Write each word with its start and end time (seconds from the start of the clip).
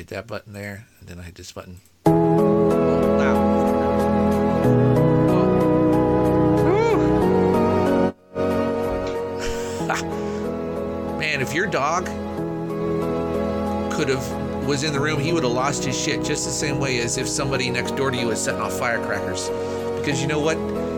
hit 0.00 0.08
that 0.08 0.26
button 0.26 0.54
there, 0.54 0.86
and 0.98 1.08
then 1.10 1.20
I 1.20 1.24
hit 1.24 1.34
this 1.34 1.52
button. 1.52 1.78
Man, 11.18 11.42
if 11.42 11.52
your 11.52 11.66
dog 11.66 12.06
could 13.92 14.08
have 14.08 14.26
was 14.66 14.84
in 14.84 14.94
the 14.94 15.00
room, 15.00 15.20
he 15.20 15.34
would 15.34 15.42
have 15.42 15.52
lost 15.52 15.84
his 15.84 16.00
shit 16.00 16.24
just 16.24 16.46
the 16.46 16.50
same 16.50 16.80
way 16.80 17.00
as 17.00 17.18
if 17.18 17.28
somebody 17.28 17.68
next 17.68 17.94
door 17.94 18.10
to 18.10 18.16
you 18.16 18.28
was 18.28 18.42
setting 18.42 18.62
off 18.62 18.78
firecrackers. 18.78 19.50
Because 19.98 20.22
you 20.22 20.28
know 20.28 20.40
what? 20.40 20.54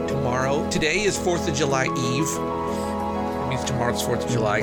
Tomorrow, 0.06 0.70
today 0.70 1.00
is 1.00 1.18
Fourth 1.18 1.48
of 1.48 1.56
July 1.56 1.86
Eve. 1.86 2.28
It 2.28 3.48
means 3.48 3.64
tomorrow's 3.64 4.00
Fourth 4.00 4.24
of 4.24 4.30
July. 4.30 4.60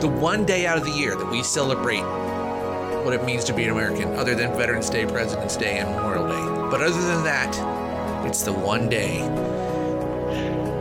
The 0.00 0.08
one 0.08 0.44
day 0.44 0.66
out 0.66 0.78
of 0.78 0.84
the 0.84 0.90
year 0.90 1.14
that 1.14 1.30
we 1.30 1.44
celebrate 1.44 2.02
what 3.04 3.14
it 3.14 3.22
means 3.24 3.44
to 3.44 3.52
be 3.52 3.64
an 3.64 3.70
American, 3.70 4.14
other 4.16 4.34
than 4.34 4.56
Veterans 4.56 4.88
Day, 4.88 5.04
President's 5.04 5.56
Day, 5.56 5.78
and 5.78 5.90
Memorial 5.90 6.26
Day. 6.26 6.70
But 6.70 6.80
other 6.80 7.00
than 7.00 7.22
that, 7.24 7.54
it's 8.26 8.42
the 8.42 8.52
one 8.52 8.88
day. 8.88 9.20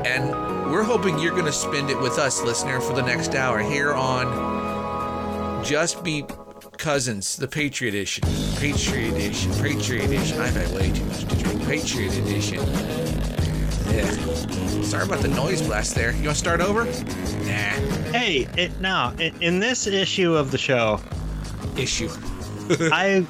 And 0.05 0.29
we're 0.71 0.83
hoping 0.83 1.19
you're 1.19 1.33
going 1.33 1.45
to 1.45 1.51
spend 1.51 1.89
it 1.89 1.99
with 1.99 2.17
us, 2.17 2.41
listener, 2.41 2.79
for 2.79 2.93
the 2.93 3.01
next 3.01 3.35
hour 3.35 3.59
here 3.59 3.93
on 3.93 5.63
Just 5.63 6.03
Be 6.03 6.25
Cousins, 6.77 7.35
the 7.35 7.47
Patriot 7.47 7.93
Edition. 7.93 8.23
Patriot 8.57 9.13
Edition. 9.13 9.51
Patriot 9.61 10.05
Edition. 10.05 10.39
I've 10.39 10.55
had 10.55 10.73
way 10.73 10.91
too 10.91 11.03
much 11.05 11.25
to 11.25 11.35
drink. 11.35 11.65
Patriot 11.65 12.17
Edition. 12.17 12.59
Yeah. 13.93 14.09
Sorry 14.83 15.03
about 15.03 15.21
the 15.21 15.27
noise 15.27 15.61
blast 15.61 15.93
there. 15.95 16.11
You 16.11 16.23
want 16.23 16.35
to 16.35 16.35
start 16.35 16.61
over? 16.61 16.85
Nah. 16.85 18.11
Hey, 18.11 18.47
it, 18.57 18.79
now 18.79 19.11
in, 19.19 19.41
in 19.41 19.59
this 19.59 19.87
issue 19.87 20.35
of 20.35 20.51
the 20.51 20.57
show, 20.57 20.99
Issue. 21.77 22.09
I 22.91 23.25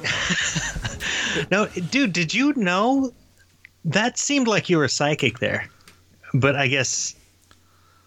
no, 1.50 1.66
dude, 1.90 2.12
did 2.12 2.32
you 2.34 2.52
know 2.54 3.12
that 3.84 4.18
seemed 4.18 4.46
like 4.48 4.68
you 4.68 4.78
were 4.78 4.88
psychic 4.88 5.38
there? 5.38 5.68
But 6.34 6.56
I 6.56 6.66
guess 6.68 7.14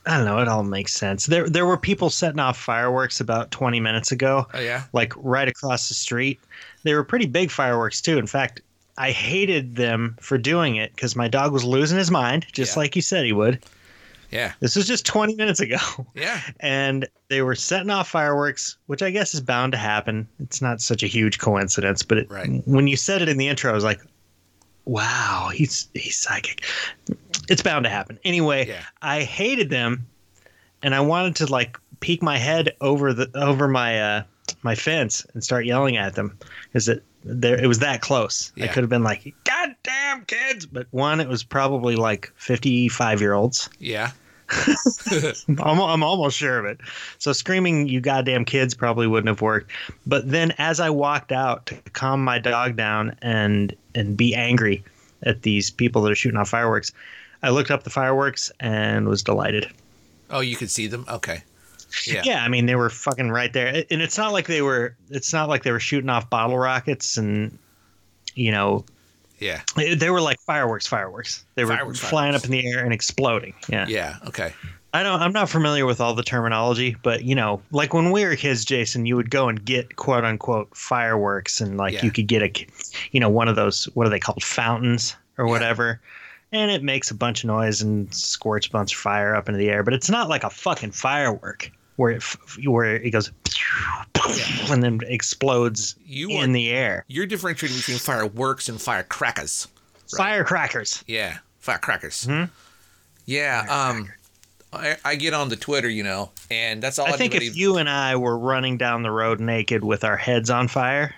I 0.05 0.15
don't 0.17 0.25
know. 0.25 0.39
It 0.39 0.47
all 0.47 0.63
makes 0.63 0.93
sense. 0.93 1.25
There, 1.25 1.49
there 1.49 1.65
were 1.65 1.77
people 1.77 2.09
setting 2.09 2.39
off 2.39 2.57
fireworks 2.57 3.19
about 3.19 3.51
20 3.51 3.79
minutes 3.81 4.11
ago. 4.11 4.47
Oh, 4.53 4.59
yeah? 4.59 4.83
like 4.93 5.11
right 5.17 5.47
across 5.49 5.89
the 5.89 5.95
street. 5.95 6.39
They 6.83 6.93
were 6.93 7.03
pretty 7.03 7.25
big 7.25 7.51
fireworks 7.51 7.99
too. 7.99 8.17
In 8.17 8.27
fact, 8.27 8.61
I 8.97 9.11
hated 9.11 9.75
them 9.75 10.15
for 10.21 10.37
doing 10.37 10.77
it 10.77 10.95
because 10.95 11.15
my 11.15 11.27
dog 11.27 11.51
was 11.51 11.63
losing 11.65 11.97
his 11.97 12.09
mind, 12.09 12.45
just 12.53 12.75
Yeah. 12.75 12.79
like 12.81 12.95
you 12.95 13.01
said 13.01 13.25
he 13.25 13.33
would. 13.33 13.61
Yeah. 14.31 14.53
This 14.59 14.75
was 14.75 14.87
just 14.87 15.05
20 15.05 15.35
minutes 15.35 15.59
ago. 15.59 15.77
Yeah. 16.15 16.41
And 16.59 17.07
they 17.29 17.41
were 17.41 17.55
setting 17.55 17.89
off 17.89 18.09
fireworks, 18.09 18.77
which 18.87 19.01
I 19.01 19.09
guess 19.11 19.33
is 19.33 19.41
bound 19.41 19.71
to 19.73 19.77
happen. 19.77 20.27
It's 20.39 20.61
not 20.61 20.81
such 20.81 21.01
a 21.03 21.07
huge 21.07 21.39
coincidence, 21.39 22.03
but 22.03 22.17
it, 22.17 22.29
Right. 22.29 22.61
when 22.65 22.87
you 22.87 22.97
said 22.97 23.21
it 23.21 23.29
in 23.29 23.37
the 23.37 23.47
intro, 23.47 23.71
I 23.71 23.75
was 23.75 23.83
like, 23.83 24.01
wow, 24.85 25.49
he's 25.53 25.87
he's 25.93 26.17
psychic. 26.17 26.63
It's 27.49 27.61
bound 27.61 27.83
to 27.85 27.89
happen. 27.89 28.19
Anyway, 28.23 28.67
Yeah. 28.67 28.81
I 29.01 29.23
hated 29.23 29.69
them 29.69 30.05
and 30.83 30.93
I 30.95 30.99
wanted 30.99 31.35
to 31.37 31.45
like 31.47 31.77
peek 31.99 32.21
my 32.21 32.37
head 32.37 32.73
over 32.81 33.13
the 33.13 33.29
over 33.35 33.67
my 33.67 33.99
uh 33.99 34.23
my 34.63 34.75
fence 34.75 35.25
and 35.33 35.43
start 35.43 35.65
yelling 35.65 35.97
at 35.97 36.15
them 36.15 36.37
because 36.63 36.87
it 36.87 37.03
there 37.27 37.61
it 37.61 37.67
was 37.67 37.79
that 37.79 38.01
close. 38.01 38.51
I 38.59 38.67
could 38.67 38.83
have 38.83 38.89
been 38.89 39.03
like, 39.03 39.33
"God 39.43 39.75
damn 39.83 40.25
kids!" 40.25 40.65
But 40.65 40.87
one, 40.91 41.19
it 41.19 41.27
was 41.27 41.43
probably 41.43 41.95
like 41.95 42.31
fifty-five 42.35 43.21
year 43.21 43.33
olds. 43.33 43.69
Yeah. 43.79 44.11
I'm, 45.47 45.79
I'm 45.81 46.03
almost 46.03 46.37
sure 46.37 46.57
of 46.57 46.65
it. 46.65 46.79
So 47.17 47.33
screaming, 47.33 47.87
"You 47.87 47.99
goddamn 47.99 48.45
kids!" 48.45 48.73
probably 48.73 49.07
wouldn't 49.07 49.27
have 49.27 49.41
worked. 49.41 49.71
But 50.05 50.29
then, 50.29 50.53
as 50.57 50.79
I 50.79 50.89
walked 50.89 51.31
out 51.31 51.65
to 51.67 51.75
calm 51.91 52.23
my 52.23 52.39
dog 52.39 52.75
down 52.75 53.15
and 53.21 53.75
and 53.93 54.15
be 54.15 54.33
angry 54.33 54.83
at 55.23 55.41
these 55.41 55.69
people 55.69 56.01
that 56.03 56.11
are 56.11 56.15
shooting 56.15 56.39
off 56.39 56.49
fireworks, 56.49 56.91
I 57.43 57.49
looked 57.49 57.71
up 57.71 57.83
the 57.83 57.89
fireworks 57.89 58.51
and 58.59 59.07
was 59.07 59.21
delighted. 59.21 59.69
Oh, 60.29 60.39
you 60.39 60.55
could 60.55 60.69
see 60.69 60.87
them? 60.87 61.05
Okay. 61.09 61.43
Yeah. 62.05 62.21
Yeah, 62.25 62.43
I 62.43 62.47
mean 62.47 62.65
they 62.65 62.75
were 62.75 62.89
fucking 62.89 63.29
right 63.29 63.51
there, 63.53 63.67
and 63.89 64.01
it's 64.01 64.17
not 64.17 64.31
like 64.33 64.47
they 64.47 64.61
were. 64.61 64.95
It's 65.09 65.31
not 65.33 65.49
like 65.49 65.63
they 65.63 65.71
were 65.71 65.79
shooting 65.79 66.09
off 66.09 66.29
bottle 66.29 66.57
rockets 66.57 67.17
and, 67.17 67.57
you 68.35 68.51
know, 68.51 68.85
Yeah. 69.39 69.61
they 69.75 70.09
were 70.09 70.21
like 70.21 70.39
fireworks. 70.41 70.85
Fireworks. 70.87 71.45
They 71.55 71.63
were 71.63 71.75
Fireworks, 71.75 71.99
flying 71.99 72.33
fireworks. 72.33 72.43
up 72.43 72.45
in 72.45 72.51
the 72.51 72.67
air 72.67 72.83
and 72.83 72.93
exploding. 72.93 73.53
Yeah. 73.69 73.85
Yeah. 73.87 74.15
Okay. 74.27 74.53
I 74.93 75.03
don't. 75.03 75.21
I'm 75.21 75.33
not 75.33 75.49
familiar 75.49 75.85
with 75.85 76.01
all 76.01 76.13
the 76.13 76.23
terminology, 76.23 76.95
but 77.03 77.23
you 77.23 77.35
know, 77.35 77.61
like 77.71 77.93
when 77.93 78.11
we 78.11 78.25
were 78.25 78.35
kids, 78.35 78.65
Jason, 78.65 79.05
you 79.05 79.15
would 79.15 79.29
go 79.29 79.47
and 79.49 79.63
get 79.63 79.95
quote 79.95 80.23
unquote 80.25 80.75
fireworks, 80.75 81.61
and 81.61 81.77
like 81.77 81.93
Yeah. 81.93 82.05
you 82.05 82.11
could 82.11 82.27
get 82.27 82.41
a, 82.41 82.65
you 83.11 83.19
know, 83.19 83.29
one 83.29 83.47
of 83.47 83.55
those 83.55 83.85
what 83.93 84.07
are 84.07 84.09
they 84.09 84.19
called, 84.19 84.43
fountains 84.43 85.15
or 85.37 85.45
Yeah. 85.45 85.51
whatever, 85.51 86.01
and 86.51 86.71
it 86.71 86.81
makes 86.83 87.11
a 87.11 87.15
bunch 87.15 87.43
of 87.43 87.47
noise 87.47 87.81
and 87.81 88.11
squirts 88.13 88.67
a 88.67 88.69
bunch 88.71 88.93
of 88.93 88.99
fire 88.99 89.35
up 89.35 89.47
into 89.49 89.57
the 89.59 89.69
air, 89.69 89.83
but 89.83 89.93
it's 89.93 90.09
not 90.09 90.29
like 90.29 90.43
a 90.43 90.49
fucking 90.49 90.91
firework 90.91 91.69
where 91.97 92.11
it 92.11 92.17
f- 92.17 92.37
where 92.65 92.95
it 92.95 93.09
goes 93.11 93.31
and 94.71 94.81
then 94.81 94.99
explodes 95.07 95.95
You 96.05 96.29
in 96.31 96.49
are- 96.49 96.53
the 96.53 96.69
air. 96.71 97.05
You're 97.07 97.25
differentiating 97.25 97.77
between 97.77 97.97
fireworks 97.99 98.69
and 98.69 98.81
firecrackers. 98.81 99.67
Firecrackers. 100.15 101.03
Yeah. 101.07 101.37
Firecrackers. 101.59 102.25
Hmm? 102.25 102.45
Yeah. 103.25 103.65
Um, 103.69 104.09
I, 104.71 104.97
I 105.03 105.15
get 105.15 105.33
on 105.33 105.49
the 105.49 105.55
Twitter, 105.55 105.89
you 105.89 106.03
know, 106.03 106.31
and 106.51 106.81
that's 106.81 106.99
all 106.99 107.07
I 107.07 107.13
think 107.17 107.35
if 107.35 107.55
you 107.55 107.77
and 107.77 107.89
I 107.89 108.15
were 108.15 108.37
running 108.37 108.77
down 108.77 109.01
the 109.03 109.11
road 109.11 109.39
naked 109.39 109.83
with 109.83 110.03
our 110.03 110.17
heads 110.17 110.49
on 110.49 110.67
fire, 110.67 111.13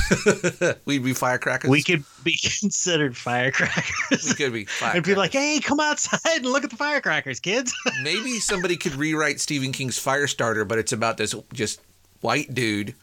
we'd 0.84 1.04
be 1.04 1.12
firecrackers. 1.12 1.70
we 1.70 1.82
could 1.82 2.04
be 2.24 2.36
considered 2.60 3.16
firecrackers. 3.16 4.28
We 4.28 4.34
could 4.34 4.52
be 4.52 4.66
I'd 4.82 5.04
be 5.04 5.14
like, 5.14 5.32
hey, 5.32 5.60
come 5.60 5.80
outside 5.80 6.20
and 6.36 6.46
look 6.46 6.64
at 6.64 6.70
the 6.70 6.76
firecrackers, 6.76 7.40
kids. 7.40 7.74
Maybe 8.02 8.38
somebody 8.38 8.76
could 8.76 8.94
rewrite 8.94 9.40
Stephen 9.40 9.72
King's 9.72 9.98
Firestarter, 9.98 10.66
but 10.66 10.78
it's 10.78 10.92
about 10.92 11.16
this 11.16 11.34
just 11.52 11.80
white 12.20 12.54
dude 12.54 12.94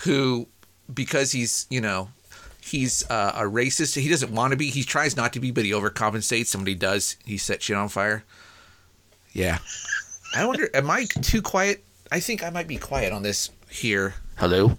who, 0.00 0.48
because 0.92 1.32
he's, 1.32 1.66
you 1.70 1.80
know, 1.80 2.08
he's 2.60 3.08
uh, 3.10 3.32
a 3.34 3.42
racist. 3.42 3.98
He 3.98 4.08
doesn't 4.08 4.32
want 4.32 4.52
to 4.52 4.56
be. 4.56 4.70
He 4.70 4.82
tries 4.82 5.16
not 5.16 5.32
to 5.34 5.40
be, 5.40 5.50
but 5.50 5.64
he 5.64 5.72
overcompensates. 5.72 6.46
Somebody 6.46 6.74
does. 6.74 7.16
He 7.24 7.38
sets 7.38 7.64
shit 7.64 7.76
on 7.76 7.88
fire. 7.88 8.24
Yeah. 9.32 9.58
I 10.34 10.44
wonder, 10.46 10.68
am 10.74 10.90
I 10.90 11.04
too 11.04 11.42
quiet? 11.42 11.84
I 12.12 12.20
think 12.20 12.42
I 12.42 12.50
might 12.50 12.66
be 12.66 12.76
quiet 12.76 13.12
on 13.12 13.22
this 13.22 13.50
here. 13.68 14.14
Hello? 14.36 14.78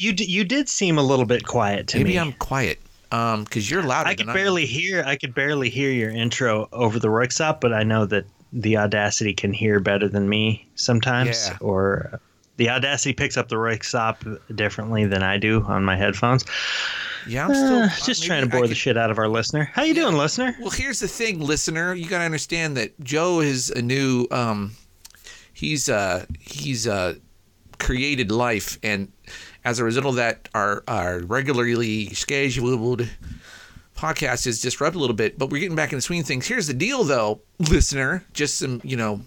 You 0.00 0.12
d- 0.12 0.24
you 0.24 0.44
did 0.44 0.68
seem 0.68 0.98
a 0.98 1.02
little 1.02 1.24
bit 1.26 1.44
quiet 1.46 1.86
to 1.88 1.98
Maybe 1.98 2.10
me. 2.10 2.14
Maybe 2.16 2.20
I'm 2.20 2.32
quiet. 2.34 2.78
Um, 3.12 3.42
because 3.44 3.68
you're 3.70 3.82
louder 3.82 4.08
I 4.08 4.14
could 4.14 4.28
I 4.28 4.32
barely 4.34 4.66
hear. 4.66 5.02
I 5.04 5.16
could 5.16 5.34
barely 5.34 5.68
hear 5.68 5.90
your 5.90 6.10
intro 6.10 6.68
over 6.72 6.98
the 6.98 7.08
Rooksop, 7.08 7.60
but 7.60 7.72
I 7.72 7.82
know 7.82 8.06
that 8.06 8.24
the 8.52 8.76
Audacity 8.76 9.32
can 9.34 9.52
hear 9.52 9.80
better 9.80 10.08
than 10.08 10.28
me 10.28 10.66
sometimes, 10.76 11.48
Yeah. 11.48 11.56
or 11.60 12.20
the 12.56 12.70
Audacity 12.70 13.12
picks 13.12 13.36
up 13.36 13.48
the 13.48 13.56
Rooksop 13.56 14.16
differently 14.54 15.06
than 15.06 15.22
I 15.24 15.38
do 15.38 15.62
on 15.64 15.84
my 15.84 15.96
headphones. 15.96 16.44
Yeah, 17.26 17.46
I'm 17.46 17.54
still 17.54 17.82
Uh, 17.82 17.88
just 18.06 18.22
trying 18.24 18.48
to 18.48 18.56
I 18.56 18.58
bore 18.58 18.68
the 18.68 18.74
shit 18.74 18.96
out 18.96 19.10
of 19.10 19.18
our 19.18 19.28
listener. 19.28 19.70
How 19.74 19.82
you 19.82 19.92
doing, 19.94 20.16
listener? 20.16 20.56
Well, 20.60 20.70
here's 20.70 21.00
the 21.00 21.08
thing, 21.08 21.40
listener. 21.40 21.94
You 21.94 22.06
gotta 22.08 22.24
understand 22.24 22.76
that 22.76 22.98
Joe 23.00 23.40
is 23.40 23.70
a 23.70 23.82
new. 23.82 24.26
Um, 24.30 24.72
he's 25.52 25.88
uh 25.88 26.24
he's 26.38 26.86
uh 26.86 27.14
created 27.78 28.30
life, 28.30 28.78
and 28.82 29.10
as 29.64 29.78
a 29.78 29.84
result 29.84 30.06
of 30.06 30.14
that, 30.16 30.48
our 30.54 30.82
our 30.88 31.20
regularly 31.20 32.06
scheduled 32.08 33.08
podcast 33.96 34.46
is 34.46 34.60
disrupted 34.60 34.96
a 34.96 35.00
little 35.00 35.16
bit. 35.16 35.38
But 35.38 35.50
we're 35.50 35.60
getting 35.60 35.76
back 35.76 35.92
in 35.92 35.98
the 35.98 36.02
swing 36.02 36.20
of 36.20 36.26
things. 36.26 36.46
Here's 36.46 36.66
the 36.66 36.74
deal, 36.74 37.04
though, 37.04 37.42
listener. 37.58 38.24
Just 38.32 38.58
some 38.58 38.80
you 38.84 38.96
know 38.96 39.20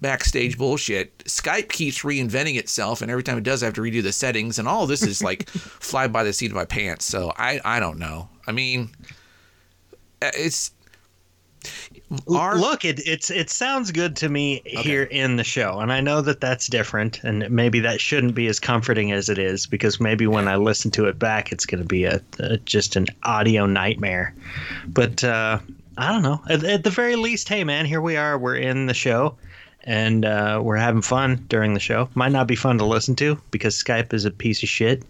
backstage 0.00 0.58
bullshit. 0.58 1.16
Skype 1.20 1.68
keeps 1.68 2.02
reinventing 2.02 2.56
itself, 2.56 3.02
and 3.02 3.10
every 3.10 3.22
time 3.22 3.38
it 3.38 3.44
does, 3.44 3.62
I 3.62 3.66
have 3.66 3.74
to 3.74 3.80
redo 3.80 4.02
the 4.02 4.12
settings, 4.12 4.58
and 4.58 4.68
all 4.68 4.86
this 4.86 5.02
is 5.02 5.22
like 5.22 5.48
fly 5.48 6.08
by 6.08 6.24
the 6.24 6.32
seat 6.32 6.50
of 6.50 6.56
my 6.56 6.64
pants. 6.66 7.06
So 7.06 7.32
I 7.36 7.60
I 7.64 7.80
don't 7.80 7.98
know. 7.98 8.28
I 8.46 8.52
mean, 8.52 8.90
uh, 10.20 10.30
it's 10.36 10.72
our 12.28 12.56
Look, 12.58 12.84
it 12.84 13.06
it's 13.06 13.30
it 13.30 13.50
sounds 13.50 13.90
good 13.90 14.16
to 14.16 14.28
me 14.28 14.62
here 14.64 15.04
in 15.04 15.36
the 15.36 15.44
show, 15.44 15.80
and 15.80 15.92
I 15.92 16.00
know 16.00 16.20
that 16.20 16.40
that's 16.40 16.66
different, 16.66 17.22
and 17.24 17.48
maybe 17.50 17.80
that 17.80 18.00
shouldn't 18.00 18.34
be 18.34 18.46
as 18.48 18.60
comforting 18.60 19.12
as 19.12 19.28
it 19.28 19.38
is 19.38 19.66
because 19.66 20.00
maybe 20.00 20.26
when 20.26 20.48
I 20.48 20.56
listen 20.56 20.90
to 20.92 21.06
it 21.06 21.18
back, 21.18 21.52
it's 21.52 21.66
going 21.66 21.82
to 21.82 21.88
be 21.88 22.04
a, 22.04 22.20
a 22.38 22.58
just 22.58 22.96
an 22.96 23.06
audio 23.22 23.66
nightmare. 23.66 24.34
But 24.86 25.24
uh, 25.24 25.58
I 25.96 26.12
don't 26.12 26.22
know. 26.22 26.40
At, 26.48 26.64
at 26.64 26.84
the 26.84 26.90
very 26.90 27.16
least, 27.16 27.48
hey 27.48 27.64
man, 27.64 27.86
here 27.86 28.00
we 28.00 28.16
are. 28.16 28.38
We're 28.38 28.56
in 28.56 28.86
the 28.86 28.94
show, 28.94 29.36
and 29.84 30.24
uh, 30.24 30.60
we're 30.62 30.76
having 30.76 31.02
fun 31.02 31.44
during 31.48 31.74
the 31.74 31.80
show. 31.80 32.08
Might 32.14 32.32
not 32.32 32.46
be 32.46 32.56
fun 32.56 32.78
to 32.78 32.84
listen 32.84 33.16
to 33.16 33.40
because 33.50 33.82
Skype 33.82 34.12
is 34.12 34.24
a 34.24 34.30
piece 34.30 34.62
of 34.62 34.68
shit, 34.68 35.02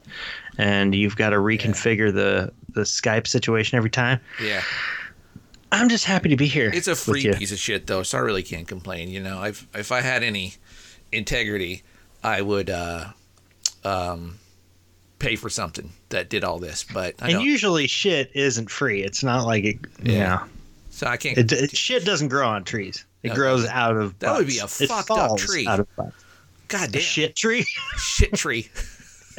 and 0.58 0.94
you've 0.94 1.16
got 1.16 1.30
to 1.30 1.36
reconfigure 1.36 2.12
the 2.12 2.52
the 2.74 2.82
Skype 2.82 3.26
situation 3.26 3.76
every 3.76 3.90
time. 3.90 4.20
yeah. 4.42 4.62
I'm 5.72 5.88
just 5.88 6.04
happy 6.04 6.28
to 6.28 6.36
be 6.36 6.46
here. 6.46 6.70
It's 6.72 6.86
a 6.86 6.94
free 6.94 7.32
piece 7.32 7.50
of 7.50 7.58
shit, 7.58 7.86
though, 7.86 8.02
so 8.04 8.18
I 8.18 8.20
really 8.20 8.42
can't 8.42 8.68
complain. 8.68 9.08
You 9.08 9.20
know, 9.20 9.42
if 9.42 9.66
if 9.74 9.90
I 9.90 10.00
had 10.02 10.22
any 10.22 10.54
integrity, 11.10 11.82
I 12.22 12.42
would, 12.42 12.70
uh, 12.70 13.06
um, 13.84 14.38
pay 15.18 15.34
for 15.36 15.48
something 15.48 15.90
that 16.10 16.28
did 16.28 16.44
all 16.44 16.58
this, 16.58 16.84
but 16.84 17.14
I 17.20 17.26
and 17.28 17.34
don't. 17.34 17.44
usually 17.44 17.86
shit 17.86 18.30
isn't 18.34 18.70
free. 18.70 19.02
It's 19.02 19.22
not 19.24 19.46
like 19.46 19.64
it. 19.64 19.78
Yeah. 20.02 20.12
Yeah. 20.12 20.44
so 20.90 21.06
I 21.06 21.16
can't. 21.16 21.38
It, 21.38 21.50
it, 21.52 21.76
shit 21.76 22.04
doesn't 22.04 22.28
grow 22.28 22.48
on 22.48 22.64
trees. 22.64 23.04
It 23.22 23.28
No, 23.28 23.34
grows 23.34 23.66
out 23.66 23.96
of. 23.96 24.18
that 24.18 24.36
would 24.36 24.46
be 24.48 24.58
a 24.58 24.64
It 24.64 24.70
fucked 24.70 25.10
up 25.10 25.38
tree. 25.38 25.66
Out 25.66 25.80
of 25.80 25.96
butts. 25.96 26.16
God 26.68 26.88
A 26.88 26.92
damn. 26.92 27.02
shit 27.02 27.34
tree. 27.36 27.64
shit 27.96 28.32
tree. 28.34 28.68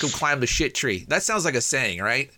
Go 0.00 0.08
climb 0.08 0.40
the 0.40 0.46
shit 0.46 0.74
tree. 0.74 1.04
That 1.08 1.22
sounds 1.22 1.44
like 1.44 1.54
a 1.54 1.60
saying, 1.60 2.00
right? 2.00 2.30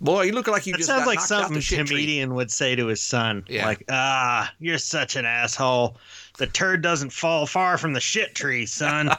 Boy, 0.00 0.22
you 0.22 0.32
look 0.32 0.46
like 0.46 0.66
you 0.66 0.72
That 0.72 0.78
just 0.78 0.88
sounds 0.88 1.06
like 1.06 1.20
something 1.20 1.60
shit 1.60 1.86
tree. 1.86 1.96
comedian 1.96 2.34
would 2.34 2.50
say 2.50 2.76
to 2.76 2.86
his 2.86 3.02
son. 3.02 3.44
Yeah. 3.48 3.66
Like, 3.66 3.84
ah, 3.90 4.52
you're 4.60 4.78
such 4.78 5.16
an 5.16 5.24
asshole. 5.24 5.96
The 6.38 6.46
turd 6.46 6.82
doesn't 6.82 7.10
fall 7.12 7.46
far 7.46 7.78
from 7.78 7.92
the 7.94 8.00
shit 8.00 8.34
tree, 8.34 8.64
son. 8.66 9.10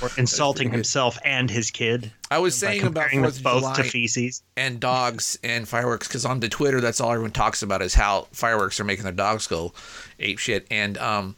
or 0.00 0.08
insulting 0.16 0.70
himself 0.70 1.18
and 1.24 1.50
his 1.50 1.70
kid. 1.70 2.12
I 2.30 2.38
was 2.38 2.56
saying 2.56 2.84
about 2.84 3.10
Fourth 3.10 3.42
both 3.42 3.60
July 3.62 3.74
to 3.74 3.82
feces. 3.82 4.42
and 4.56 4.78
dogs 4.78 5.36
and 5.42 5.66
fireworks 5.68 6.06
because 6.06 6.24
on 6.24 6.38
the 6.38 6.48
Twitter, 6.48 6.80
that's 6.80 7.00
all 7.00 7.10
everyone 7.10 7.32
talks 7.32 7.62
about 7.62 7.82
is 7.82 7.94
how 7.94 8.28
fireworks 8.30 8.78
are 8.78 8.84
making 8.84 9.02
their 9.04 9.12
dogs 9.12 9.48
go 9.48 9.72
ape 10.20 10.38
shit. 10.38 10.64
And 10.70 10.96
um, 10.98 11.34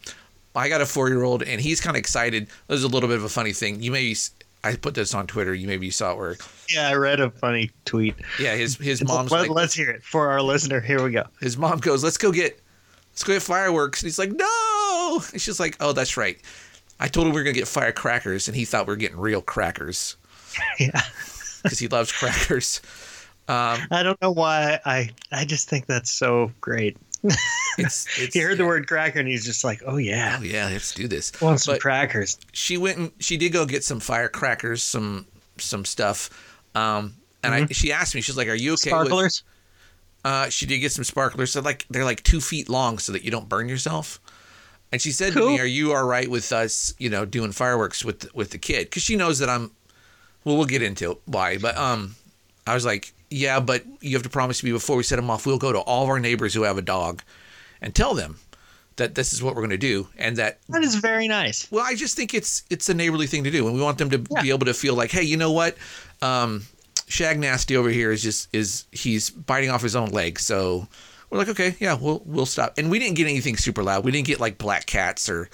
I 0.55 0.69
got 0.69 0.81
a 0.81 0.85
four 0.85 1.09
year 1.09 1.23
old 1.23 1.41
and 1.41 1.59
he's 1.59 1.81
kind 1.81 1.95
of 1.95 1.99
excited. 1.99 2.47
There's 2.67 2.83
a 2.83 2.87
little 2.87 3.09
bit 3.09 3.17
of 3.17 3.23
a 3.23 3.29
funny 3.29 3.53
thing. 3.53 3.81
You 3.81 3.89
maybe 3.91 4.15
I 4.63 4.75
put 4.75 4.93
this 4.95 5.13
on 5.13 5.27
Twitter. 5.27 5.53
You 5.53 5.67
maybe 5.67 5.91
saw 5.91 6.11
it 6.13 6.17
where 6.17 6.37
Yeah, 6.73 6.87
I 6.89 6.95
read 6.95 7.19
a 7.19 7.29
funny 7.29 7.71
tweet. 7.85 8.15
yeah 8.39 8.55
his 8.55 8.77
his 8.77 9.01
Let, 9.01 9.07
mom's 9.07 9.31
like 9.31 9.49
us 9.51 9.73
hear 9.73 9.89
it 9.89 10.03
for 10.03 10.29
our 10.31 10.41
listener. 10.41 10.79
Here 10.79 11.03
we 11.03 11.11
go. 11.11 11.23
his 11.41 11.57
mom 11.57 11.79
goes, 11.79 12.03
"Let's 12.03 12.17
go 12.17 12.31
get, 12.31 12.59
let's 13.11 13.23
go 13.23 13.33
get 13.33 13.41
fireworks." 13.41 14.01
And 14.01 14.07
he's 14.07 14.19
like, 14.19 14.31
"No!" 14.31 15.21
And 15.31 15.41
she's 15.41 15.59
like, 15.59 15.75
"Oh, 15.79 15.91
that's 15.91 16.15
right. 16.17 16.39
I 16.99 17.07
told 17.07 17.27
him 17.27 17.33
we 17.33 17.41
were 17.41 17.43
gonna 17.43 17.53
get 17.53 17.67
firecrackers, 17.67 18.47
and 18.47 18.55
he 18.55 18.63
thought 18.65 18.87
we 18.87 18.93
were 18.93 18.97
getting 18.97 19.19
real 19.19 19.41
crackers 19.41 20.15
Yeah. 20.79 21.01
because 21.61 21.79
he 21.79 21.87
loves 21.87 22.11
crackers." 22.11 22.81
Um, 23.49 23.79
I 23.91 24.03
don't 24.03 24.21
know 24.21 24.31
why. 24.31 24.79
I 24.85 25.09
I 25.31 25.43
just 25.43 25.67
think 25.67 25.85
that's 25.87 26.09
so 26.11 26.51
great. 26.61 26.95
it's, 27.77 28.07
it's 28.19 28.33
He 28.33 28.39
heard 28.41 28.57
the 28.57 28.65
word 28.65 28.87
cracker 28.87 29.19
and 29.19 29.27
he's 29.27 29.45
just 29.45 29.63
like, 29.63 29.81
oh 29.85 29.97
yeah, 29.97 30.37
Oh 30.39 30.43
yeah, 30.43 30.67
let's 30.67 30.93
do 30.93 31.07
this. 31.07 31.31
want 31.41 31.59
some 31.61 31.75
But 31.75 31.81
crackers. 31.81 32.37
she 32.51 32.77
went 32.77 32.97
and 32.97 33.11
she 33.19 33.37
did 33.37 33.51
go 33.51 33.65
get 33.65 33.83
some 33.83 33.99
firecrackers, 33.99 34.83
some 34.83 35.25
some 35.57 35.85
stuff. 35.85 36.29
Um, 36.75 37.15
and 37.43 37.53
I 37.53 37.65
she 37.67 37.91
asked 37.91 38.15
me, 38.15 38.21
she's 38.21 38.37
like, 38.37 38.47
"Are 38.47 38.55
you 38.55 38.73
okay 38.73 38.91
with?" 38.91 39.07
Sparklers. 39.07 39.43
Uh, 40.25 40.49
she 40.49 40.65
did 40.65 40.79
get 40.79 40.91
some 40.91 41.03
sparklers. 41.03 41.53
They're 41.53 41.61
like 41.61 41.85
they're 41.89 42.05
like 42.05 42.23
two 42.23 42.39
feet 42.39 42.69
long, 42.69 42.97
so 42.97 43.11
that 43.11 43.23
you 43.23 43.31
don't 43.31 43.49
burn 43.49 43.67
yourself. 43.67 44.19
And 44.91 45.01
she 45.01 45.11
said 45.11 45.33
to 45.33 45.47
me, 45.47 45.59
"Are 45.59 45.65
you 45.65 45.93
all 45.93 46.05
right 46.05 46.29
with 46.29 46.51
us, 46.53 46.93
you 46.97 47.09
know, 47.09 47.25
doing 47.25 47.51
fireworks 47.51 48.05
with 48.05 48.33
with 48.33 48.51
the 48.51 48.57
kid?" 48.57 48.85
Because 48.85 49.03
she 49.03 49.15
knows 49.15 49.39
that 49.39 49.49
I'm. 49.49 49.71
Well, 50.45 50.55
we'll 50.55 50.65
get 50.65 50.81
into 50.81 51.19
why, 51.25 51.57
but 51.57 51.75
um, 51.77 52.15
I 52.65 52.73
was 52.73 52.85
like, 52.85 53.13
"Yeah, 53.29 53.59
but 53.59 53.83
you 54.01 54.13
have 54.15 54.23
to 54.23 54.29
promise 54.29 54.63
me 54.63 54.71
before 54.71 54.95
we 54.95 55.03
set 55.03 55.17
them 55.17 55.29
off, 55.29 55.45
we'll 55.45 55.57
go 55.57 55.71
to 55.73 55.79
all 55.79 56.03
of 56.03 56.09
our 56.09 56.19
neighbors 56.19 56.53
who 56.53 56.63
have 56.63 56.77
a 56.77 56.81
dog, 56.81 57.21
and 57.83 57.93
tell 57.93 58.13
them 58.15 58.39
that 58.95 59.15
this 59.15 59.33
is 59.33 59.41
what 59.43 59.55
we're 59.55 59.61
going 59.61 59.71
to 59.71 59.77
do, 59.77 60.07
and 60.17 60.37
that 60.37 60.59
That 60.69 60.83
is 60.83 60.95
very 60.95 61.27
nice. 61.27 61.67
well, 61.71 61.83
I 61.83 61.95
just 61.95 62.15
think 62.15 62.33
it's 62.33 62.63
it's 62.69 62.89
a 62.89 62.93
neighborly 62.93 63.27
thing 63.27 63.43
to 63.43 63.51
do, 63.51 63.65
and 63.67 63.75
we 63.75 63.81
want 63.81 63.97
them 63.97 64.09
to 64.11 64.17
be 64.19 64.49
able 64.49 64.65
to 64.65 64.73
feel 64.73 64.95
like, 64.95 65.11
hey, 65.11 65.23
you 65.23 65.37
know 65.37 65.51
what, 65.51 65.77
um, 66.21 66.63
Shag 67.07 67.39
Nasty 67.39 67.75
over 67.77 67.89
here 67.89 68.11
is 68.11 68.21
just 68.23 68.49
is 68.53 68.85
he's 68.91 69.29
biting 69.29 69.69
off 69.69 69.81
his 69.81 69.95
own 69.95 70.09
leg, 70.09 70.39
so 70.39 70.87
we're 71.29 71.39
like, 71.39 71.49
okay, 71.49 71.75
yeah, 71.79 71.95
we'll 71.99 72.21
we'll 72.25 72.45
stop. 72.45 72.77
And 72.77 72.89
we 72.91 72.99
didn't 72.99 73.15
get 73.15 73.27
anything 73.27 73.57
super 73.57 73.83
loud. 73.83 74.05
We 74.05 74.11
didn't 74.11 74.27
get 74.27 74.39
like 74.39 74.57
black 74.59 74.85
cats 74.85 75.27
or 75.29 75.49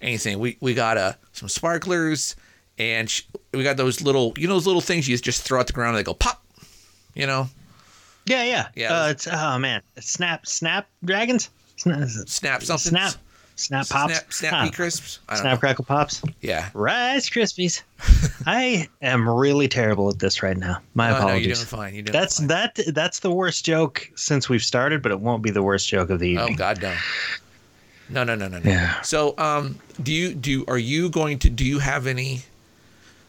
anything. 0.00 0.38
We 0.38 0.56
we 0.60 0.72
got 0.74 0.96
uh 0.96 1.12
some 1.32 1.48
sparklers, 1.48 2.36
and 2.78 3.10
sh- 3.10 3.22
we 3.52 3.64
got 3.64 3.76
those 3.76 4.00
little 4.02 4.32
you 4.36 4.46
know 4.46 4.54
those 4.54 4.66
little 4.66 4.80
things 4.80 5.08
you 5.08 5.18
just 5.18 5.42
throw 5.42 5.58
at 5.60 5.66
the 5.66 5.72
ground 5.72 5.96
and 5.96 5.98
they 5.98 6.04
go 6.04 6.14
pop, 6.14 6.44
you 7.14 7.26
know, 7.26 7.48
Yeah, 8.26 8.44
yeah. 8.44 8.68
Yeah, 8.76 8.92
Uh, 9.02 9.08
it's 9.08 9.26
oh 9.30 9.58
man, 9.58 9.82
snap, 9.98 10.46
snap 10.46 10.88
dragons. 11.04 11.50
Snap, 11.84 12.28
snap 12.28 12.62
something, 12.62 12.90
snap, 12.90 13.14
snap 13.56 13.88
pops. 13.88 14.14
snap, 14.14 14.32
snappy 14.32 14.56
Huh. 14.66 14.70
crisps. 14.72 15.18
I 15.28 15.36
Snap 15.36 15.54
know. 15.54 15.58
crackle 15.60 15.84
pops. 15.84 16.22
Yeah. 16.40 16.70
Rice 16.74 17.28
Krispies. 17.30 17.82
I 18.46 18.88
am 19.02 19.28
really 19.28 19.68
terrible 19.68 20.08
at 20.10 20.18
this 20.18 20.42
right 20.42 20.56
now. 20.56 20.78
My 20.94 21.08
Oh, 21.08 21.12
no, 21.12 21.16
you're 21.18 21.24
apologies. 21.26 21.58
doing 21.58 21.66
fine. 21.66 21.94
You're 21.94 22.02
doing 22.04 22.12
that's 22.12 22.38
fine. 22.38 22.46
that. 22.48 22.78
That's 22.94 23.20
the 23.20 23.30
worst 23.30 23.64
joke 23.64 24.10
since 24.16 24.48
we've 24.48 24.62
started, 24.64 25.02
but 25.02 25.12
it 25.12 25.20
won't 25.20 25.42
be 25.42 25.50
the 25.50 25.62
worst 25.62 25.88
joke 25.88 26.10
of 26.10 26.18
the 26.20 26.28
evening. 26.30 26.38
Oh 26.40 26.44
evening. 26.44 26.56
God, 26.58 26.82
no. 26.82 26.94
No, 28.10 28.22
no, 28.24 28.34
no, 28.34 28.48
no, 28.48 28.58
no. 28.58 28.70
Yeah. 28.70 29.00
So, 29.00 29.34
um, 29.38 29.78
do 30.02 30.12
you 30.12 30.34
do? 30.34 30.64
Are 30.68 30.76
you 30.78 31.08
going 31.08 31.38
to? 31.38 31.48
Do 31.50 31.64
you 31.64 31.78
have 31.78 32.06
any 32.06 32.42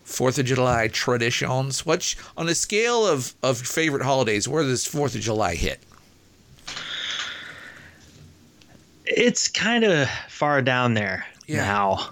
Fourth 0.04 0.38
of 0.38 0.46
July 0.46 0.90
traditions? 0.90 1.86
What's 1.86 2.16
on 2.36 2.50
a 2.50 2.56
scale 2.56 3.08
of 3.08 3.34
of 3.42 3.58
favorite 3.58 4.04
holidays? 4.04 4.48
Where 4.50 4.64
does 4.64 4.86
Fourth 4.86 5.16
of 5.16 5.22
July 5.22 5.56
hit? 5.56 5.80
It's 9.08 9.48
kind 9.48 9.84
of 9.84 10.10
far 10.30 10.62
down 10.62 10.94
there 10.94 11.26
Yeah. 11.48 11.66
now. 11.66 12.10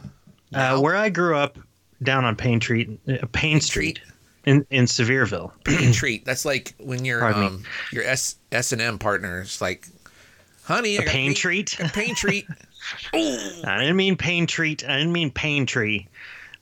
Now? 0.52 0.76
Uh, 0.78 0.82
where 0.82 0.96
I 0.96 1.10
grew 1.10 1.36
up, 1.36 1.58
down 2.04 2.26
on 2.26 2.36
Payne 2.36 2.62
Street, 2.62 3.00
uh, 3.08 3.26
Payne 3.32 3.62
Street, 3.62 4.00
in 4.46 4.66
in 4.70 4.86
Sevierville. 4.86 5.52
Pain 5.64 5.92
treat. 5.94 6.26
That's 6.26 6.46
like 6.46 6.76
when 6.78 7.06
your 7.06 7.20
Pardon 7.22 7.42
me. 7.42 7.48
um 7.48 7.64
your 7.92 8.04
S 8.04 8.36
S 8.52 8.72
and 8.72 8.82
M 8.82 9.00
partners 9.00 9.62
like, 9.62 9.88
honey, 10.66 11.00
I 11.00 11.04
A 11.04 11.06
pain 11.06 11.28
pain- 11.30 11.34
treat. 11.36 11.76
got 11.80 11.94
Pain 11.94 12.14
treat. 12.16 12.46
I 13.14 13.78
didn't 13.80 13.96
mean 13.96 14.18
pain 14.18 14.46
Treat. 14.46 14.84
I 14.88 14.98
didn't 14.98 15.14
mean 15.14 15.32
pain 15.32 15.66
Tree, 15.66 16.08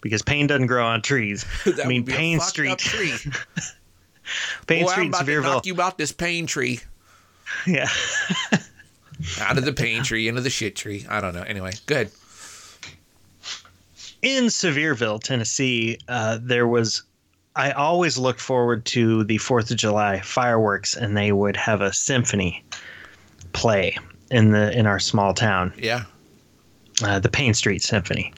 because 0.01 0.21
pain 0.21 0.45
doesn't 0.45 0.67
grow 0.67 0.85
on 0.85 1.01
trees. 1.01 1.43
I 1.83 1.87
mean 1.87 2.03
pain 2.03 2.05
be 2.05 2.11
a 2.13 2.15
Payne 2.15 2.39
fucked 2.39 2.59
up 2.67 2.79
Street. 2.79 3.17
Tree. 3.17 3.31
Payne 4.67 4.85
Boy, 4.85 4.91
Street 4.91 5.01
I'm 5.01 5.07
in 5.07 5.09
about 5.13 5.25
to 5.25 5.41
knock 5.41 5.63
Sevierville. 5.63 5.65
you 5.65 5.73
about 5.73 5.97
this 5.97 6.11
pain 6.11 6.45
tree. 6.45 6.79
Yeah. 7.65 7.89
Out 9.41 9.57
of 9.57 9.65
the 9.65 9.73
pain 9.73 10.03
tree 10.03 10.27
into 10.27 10.41
the 10.41 10.49
shit 10.49 10.75
tree. 10.75 11.05
I 11.09 11.19
don't 11.21 11.33
know. 11.33 11.43
Anyway, 11.43 11.71
good. 11.87 12.09
in 14.21 14.45
Sevierville, 14.45 15.21
Tennessee, 15.21 15.97
uh, 16.07 16.37
there 16.41 16.67
was. 16.67 17.03
I 17.55 17.71
always 17.71 18.17
looked 18.17 18.39
forward 18.39 18.85
to 18.85 19.25
the 19.25 19.37
Fourth 19.37 19.71
of 19.71 19.77
July 19.77 20.21
fireworks, 20.21 20.95
and 20.95 21.17
they 21.17 21.31
would 21.33 21.57
have 21.57 21.81
a 21.81 21.91
symphony 21.91 22.63
play 23.51 23.97
in 24.29 24.51
the 24.51 24.71
in 24.77 24.85
our 24.85 24.99
small 24.99 25.33
town, 25.33 25.73
Yeah. 25.77 26.03
uh, 27.03 27.19
the 27.19 27.27
Payne 27.29 27.53
Street 27.53 27.81
Symphony 27.81 28.33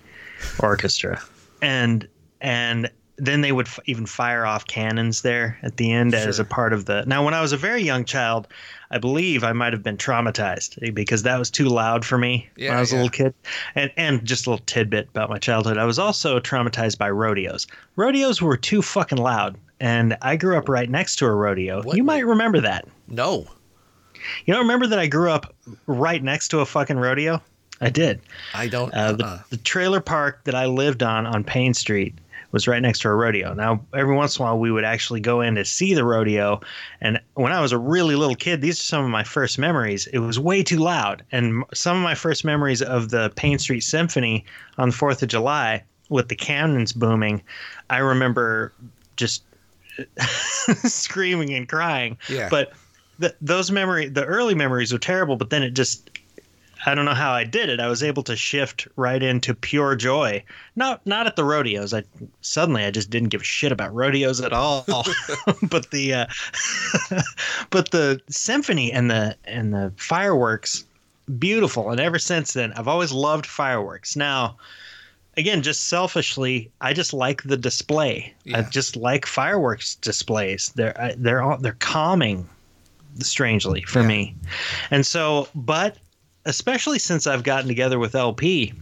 Orchestra, 0.60 1.22
and 1.62 2.08
and 2.42 2.90
then 3.26 3.42
they 3.42 3.52
would 3.52 3.68
f- 3.68 3.80
even 3.86 4.06
fire 4.06 4.46
off 4.46 4.66
cannons 4.68 5.22
there 5.22 5.58
at 5.64 5.78
the 5.78 5.92
end 5.92 6.14
as 6.14 6.40
a 6.40 6.46
part 6.46 6.74
of 6.74 6.86
the. 6.86 7.04
Now, 7.06 7.24
when 7.24 7.34
I 7.34 7.42
was 7.42 7.52
a 7.54 7.58
very 7.58 7.82
young 7.82 8.06
child, 8.06 8.48
I 8.92 8.98
believe 8.98 9.44
I 9.44 9.54
might 9.54 9.74
have 9.74 9.82
been 9.84 9.98
traumatized 9.98 10.94
because 10.94 11.24
that 11.24 11.40
was 11.40 11.50
too 11.50 11.70
loud 11.70 12.06
for 12.06 12.18
me 12.18 12.50
when 12.56 12.66
Yeah, 12.66 12.78
I 12.78 12.80
was 12.80 12.92
a 12.92 12.96
little 12.96 13.10
kid. 13.10 13.34
And 13.76 13.92
and 13.98 14.24
just 14.26 14.46
a 14.46 14.50
little 14.52 14.66
tidbit 14.66 15.08
about 15.10 15.30
my 15.30 15.38
childhood, 15.40 15.78
I 15.78 15.86
was 15.86 16.00
also 16.00 16.40
traumatized 16.40 16.98
by 16.98 17.10
rodeos. 17.10 17.68
Rodeos 17.96 18.42
were 18.42 18.58
too 18.58 18.82
fucking 18.82 19.18
loud, 19.18 19.58
and 19.80 20.18
I 20.22 20.36
grew 20.36 20.58
up 20.58 20.68
right 20.70 20.90
next 20.90 21.16
to 21.18 21.26
a 21.26 21.32
rodeo. 21.34 21.82
What- 21.82 21.98
You 21.98 22.04
might 22.04 22.26
remember 22.26 22.60
that. 22.62 22.88
No. 23.08 23.48
You 24.46 24.54
don't 24.54 24.64
remember 24.64 24.88
that 24.88 25.00
I 25.00 25.08
grew 25.08 25.30
up 25.32 25.54
right 25.86 26.24
next 26.24 26.48
to 26.50 26.60
a 26.62 26.66
fucking 26.66 26.98
rodeo? 26.98 27.42
I 27.82 27.90
did. 27.90 28.22
I 28.54 28.68
don't. 28.68 28.94
Uh, 28.94 29.12
the, 29.14 29.26
uh-uh. 29.26 29.40
the 29.50 29.58
trailer 29.58 30.00
park 30.00 30.44
that 30.46 30.56
I 30.56 30.68
lived 30.68 31.04
on 31.04 31.26
on 31.26 31.44
Payne 31.44 31.74
Street 31.74 32.14
was 32.54 32.68
right 32.68 32.82
next 32.82 33.00
to 33.00 33.10
a 33.10 33.16
rodeo. 33.16 33.54
Now, 33.54 33.84
every 33.94 34.16
once 34.16 34.38
in 34.38 34.44
a 34.44 34.46
while, 34.46 34.60
we 34.60 34.72
would 34.72 34.86
actually 34.86 35.20
go 35.20 35.42
in 35.42 35.56
to 35.56 35.66
see 35.66 35.96
the 35.96 36.06
rodeo. 36.06 36.62
And 37.02 37.20
when 37.34 37.52
I 37.52 37.60
was 37.60 37.72
a 37.72 37.78
really 37.80 38.16
little 38.16 38.36
kid, 38.36 38.62
these 38.62 38.80
are 38.80 38.84
some 38.84 39.04
of 39.04 39.10
my 39.10 39.24
first 39.24 39.58
memories. 39.58 40.08
It 40.08 40.20
was 40.20 40.40
way 40.40 40.62
too 40.64 40.78
loud. 40.78 41.24
And 41.32 41.66
some 41.74 41.98
of 41.98 42.04
my 42.04 42.16
first 42.16 42.46
memories 42.46 42.82
of 42.82 43.10
the 43.10 43.32
Payne 43.36 43.58
Street 43.58 43.82
Symphony 43.82 44.46
on 44.78 44.90
the 44.90 44.96
4th 44.96 45.24
of 45.24 45.30
July 45.30 45.84
with 46.10 46.30
the 46.30 46.36
cannons 46.36 46.94
booming, 46.94 47.42
I 47.90 47.98
remember 47.98 48.72
just 49.18 49.44
screaming 50.86 51.54
and 51.56 51.68
crying. 51.68 52.20
Yeah. 52.30 52.50
But 52.50 52.74
the, 53.18 53.36
those 53.42 53.72
memory, 53.72 54.10
the 54.10 54.26
early 54.26 54.54
memories 54.54 54.94
were 54.94 55.00
terrible, 55.00 55.38
but 55.38 55.50
then 55.50 55.64
it 55.64 55.72
just 55.72 56.13
I 56.86 56.96
don't 56.96 57.06
know 57.06 57.14
how 57.14 57.32
I 57.32 57.44
did 57.44 57.70
it. 57.70 57.80
I 57.80 57.88
was 57.88 58.04
able 58.04 58.24
to 58.24 58.36
shift 58.36 58.88
right 58.96 59.22
into 59.22 59.54
pure 59.54 59.96
joy. 59.96 60.44
Not 60.76 61.06
not 61.06 61.28
at 61.28 61.36
the 61.36 61.44
rodeos. 61.46 61.94
I 61.94 62.04
suddenly 62.42 62.84
I 62.84 62.92
just 62.92 63.10
didn't 63.10 63.30
give 63.30 63.42
a 63.42 63.46
shit 63.46 63.72
about 63.72 63.94
rodeos 63.94 64.42
at 64.42 64.54
all. 64.54 64.86
but 65.64 65.90
the 65.92 66.14
uh, 66.14 66.26
but 67.70 67.92
the 67.92 68.22
symphony 68.30 68.92
and 68.92 69.10
the 69.10 69.36
and 69.46 69.74
the 69.74 69.94
fireworks 69.98 70.86
beautiful. 71.40 71.90
And 71.90 72.00
ever 72.00 72.20
since 72.20 72.54
then, 72.54 72.74
I've 72.74 72.88
always 72.88 73.12
loved 73.14 73.46
fireworks. 73.46 74.16
Now, 74.18 74.58
again, 75.38 75.62
just 75.62 75.86
selfishly, 75.86 76.70
I 76.82 76.94
just 76.94 77.14
like 77.14 77.44
the 77.44 77.56
display. 77.58 78.34
I 78.54 78.62
just 78.64 78.96
like 78.98 79.26
fireworks 79.26 79.96
displays. 79.96 80.72
They're 80.76 81.00
I- 81.00 81.16
they're 81.18 81.42
all, 81.42 81.58
they're 81.58 81.78
calming 81.80 82.48
strangely 83.20 83.84
for 83.84 84.02
Yeah. 84.02 84.08
me. 84.08 84.36
And 84.92 85.06
so, 85.06 85.48
but 85.56 85.98
especially 86.46 87.00
since 87.00 87.28
I've 87.28 87.44
gotten 87.44 87.68
together 87.68 88.00
with 88.00 88.16
LP, 88.16 88.74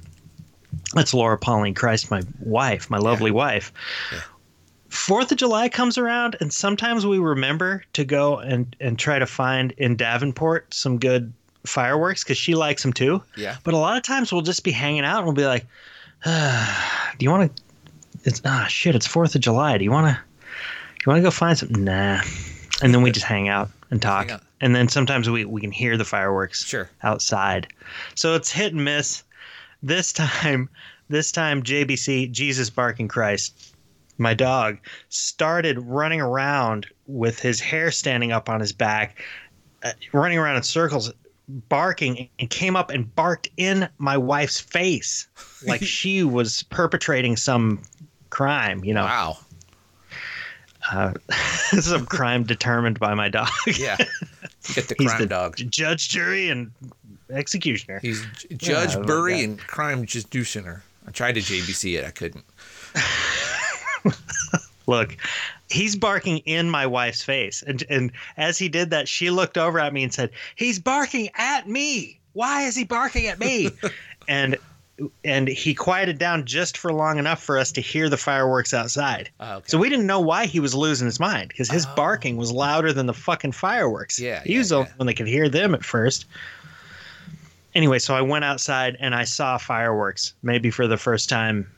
That's 0.93 1.13
Laura 1.13 1.37
Pauline 1.37 1.73
Christ, 1.73 2.11
my 2.11 2.21
wife, 2.39 2.89
my 2.89 2.97
lovely 2.97 3.31
wife. 3.31 3.71
Fourth 4.89 5.31
of 5.31 5.37
July 5.37 5.69
comes 5.69 5.97
around, 5.97 6.35
and 6.41 6.51
sometimes 6.51 7.05
we 7.05 7.17
remember 7.17 7.83
to 7.93 8.03
go 8.03 8.39
and, 8.39 8.75
and 8.81 8.99
try 8.99 9.19
to 9.19 9.25
find 9.25 9.71
in 9.77 9.95
Davenport 9.95 10.73
some 10.73 10.97
good 10.99 11.31
fireworks 11.65 12.23
because 12.23 12.37
she 12.37 12.55
likes 12.55 12.81
them 12.81 12.91
too. 12.91 13.23
Yeah. 13.37 13.57
But 13.63 13.73
a 13.73 13.77
lot 13.77 13.95
of 13.95 14.03
times 14.03 14.33
we'll 14.33 14.41
just 14.41 14.63
be 14.63 14.71
hanging 14.71 15.05
out 15.05 15.19
and 15.19 15.27
we'll 15.27 15.35
be 15.35 15.45
like, 15.45 15.65
ah, 16.25 17.13
"Do 17.17 17.23
you 17.23 17.31
want 17.31 17.55
to? 17.55 17.63
It's 18.23 18.41
ah 18.45 18.65
shit. 18.67 18.95
It's 18.95 19.07
Fourth 19.07 19.33
of 19.35 19.41
July. 19.41 19.77
Do 19.77 19.83
you 19.83 19.91
want 19.91 20.07
to? 20.07 20.21
You 20.41 21.03
want 21.09 21.19
to 21.19 21.23
go 21.23 21.31
find 21.31 21.57
some? 21.57 21.69
Nah." 21.71 22.21
And 22.83 22.93
then 22.93 23.01
we 23.01 23.11
just 23.11 23.25
hang 23.25 23.47
out 23.47 23.69
and 23.91 24.01
talk. 24.01 24.27
And 24.61 24.75
then 24.75 24.87
sometimes 24.87 25.29
we, 25.29 25.43
we 25.45 25.59
can 25.61 25.71
hear 25.71 25.97
the 25.97 26.05
fireworks 26.05 26.63
Sure. 26.65 26.89
outside. 27.03 27.67
So 28.15 28.35
it's 28.35 28.51
hit 28.51 28.73
and 28.73 28.85
miss. 28.85 29.23
This 29.83 30.13
time, 30.13 30.69
this 31.09 31.31
time 31.31 31.63
JBC, 31.63 32.31
Jesus 32.31 32.69
Barking 32.69 33.07
Christ, 33.07 33.73
my 34.19 34.33
dog, 34.35 34.77
started 35.09 35.79
running 35.81 36.21
around 36.21 36.85
with 37.07 37.39
his 37.39 37.59
hair 37.59 37.89
standing 37.91 38.31
up 38.31 38.47
on 38.49 38.59
his 38.59 38.71
back, 38.71 39.19
uh, 39.83 39.93
running 40.13 40.37
around 40.37 40.57
in 40.57 40.63
circles, 40.63 41.11
barking, 41.47 42.29
and 42.37 42.49
came 42.51 42.75
up 42.75 42.91
and 42.91 43.13
barked 43.15 43.49
in 43.57 43.89
my 43.97 44.15
wife's 44.17 44.59
face 44.59 45.27
like 45.67 45.81
she 45.81 46.23
was 46.23 46.61
perpetrating 46.69 47.35
some 47.35 47.81
crime, 48.29 48.83
you 48.83 48.93
know, 48.93 49.03
Wow. 49.05 49.37
uh, 50.91 51.13
some 51.79 52.05
crime 52.05 52.43
determined 52.43 52.99
by 52.99 53.15
my 53.15 53.29
dog. 53.29 53.49
Yeah. 53.79 53.97
Get 54.75 54.87
the 54.87 54.95
He's 54.97 55.09
crime 55.09 55.21
the 55.21 55.25
dog. 55.27 55.55
judge, 55.69 56.09
jury, 56.09 56.49
and 56.49 56.71
executioner. 57.29 57.99
He's 58.01 58.23
J- 58.37 58.55
Judge 58.55 58.95
I 58.95 58.99
love 58.99 59.07
Bury 59.07 59.37
that. 59.37 59.43
and 59.43 59.59
crime 59.59 60.05
just 60.05 60.29
juditioner. 60.29 60.83
I 61.07 61.11
tried 61.11 61.33
to 61.33 61.41
JBC 61.41 61.97
it. 61.97 62.05
I 62.05 62.11
couldn't. 62.11 62.45
Look, 64.87 65.15
he's 65.69 65.95
barking 65.95 66.39
in 66.39 66.69
my 66.69 66.85
wife's 66.85 67.23
face. 67.23 67.63
And 67.65 67.83
and 67.89 68.11
as 68.37 68.57
he 68.57 68.67
did 68.67 68.89
that, 68.89 69.07
she 69.07 69.29
looked 69.29 69.57
over 69.57 69.79
at 69.79 69.93
me 69.93 70.03
and 70.03 70.13
said, 70.13 70.31
"He's 70.55 70.79
barking 70.79 71.29
at 71.35 71.67
me. 71.69 72.19
Why 72.33 72.63
is 72.63 72.75
he 72.75 72.83
barking 72.83 73.27
at 73.27 73.39
me?" 73.39 73.69
and 74.27 74.57
and 75.23 75.47
he 75.47 75.73
quieted 75.73 76.17
down 76.17 76.45
just 76.45 76.77
for 76.77 76.91
long 76.93 77.17
enough 77.17 77.41
for 77.41 77.57
us 77.57 77.71
to 77.73 77.81
hear 77.81 78.09
the 78.09 78.17
fireworks 78.17 78.73
outside. 78.73 79.29
Oh, 79.39 79.55
okay. 79.57 79.65
So 79.67 79.77
we 79.77 79.89
didn't 79.89 80.05
know 80.07 80.19
why 80.19 80.45
he 80.45 80.59
was 80.59 80.75
losing 80.75 81.05
his 81.05 81.19
mind 81.19 81.49
because 81.49 81.69
his 81.69 81.85
Oh. 81.85 81.93
barking 81.95 82.37
was 82.37 82.51
louder 82.51 82.93
than 82.93 83.05
the 83.05 83.13
fucking 83.13 83.53
fireworks. 83.53 84.19
Yeah, 84.19 84.41
he 84.43 84.53
yeah, 84.53 84.59
was 84.59 84.69
the 84.69 84.75
yeah. 84.75 84.79
only 84.81 84.91
one 84.97 85.07
that 85.07 85.13
could 85.15 85.27
hear 85.27 85.49
them 85.49 85.73
at 85.73 85.83
first. 85.83 86.25
Anyway, 87.73 87.99
so 87.99 88.13
I 88.15 88.21
went 88.21 88.43
outside 88.43 88.97
and 88.99 89.15
I 89.15 89.23
saw 89.23 89.57
fireworks, 89.57 90.33
maybe 90.43 90.69
for 90.71 90.87
the 90.87 90.97
first 90.97 91.29
time 91.29 91.69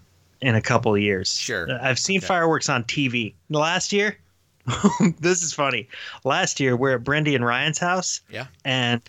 in 0.42 0.56
a 0.56 0.62
couple 0.62 0.94
of 0.96 1.00
years. 1.02 1.34
Sure. 1.34 1.70
Uh, 1.72 1.80
I've 1.82 2.00
seen 2.00 2.18
Okay. 2.18 2.28
fireworks 2.28 2.68
on 2.68 2.84
TV. 2.86 3.36
Last 3.50 3.94
year, 3.94 4.18
this 5.20 5.44
is 5.44 5.54
funny. 5.54 5.88
Last 6.24 6.60
year, 6.60 6.76
we're 6.76 6.96
at 6.96 7.04
Brendy 7.04 7.36
and 7.36 7.46
Ryan's 7.46 7.78
house, 7.78 8.22
Yeah. 8.30 8.48
and 8.66 9.02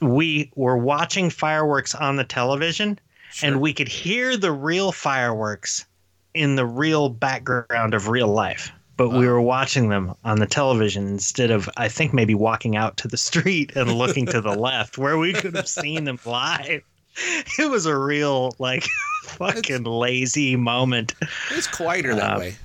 we 0.00 0.50
were 0.56 0.76
watching 0.76 1.30
fireworks 1.30 1.94
on 1.94 2.16
the 2.16 2.24
television, 2.24 2.98
Sure. 3.34 3.48
and 3.50 3.60
we 3.60 3.72
could 3.72 3.88
hear 3.88 4.36
the 4.36 4.52
real 4.52 4.92
fireworks 4.92 5.84
in 6.34 6.54
the 6.54 6.64
real 6.66 7.08
background 7.08 7.92
of 7.94 8.06
real 8.08 8.28
life. 8.28 8.70
But 8.96 9.08
we 9.08 9.26
Oh. 9.26 9.32
were 9.32 9.40
watching 9.40 9.88
them 9.88 10.14
on 10.24 10.38
the 10.38 10.46
television 10.46 11.08
instead 11.08 11.50
of, 11.50 11.68
I 11.76 11.88
think, 11.88 12.12
maybe 12.14 12.34
walking 12.36 12.76
out 12.76 12.96
to 12.98 13.08
the 13.08 13.16
street 13.28 13.72
and 13.74 13.92
looking 13.92 14.26
to 14.26 14.40
the 14.40 14.54
left 14.68 14.98
where 14.98 15.18
we 15.18 15.32
could 15.32 15.56
have 15.56 15.66
seen 15.68 16.04
them 16.04 16.20
live. 16.24 16.82
It 17.58 17.70
was 17.70 17.86
a 17.86 17.96
real, 17.96 18.54
like, 18.60 18.86
fucking 19.24 19.82
lazy 19.82 20.54
moment. 20.54 21.14
It's 21.50 21.66
quieter 21.66 22.14
that 22.14 22.36
Uh, 22.36 22.38
way. 22.38 22.56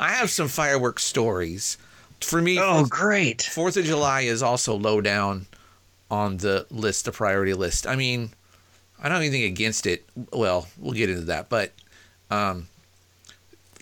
I 0.00 0.08
have 0.10 0.30
some 0.30 0.48
fireworks 0.48 1.04
stories. 1.04 1.78
For 2.20 2.42
me, 2.42 2.58
Oh, 2.60 2.84
great. 2.86 3.42
Fourth 3.42 3.76
of 3.76 3.84
July 3.84 4.22
is 4.22 4.42
also 4.42 4.74
low 4.76 5.00
down 5.00 5.46
on 6.10 6.38
the 6.38 6.66
list, 6.70 7.04
the 7.04 7.12
priority 7.12 7.54
list. 7.54 7.86
I 7.86 7.94
mean, 7.94 8.30
I 9.00 9.04
don't 9.04 9.12
have 9.12 9.22
anything 9.22 9.44
against 9.44 9.86
it. 9.86 10.04
Well, 10.32 10.66
we'll 10.78 10.92
get 10.92 11.10
into 11.10 11.26
that, 11.26 11.48
but 11.48 11.72
um, 12.30 12.68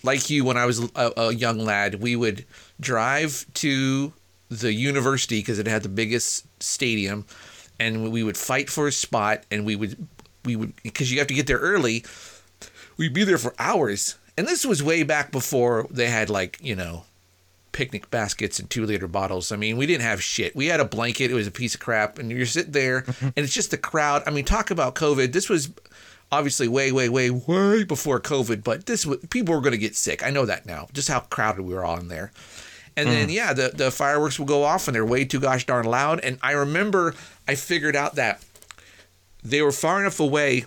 like 0.03 0.29
you, 0.29 0.43
when 0.45 0.57
I 0.57 0.65
was 0.65 0.79
a, 0.95 1.11
a 1.17 1.33
young 1.33 1.59
lad, 1.59 1.95
we 1.95 2.15
would 2.15 2.45
drive 2.79 3.45
to 3.55 4.13
the 4.49 4.71
university 4.71 5.39
because 5.39 5.59
it 5.59 5.67
had 5.67 5.83
the 5.83 5.89
biggest 5.89 6.45
stadium, 6.61 7.25
and 7.79 8.11
we 8.11 8.23
would 8.23 8.37
fight 8.37 8.69
for 8.69 8.87
a 8.87 8.91
spot, 8.91 9.43
and 9.51 9.65
we 9.65 9.75
would 9.75 10.07
we 10.45 10.55
would 10.55 10.73
because 10.83 11.11
you 11.11 11.19
have 11.19 11.27
to 11.27 11.33
get 11.33 11.47
there 11.47 11.57
early. 11.57 12.05
We'd 12.97 13.13
be 13.13 13.23
there 13.23 13.37
for 13.37 13.53
hours, 13.59 14.17
and 14.37 14.47
this 14.47 14.65
was 14.65 14.81
way 14.81 15.03
back 15.03 15.31
before 15.31 15.87
they 15.89 16.07
had 16.07 16.29
like 16.29 16.57
you 16.61 16.75
know 16.75 17.05
picnic 17.77 18.09
baskets 18.09 18.57
and 18.57 18.67
two 18.71 18.87
liter 18.87 19.07
bottles. 19.07 19.51
I 19.51 19.55
mean, 19.55 19.77
we 19.77 19.85
didn't 19.85 20.01
have 20.01 20.23
shit. 20.23 20.55
We 20.55 20.65
had 20.65 20.79
a 20.79 20.85
blanket. 20.85 21.29
It 21.29 21.35
was 21.35 21.45
a 21.45 21.51
piece 21.51 21.75
of 21.75 21.79
crap. 21.79 22.17
And 22.17 22.31
you're 22.31 22.47
sitting 22.47 22.71
there 22.71 23.05
and 23.21 23.33
it's 23.35 23.53
just 23.53 23.69
the 23.69 23.77
crowd. 23.77 24.23
I 24.25 24.31
mean, 24.31 24.45
talk 24.45 24.71
about 24.71 24.95
COVID. 24.95 25.31
This 25.31 25.47
was 25.47 25.69
obviously 26.31 26.67
way, 26.67 26.91
way, 26.91 27.07
way, 27.07 27.29
way 27.29 27.83
before 27.83 28.19
COVID, 28.19 28.63
but 28.63 28.87
this 28.87 29.05
was, 29.05 29.19
people 29.29 29.53
were 29.53 29.61
going 29.61 29.73
to 29.73 29.77
get 29.77 29.95
sick. 29.95 30.25
I 30.25 30.31
know 30.31 30.45
that 30.47 30.65
now, 30.65 30.87
just 30.91 31.07
how 31.07 31.19
crowded 31.19 31.61
we 31.61 31.75
were 31.75 31.85
all 31.85 31.99
in 31.99 32.07
there. 32.07 32.31
And 32.97 33.07
then, 33.07 33.27
mm. 33.29 33.33
yeah, 33.33 33.53
the, 33.53 33.71
the 33.73 33.91
fireworks 33.91 34.39
will 34.39 34.47
go 34.47 34.63
off 34.63 34.87
and 34.87 34.95
they're 34.95 35.05
way 35.05 35.23
too 35.23 35.39
gosh 35.39 35.67
darn 35.67 35.85
loud. 35.85 36.19
And 36.21 36.39
I 36.41 36.53
remember 36.53 37.13
I 37.47 37.53
figured 37.53 37.95
out 37.95 38.15
that 38.15 38.43
they 39.43 39.61
were 39.61 39.71
far 39.71 39.99
enough 40.01 40.19
away 40.19 40.65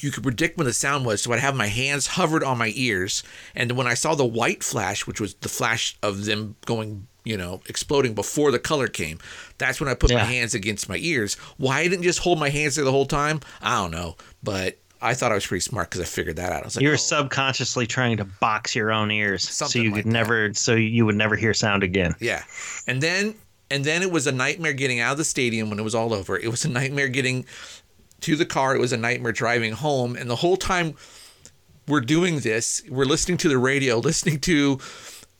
you 0.00 0.10
could 0.10 0.22
predict 0.22 0.56
when 0.56 0.66
the 0.66 0.72
sound 0.72 1.04
was. 1.04 1.22
So 1.22 1.32
I'd 1.32 1.40
have 1.40 1.56
my 1.56 1.66
hands 1.66 2.06
hovered 2.06 2.42
on 2.42 2.58
my 2.58 2.72
ears, 2.74 3.22
and 3.54 3.72
when 3.72 3.86
I 3.86 3.94
saw 3.94 4.14
the 4.14 4.24
white 4.24 4.62
flash, 4.62 5.06
which 5.06 5.20
was 5.20 5.34
the 5.34 5.48
flash 5.48 5.96
of 6.02 6.24
them 6.24 6.56
going, 6.64 7.06
you 7.24 7.36
know, 7.36 7.60
exploding 7.68 8.14
before 8.14 8.50
the 8.50 8.58
color 8.58 8.88
came, 8.88 9.18
that's 9.58 9.80
when 9.80 9.88
I 9.88 9.94
put 9.94 10.12
my 10.12 10.20
hands 10.24 10.54
against 10.54 10.88
my 10.88 10.96
ears. 10.98 11.34
Why 11.56 11.80
I 11.80 11.88
didn't 11.88 12.04
just 12.04 12.20
hold 12.20 12.38
my 12.38 12.48
hands 12.48 12.76
there 12.76 12.84
the 12.84 12.92
whole 12.92 13.06
time, 13.06 13.40
I 13.60 13.76
don't 13.76 13.90
know, 13.90 14.16
but 14.42 14.78
I 15.02 15.14
thought 15.14 15.32
I 15.32 15.34
was 15.34 15.46
pretty 15.46 15.60
smart 15.60 15.90
because 15.90 16.00
I 16.00 16.04
figured 16.04 16.36
that 16.36 16.52
out. 16.52 16.62
I 16.62 16.64
was 16.64 16.76
like, 16.76 16.82
You 16.82 16.88
were 16.88 16.94
oh, 16.94 16.96
subconsciously 16.96 17.86
trying 17.86 18.16
to 18.18 18.24
box 18.24 18.74
your 18.74 18.92
own 18.92 19.10
ears 19.10 19.48
so 19.48 19.78
you 19.78 19.90
like 19.90 20.04
could 20.04 20.12
never, 20.12 20.54
so 20.54 20.74
you 20.74 21.04
would 21.04 21.16
never 21.16 21.34
hear 21.34 21.52
sound 21.52 21.82
again. 21.82 22.14
Yeah. 22.20 22.42
And 22.86 23.02
then 23.02 23.34
and 23.72 23.86
then 23.86 24.02
it 24.02 24.10
was 24.10 24.26
a 24.26 24.32
nightmare 24.32 24.74
getting 24.74 25.00
out 25.00 25.12
of 25.12 25.18
the 25.18 25.24
stadium 25.24 25.70
when 25.70 25.78
it 25.78 25.82
was 25.82 25.94
all 25.94 26.12
over. 26.12 26.38
It 26.38 26.48
was 26.48 26.66
a 26.66 26.68
nightmare 26.68 27.08
getting 27.08 27.46
to 28.22 28.36
the 28.36 28.46
car. 28.46 28.74
It 28.74 28.80
was 28.80 28.92
a 28.92 28.96
nightmare 28.96 29.32
driving 29.32 29.72
home. 29.72 30.16
And 30.16 30.28
the 30.30 30.36
whole 30.36 30.56
time 30.56 30.94
we're 31.88 32.00
doing 32.00 32.40
this, 32.40 32.82
we're 32.88 33.04
listening 33.04 33.38
to 33.38 33.48
the 33.48 33.58
radio, 33.58 33.98
listening 34.10 34.40
to 34.40 34.78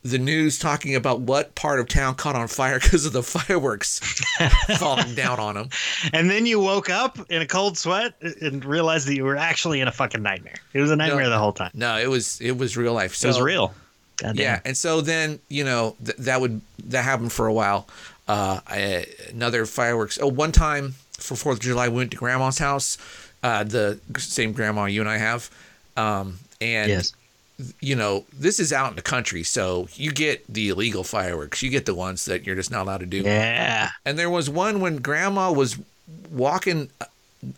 the 0.04 0.18
news 0.18 0.58
talking 0.58 0.96
about 0.96 1.20
what 1.20 1.54
part 1.54 1.78
of 1.78 1.86
town 1.86 2.16
caught 2.16 2.34
on 2.34 2.48
fire 2.48 2.80
because 2.82 3.06
of 3.06 3.12
the 3.12 3.22
fireworks 3.22 4.00
falling 4.78 5.14
down 5.14 5.38
on 5.38 5.54
them. 5.54 5.68
And 6.12 6.28
then 6.28 6.44
you 6.44 6.58
woke 6.58 6.90
up 6.90 7.18
in 7.30 7.40
a 7.40 7.46
cold 7.46 7.78
sweat 7.78 8.14
and 8.40 8.64
realized 8.64 9.06
that 9.06 9.14
you 9.14 9.22
were 9.24 9.36
actually 9.36 9.80
in 9.80 9.86
a 9.86 9.92
fucking 9.92 10.20
nightmare. 10.22 10.56
It 10.72 10.80
was 10.80 10.90
a 10.90 10.96
nightmare 10.96 11.24
No. 11.24 11.30
the 11.30 11.38
whole 11.38 11.52
time. 11.52 11.70
No, 11.74 11.96
it 11.98 12.08
was 12.10 12.40
it 12.40 12.58
was 12.58 12.76
real 12.76 12.92
life. 12.94 13.14
So 13.14 13.28
It 13.28 13.30
was 13.30 13.40
real. 13.40 13.72
God 14.16 14.36
Yeah, 14.36 14.54
damn. 14.56 14.62
and 14.64 14.76
so 14.76 15.00
then 15.00 15.38
you 15.48 15.62
know 15.64 15.94
th- 16.04 16.16
that 16.18 16.40
would 16.40 16.60
that 16.86 17.02
happened 17.04 17.32
for 17.32 17.46
a 17.46 17.52
while. 17.52 17.86
Uh, 18.26 18.58
I, 18.66 19.06
another 19.30 19.66
fireworks. 19.66 20.18
Oh, 20.20 20.26
one 20.28 20.50
time 20.52 20.94
for 21.22 21.36
Fourth 21.36 21.56
of 21.58 21.62
July, 21.62 21.88
we 21.88 21.96
went 21.96 22.10
to 22.12 22.16
Grandma's 22.16 22.58
house, 22.58 22.98
uh, 23.42 23.64
the 23.64 23.98
same 24.18 24.52
grandma 24.52 24.84
you 24.86 25.00
and 25.00 25.08
I 25.08 25.18
have, 25.18 25.50
um, 25.96 26.38
and 26.60 26.90
Yes. 26.90 27.12
you 27.80 27.94
know 27.96 28.24
this 28.32 28.58
is 28.60 28.72
out 28.72 28.90
in 28.90 28.96
the 28.96 29.02
country, 29.02 29.42
so 29.42 29.88
you 29.94 30.10
get 30.12 30.44
the 30.52 30.68
illegal 30.70 31.04
fireworks. 31.04 31.62
You 31.62 31.70
get 31.70 31.86
the 31.86 31.94
ones 31.94 32.24
that 32.26 32.44
you're 32.46 32.56
just 32.56 32.70
not 32.70 32.82
allowed 32.82 33.00
to 33.00 33.06
do. 33.06 33.18
Yeah. 33.18 33.90
And 34.04 34.18
there 34.18 34.30
was 34.30 34.48
one 34.50 34.80
when 34.80 34.96
Grandma 34.98 35.52
was 35.52 35.76
walking 36.30 36.90
uh, 37.00 37.06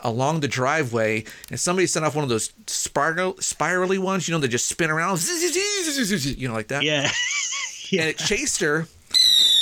along 0.00 0.40
the 0.40 0.49
driveway, 0.49 1.25
and 1.50 1.59
somebody 1.61 1.87
sent 1.87 2.04
off 2.06 2.14
one 2.14 2.23
of 2.25 2.30
those 2.30 2.52
spiral 2.66 3.37
spirally 3.40 3.99
ones, 3.99 4.26
you 4.28 4.33
know, 4.35 4.38
that 4.40 4.49
just 4.49 4.66
spin 4.66 4.90
around, 4.90 5.23
you 5.23 6.49
know, 6.49 6.54
like 6.54 6.68
that 6.68 6.83
Yeah. 6.83 7.11
yeah. 7.90 8.00
and 8.02 8.11
it 8.11 8.18
chased 8.18 8.61
her. 8.61 8.87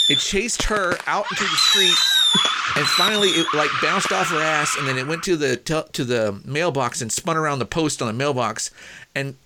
It 0.08 0.18
chased 0.18 0.64
her 0.64 0.96
out 1.06 1.26
into 1.30 1.44
the 1.44 1.56
street, 1.56 1.94
and 2.82 2.90
finally 2.90 3.28
it 3.28 3.46
like 3.54 3.70
bounced 3.80 4.10
off 4.10 4.28
her 4.30 4.42
ass, 4.42 4.76
and 4.76 4.88
then 4.88 4.98
it 4.98 5.06
went 5.06 5.22
to 5.22 5.36
the 5.36 5.56
to, 5.56 6.04
the 6.04 6.40
mailbox 6.44 7.00
and 7.00 7.12
spun 7.12 7.36
around 7.36 7.60
the 7.60 7.64
post 7.64 8.02
on 8.02 8.08
the 8.08 8.12
mailbox, 8.12 8.72
and 9.14 9.36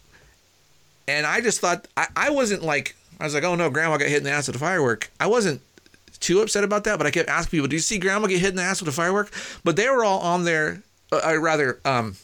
and 1.06 1.26
I 1.26 1.42
just 1.42 1.60
thought 1.60 1.86
I, 1.98 2.06
I 2.16 2.30
wasn't 2.30 2.62
like 2.62 2.96
I 3.20 3.24
was 3.24 3.34
like 3.34 3.44
oh 3.44 3.54
no 3.54 3.68
grandma 3.68 3.98
got 3.98 4.08
hit 4.08 4.18
in 4.18 4.24
the 4.24 4.30
ass 4.30 4.46
with 4.46 4.56
a 4.56 4.58
firework 4.58 5.10
I 5.20 5.26
wasn't 5.26 5.60
too 6.18 6.40
upset 6.40 6.64
about 6.64 6.84
that 6.84 6.96
but 6.96 7.06
I 7.06 7.10
kept 7.10 7.28
asking 7.28 7.58
people 7.58 7.68
do 7.68 7.76
you 7.76 7.80
see 7.80 7.98
grandma 7.98 8.26
get 8.26 8.40
hit 8.40 8.50
in 8.50 8.56
the 8.56 8.62
ass 8.62 8.80
with 8.80 8.88
a 8.88 8.92
firework 8.92 9.30
but 9.62 9.76
they 9.76 9.88
were 9.90 10.02
all 10.02 10.20
on 10.20 10.44
there 10.44 10.82
uh, 11.12 11.20
I 11.22 11.34
rather 11.34 11.78
um 11.84 12.16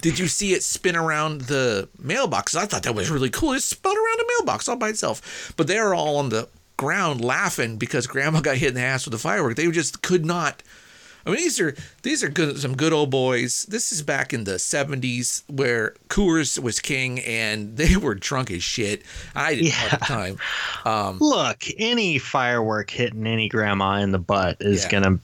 did 0.00 0.18
you 0.18 0.26
see 0.26 0.52
it 0.54 0.64
spin 0.64 0.96
around 0.96 1.42
the 1.42 1.88
mailbox? 1.98 2.56
I 2.56 2.66
thought 2.66 2.82
that 2.82 2.94
was 2.94 3.08
really 3.08 3.30
cool. 3.30 3.52
It 3.52 3.62
spun 3.62 3.96
around 3.96 4.18
the 4.18 4.30
mailbox 4.36 4.68
all 4.68 4.74
by 4.74 4.88
itself. 4.88 5.54
But 5.56 5.68
they 5.68 5.78
were 5.78 5.94
all 5.94 6.16
on 6.16 6.28
the 6.30 6.48
ground 6.82 7.24
laughing 7.24 7.76
because 7.76 8.08
grandma 8.08 8.40
got 8.40 8.56
hit 8.56 8.70
in 8.70 8.74
the 8.74 8.80
ass 8.80 9.04
with 9.04 9.14
a 9.14 9.18
firework. 9.18 9.54
They 9.54 9.70
just 9.70 10.02
could 10.02 10.26
not. 10.26 10.64
I 11.24 11.30
mean, 11.30 11.38
these 11.38 11.60
are 11.60 11.76
these 12.02 12.24
are 12.24 12.28
good 12.28 12.58
some 12.58 12.76
good 12.76 12.92
old 12.92 13.08
boys. 13.08 13.64
This 13.68 13.92
is 13.92 14.02
back 14.02 14.34
in 14.34 14.42
the 14.42 14.54
'70s 14.54 15.44
where 15.48 15.94
Coors 16.08 16.58
was 16.58 16.80
king, 16.80 17.20
and 17.20 17.76
they 17.76 17.96
were 17.96 18.16
drunk 18.16 18.50
as 18.50 18.64
shit. 18.64 19.04
I 19.36 19.54
didn't 19.54 19.68
yeah. 19.68 19.88
at 19.92 20.00
the 20.00 20.04
time. 20.04 20.38
Um, 20.84 21.18
Look, 21.20 21.62
any 21.78 22.18
firework 22.18 22.90
hitting 22.90 23.28
any 23.28 23.48
grandma 23.48 23.98
in 23.98 24.10
the 24.10 24.18
butt 24.18 24.56
is 24.58 24.82
yeah. 24.82 24.90
gonna 24.90 25.18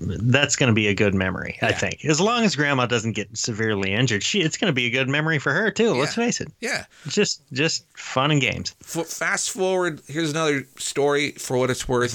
that's 0.00 0.56
going 0.56 0.68
to 0.68 0.74
be 0.74 0.88
a 0.88 0.94
good 0.94 1.14
memory, 1.14 1.58
yeah. 1.60 1.68
I 1.68 1.72
think. 1.72 2.04
As 2.04 2.20
long 2.20 2.44
as 2.44 2.56
grandma 2.56 2.86
doesn't 2.86 3.12
get 3.12 3.36
severely 3.36 3.92
injured, 3.92 4.22
she 4.22 4.40
it's 4.40 4.56
going 4.56 4.70
to 4.70 4.74
be 4.74 4.86
a 4.86 4.90
good 4.90 5.08
memory 5.08 5.38
for 5.38 5.52
her 5.52 5.70
too. 5.70 5.94
Yeah. 5.94 6.00
Let's 6.00 6.14
face 6.14 6.40
it. 6.40 6.52
Yeah. 6.60 6.84
Just 7.08 7.42
just 7.52 7.84
fun 7.96 8.30
and 8.30 8.40
games. 8.40 8.74
F- 8.82 9.06
fast 9.06 9.50
forward, 9.50 10.00
here's 10.06 10.30
another 10.30 10.66
story 10.78 11.32
for 11.32 11.56
what 11.58 11.70
it's 11.70 11.88
worth. 11.88 12.14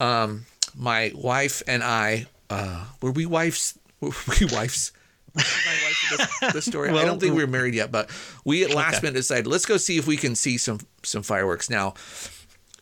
Mm-hmm. 0.00 0.02
Um, 0.02 0.46
my 0.76 1.12
wife 1.14 1.62
and 1.66 1.82
I 1.82 2.26
uh, 2.48 2.84
were 3.00 3.12
we 3.12 3.26
wives? 3.26 3.78
Were 4.00 4.10
we 4.40 4.46
wives? 4.46 4.92
this, 6.52 6.64
story. 6.64 6.90
well, 6.90 7.02
I 7.02 7.04
don't 7.04 7.20
think 7.20 7.34
we 7.34 7.42
were 7.42 7.50
married 7.50 7.74
yet, 7.74 7.92
but 7.92 8.10
we 8.44 8.64
at 8.64 8.74
last 8.74 8.96
okay. 8.96 9.06
minute 9.06 9.18
decided 9.18 9.46
let's 9.46 9.66
go 9.66 9.76
see 9.76 9.96
if 9.96 10.06
we 10.06 10.16
can 10.16 10.34
see 10.34 10.58
some 10.58 10.80
some 11.02 11.22
fireworks. 11.22 11.70
Now, 11.70 11.94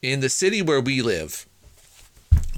in 0.00 0.20
the 0.20 0.28
city 0.28 0.62
where 0.62 0.80
we 0.80 1.02
live, 1.02 1.47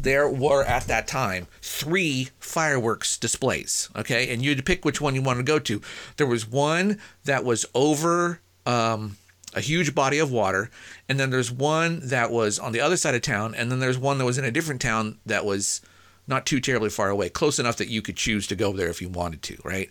there 0.01 0.29
were 0.29 0.65
at 0.65 0.85
that 0.85 1.07
time 1.07 1.47
three 1.61 2.31
fireworks 2.39 3.19
displays. 3.19 3.89
Okay, 3.97 4.33
and 4.33 4.43
you 4.43 4.51
had 4.51 4.59
to 4.59 4.65
pick 4.65 4.85
which 4.85 5.01
one 5.01 5.15
you 5.15 5.23
wanted 5.23 5.47
to 5.47 5.53
go 5.53 5.59
to. 5.59 5.83
There 6.17 6.27
was 6.27 6.47
one 6.47 6.99
that 7.25 7.45
was 7.45 7.67
over 7.75 8.41
um, 8.67 9.17
a 9.55 9.61
huge 9.61 9.95
body 9.95 10.19
of 10.19 10.31
water, 10.31 10.71
and 11.09 11.19
then 11.19 11.31
there's 11.31 11.51
one 11.51 12.01
that 12.05 12.31
was 12.31 12.59
on 12.59 12.73
the 12.73 12.81
other 12.81 12.97
side 12.97 13.15
of 13.15 13.23
town, 13.23 13.55
and 13.55 13.71
then 13.71 13.81
there's 13.81 13.99
one 13.99 14.19
that 14.19 14.25
was 14.25 14.39
in 14.39 14.45
a 14.45 14.51
different 14.51 14.81
town 14.81 15.19
that 15.27 15.45
was 15.45 15.81
not 16.27 16.47
too 16.47 16.61
terribly 16.61 16.91
far 16.91 17.11
away, 17.11 17.29
close 17.29 17.59
enough 17.59 17.77
that 17.77 17.89
you 17.89 18.01
could 18.01 18.17
choose 18.17 18.47
to 18.47 18.55
go 18.55 18.73
there 18.73 18.89
if 18.89 19.03
you 19.03 19.09
wanted 19.09 19.43
to, 19.43 19.59
right? 19.65 19.91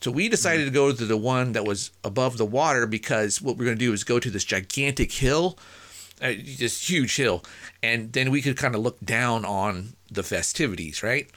So 0.00 0.10
we 0.12 0.28
decided 0.28 0.66
to 0.66 0.70
go 0.70 0.92
to 0.92 1.04
the 1.04 1.16
one 1.16 1.52
that 1.52 1.64
was 1.64 1.90
above 2.04 2.36
the 2.36 2.44
water 2.44 2.86
because 2.86 3.42
what 3.42 3.56
we're 3.56 3.64
going 3.64 3.78
to 3.78 3.84
do 3.84 3.92
is 3.92 4.04
go 4.04 4.20
to 4.20 4.30
this 4.30 4.44
gigantic 4.44 5.10
hill 5.10 5.58
uh, 6.22 6.32
this 6.56 6.88
huge 6.88 7.16
hill, 7.16 7.44
and 7.82 8.12
then 8.12 8.30
we 8.30 8.42
could 8.42 8.56
kind 8.56 8.74
of 8.74 8.80
look 8.80 9.00
down 9.00 9.44
on 9.44 9.94
the 10.10 10.22
festivities, 10.22 11.02
right? 11.02 11.28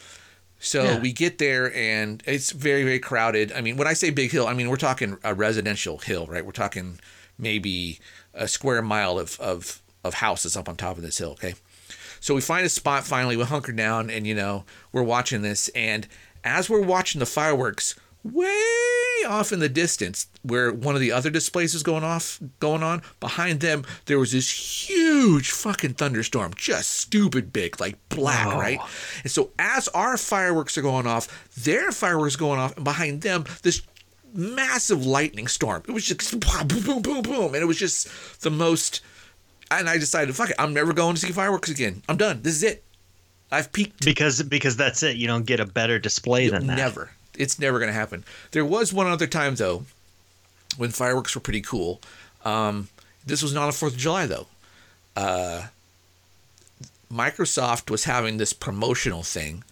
So 0.60 0.84
yeah. 0.84 1.00
we 1.00 1.12
get 1.12 1.40
there 1.40 1.74
and 1.76 2.22
it's 2.28 2.52
very 2.52 2.84
very 2.84 3.00
crowded. 3.00 3.52
I 3.52 3.62
mean, 3.62 3.78
when 3.78 3.88
I 3.88 3.94
say 3.94 4.12
big 4.12 4.32
hill, 4.32 4.48
I 4.48 4.54
mean 4.54 4.70
we're 4.70 4.78
talking 4.78 5.18
a 5.24 5.34
residential 5.34 5.98
hill, 5.98 6.28
right? 6.28 6.46
We're 6.46 6.52
talking 6.52 7.00
maybe 7.38 8.00
a 8.34 8.48
square 8.48 8.82
mile 8.84 9.18
of 9.18 9.40
of 9.40 9.82
of 10.04 10.16
houses 10.16 10.56
up 10.56 10.70
on 10.70 10.76
top 10.76 10.98
of 10.98 11.04
this 11.04 11.18
hill, 11.18 11.32
okay? 11.32 11.56
So 12.20 12.36
we 12.36 12.42
find 12.42 12.64
a 12.64 12.70
spot 12.70 13.04
finally, 13.06 13.36
we 13.36 13.44
hunker 13.44 13.72
down 13.72 14.12
and 14.12 14.28
you 14.28 14.36
know, 14.36 14.64
we're 14.92 15.04
watching 15.04 15.42
this 15.42 15.68
and 15.70 16.08
as 16.44 16.70
we're 16.70 16.82
watching 16.82 17.20
the 17.20 17.26
fireworks, 17.26 17.96
way 18.24 19.24
off 19.28 19.52
in 19.52 19.60
the 19.60 19.70
distance 19.70 20.28
where 20.44 20.72
one 20.72 20.96
of 20.96 21.02
the 21.02 21.12
other 21.12 21.30
displays 21.30 21.74
is 21.74 21.84
going 21.84 22.04
off 22.04 22.40
going 22.60 22.84
on. 22.84 23.02
Behind 23.20 23.60
them 23.60 23.84
there 24.06 24.20
was 24.20 24.32
this 24.32 24.90
huge 24.90 25.52
fucking 25.52 25.96
thunderstorm. 25.96 26.54
Just 26.56 26.92
stupid 26.92 27.52
big 27.54 27.80
like 27.80 27.98
black 28.10 28.48
wow. 28.48 28.60
right? 28.60 28.80
And 29.24 29.32
so 29.32 29.52
as 29.58 29.88
our 29.90 30.18
fireworks 30.18 30.78
are 30.78 30.82
going 30.82 31.08
off 31.08 31.50
their 31.64 31.92
fireworks 31.92 32.36
going 32.36 32.60
off 32.60 32.76
and 32.76 32.84
behind 32.84 33.22
them 33.22 33.46
this 33.64 33.82
massive 34.34 35.06
lightning 35.06 35.48
storm. 35.48 35.84
It 35.88 35.92
was 35.92 36.06
just 36.06 36.40
boom 36.68 36.84
boom 36.84 37.02
boom 37.02 37.22
boom 37.22 37.54
and 37.54 37.64
it 37.64 37.68
was 37.68 37.78
just 37.78 38.42
the 38.42 38.52
most 38.52 39.02
and 39.70 39.90
i 39.90 39.98
decided 39.98 40.36
fuck 40.36 40.50
it 40.50 40.56
i'm 40.60 40.74
never 40.74 40.92
going 40.92 41.16
to 41.16 41.22
see 41.22 41.32
fireworks 41.32 41.70
again. 41.70 42.02
I'm 42.08 42.18
done. 42.18 42.42
This 42.42 42.56
is 42.56 42.64
it. 42.64 42.84
I've 43.52 43.72
peaked. 43.74 44.06
Because 44.06 44.42
because 44.44 44.78
that's 44.78 45.04
it. 45.04 45.18
You 45.18 45.28
don't 45.28 45.46
get 45.46 45.60
a 45.60 45.66
better 45.66 46.00
display 46.00 46.48
than 46.48 46.68
that. 46.68 46.78
never 46.78 47.12
it's 47.38 47.60
never 47.60 47.80
going 47.80 47.90
to 47.90 47.94
happen. 47.94 48.24
There 48.52 48.66
was 48.66 48.94
one 48.94 49.08
other 49.08 49.28
time 49.28 49.56
though, 49.56 49.86
when 50.78 50.92
fireworks 50.92 51.36
were 51.36 51.42
pretty 51.42 51.62
cool. 51.62 52.02
Um, 52.44 52.90
this 53.26 53.44
was 53.44 53.54
not 53.54 53.70
a 53.70 53.72
Fourth 53.72 53.94
of 53.94 54.00
July 54.00 54.26
though. 54.26 54.48
Uh, 55.16 55.68
Microsoft 57.12 57.90
was 57.90 58.06
having 58.06 58.38
this 58.38 58.54
promotional 58.54 59.24
thing 59.24 59.64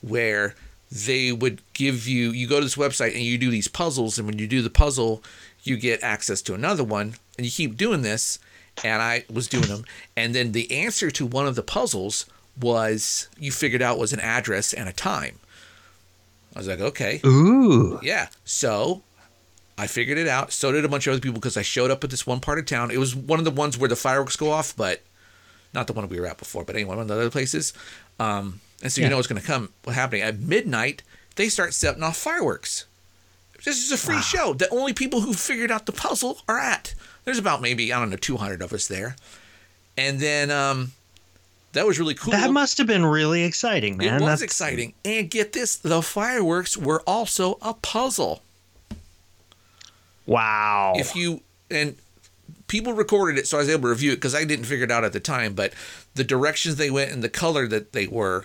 where 0.00 0.54
they 0.90 1.32
would 1.32 1.60
give 1.74 2.08
you 2.08 2.30
you 2.30 2.46
go 2.46 2.58
to 2.58 2.64
this 2.64 2.76
website 2.76 3.14
and 3.14 3.22
you 3.22 3.36
do 3.36 3.50
these 3.50 3.68
puzzles 3.68 4.18
and 4.18 4.26
when 4.26 4.38
you 4.38 4.46
do 4.46 4.62
the 4.62 4.70
puzzle 4.70 5.22
you 5.62 5.76
get 5.76 6.02
access 6.02 6.40
to 6.40 6.54
another 6.54 6.84
one 6.84 7.14
and 7.36 7.44
you 7.44 7.52
keep 7.52 7.76
doing 7.76 8.00
this 8.00 8.38
and 8.82 9.02
I 9.02 9.24
was 9.30 9.48
doing 9.48 9.66
them 9.66 9.84
and 10.16 10.34
then 10.34 10.52
the 10.52 10.70
answer 10.72 11.10
to 11.10 11.26
one 11.26 11.46
of 11.46 11.56
the 11.56 11.62
puzzles 11.62 12.24
was 12.58 13.28
you 13.38 13.52
figured 13.52 13.82
out 13.82 13.98
was 13.98 14.14
an 14.14 14.20
address 14.20 14.72
and 14.72 14.88
a 14.88 14.92
time 14.92 15.38
I 16.54 16.58
was 16.58 16.68
like, 16.68 16.80
okay. 16.80 17.20
Ooh. 17.24 18.00
Yeah. 18.02 18.28
So 18.44 19.02
I 19.76 19.86
figured 19.86 20.18
it 20.18 20.26
out. 20.26 20.52
So 20.52 20.72
did 20.72 20.84
a 20.84 20.88
bunch 20.88 21.06
of 21.06 21.12
other 21.12 21.20
people 21.20 21.38
because 21.38 21.56
I 21.56 21.62
showed 21.62 21.90
up 21.90 22.02
at 22.02 22.10
this 22.10 22.26
one 22.26 22.40
part 22.40 22.58
of 22.58 22.66
town. 22.66 22.90
It 22.90 22.98
was 22.98 23.14
one 23.14 23.38
of 23.38 23.44
the 23.44 23.50
ones 23.50 23.78
where 23.78 23.88
the 23.88 23.96
fireworks 23.96 24.36
go 24.36 24.50
off, 24.50 24.74
but 24.76 25.02
not 25.72 25.86
the 25.86 25.92
one 25.92 26.08
we 26.08 26.18
were 26.18 26.26
at 26.26 26.38
before. 26.38 26.64
But 26.64 26.74
anyway, 26.74 26.96
one 26.96 27.00
of 27.00 27.08
the 27.08 27.14
other 27.14 27.30
places. 27.30 27.72
Um, 28.18 28.60
and 28.82 28.90
so 28.90 29.00
yeah. 29.00 29.06
you 29.06 29.10
know 29.10 29.16
what's 29.16 29.28
going 29.28 29.40
to 29.40 29.46
come. 29.46 29.70
What's 29.84 29.96
happening 29.96 30.22
at 30.22 30.38
midnight? 30.38 31.02
They 31.36 31.48
start 31.48 31.74
setting 31.74 32.02
off 32.02 32.16
fireworks. 32.16 32.86
This 33.64 33.84
is 33.84 33.92
a 33.92 33.96
free 33.96 34.16
wow. 34.16 34.20
show. 34.20 34.54
The 34.54 34.68
only 34.70 34.92
people 34.92 35.20
who 35.20 35.34
figured 35.34 35.70
out 35.70 35.86
the 35.86 35.92
puzzle 35.92 36.38
are 36.48 36.58
at. 36.58 36.94
There's 37.24 37.38
about 37.38 37.60
maybe 37.60 37.92
I 37.92 37.98
don't 37.98 38.10
know 38.10 38.16
200 38.16 38.62
of 38.62 38.72
us 38.72 38.86
there, 38.86 39.16
and 39.96 40.20
then 40.20 40.50
um, 40.50 40.92
that 41.78 41.86
was 41.86 42.00
really 42.00 42.14
cool. 42.14 42.32
That 42.32 42.50
must 42.50 42.76
have 42.78 42.88
been 42.88 43.06
really 43.06 43.44
exciting, 43.44 43.96
man. 43.96 44.08
It 44.08 44.20
was 44.20 44.40
That's... 44.40 44.42
exciting. 44.42 44.94
And 45.04 45.30
get 45.30 45.52
this, 45.52 45.76
the 45.76 46.02
fireworks 46.02 46.76
were 46.76 47.02
also 47.06 47.56
a 47.62 47.72
puzzle. 47.72 48.42
Wow. 50.26 50.94
If 50.96 51.14
you 51.14 51.40
and 51.70 51.94
people 52.66 52.94
recorded 52.94 53.38
it, 53.38 53.46
so 53.46 53.58
I 53.58 53.60
was 53.60 53.68
able 53.68 53.82
to 53.82 53.88
review 53.90 54.10
it 54.10 54.16
because 54.16 54.34
I 54.34 54.44
didn't 54.44 54.64
figure 54.64 54.86
it 54.86 54.90
out 54.90 55.04
at 55.04 55.12
the 55.12 55.20
time. 55.20 55.54
But 55.54 55.72
the 56.14 56.24
directions 56.24 56.76
they 56.76 56.90
went 56.90 57.12
and 57.12 57.22
the 57.22 57.28
color 57.28 57.68
that 57.68 57.92
they 57.92 58.08
were 58.08 58.44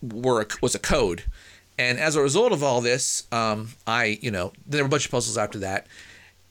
were 0.00 0.42
a, 0.42 0.46
was 0.62 0.76
a 0.76 0.78
code. 0.78 1.24
And 1.76 1.98
as 1.98 2.14
a 2.14 2.22
result 2.22 2.52
of 2.52 2.62
all 2.62 2.80
this, 2.80 3.26
um, 3.32 3.70
I 3.88 4.20
you 4.22 4.30
know 4.30 4.52
there 4.64 4.84
were 4.84 4.86
a 4.86 4.90
bunch 4.90 5.06
of 5.06 5.10
puzzles 5.10 5.36
after 5.36 5.58
that. 5.58 5.88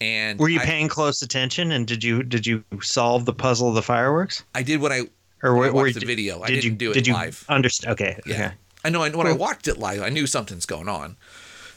And 0.01 0.37
were 0.37 0.49
you 0.49 0.59
I, 0.59 0.65
paying 0.65 0.89
close 0.89 1.21
attention? 1.21 1.71
And 1.71 1.87
did 1.87 2.03
you 2.03 2.23
did 2.23 2.45
you 2.45 2.65
solve 2.81 3.23
the 3.23 3.33
puzzle 3.33 3.69
of 3.69 3.75
the 3.75 3.81
fireworks? 3.81 4.43
I 4.53 4.63
did 4.63 4.81
what 4.81 4.91
I 4.91 5.03
or 5.43 5.55
where, 5.55 5.71
watched 5.71 5.99
the 5.99 6.05
video. 6.05 6.41
I 6.41 6.47
did 6.47 6.65
not 6.65 6.77
do 6.77 6.91
it 6.91 6.95
did 6.95 7.07
you 7.07 7.13
live. 7.13 7.45
Understand? 7.49 7.93
Okay. 7.93 8.19
Yeah. 8.25 8.33
Okay. 8.33 8.51
I 8.83 8.89
know. 8.89 8.99
When. 9.01 9.27
I 9.27 9.33
watched 9.33 9.67
it 9.67 9.77
live, 9.77 10.01
I 10.01 10.09
knew 10.09 10.27
something's 10.27 10.65
going 10.65 10.87
on. 10.87 11.17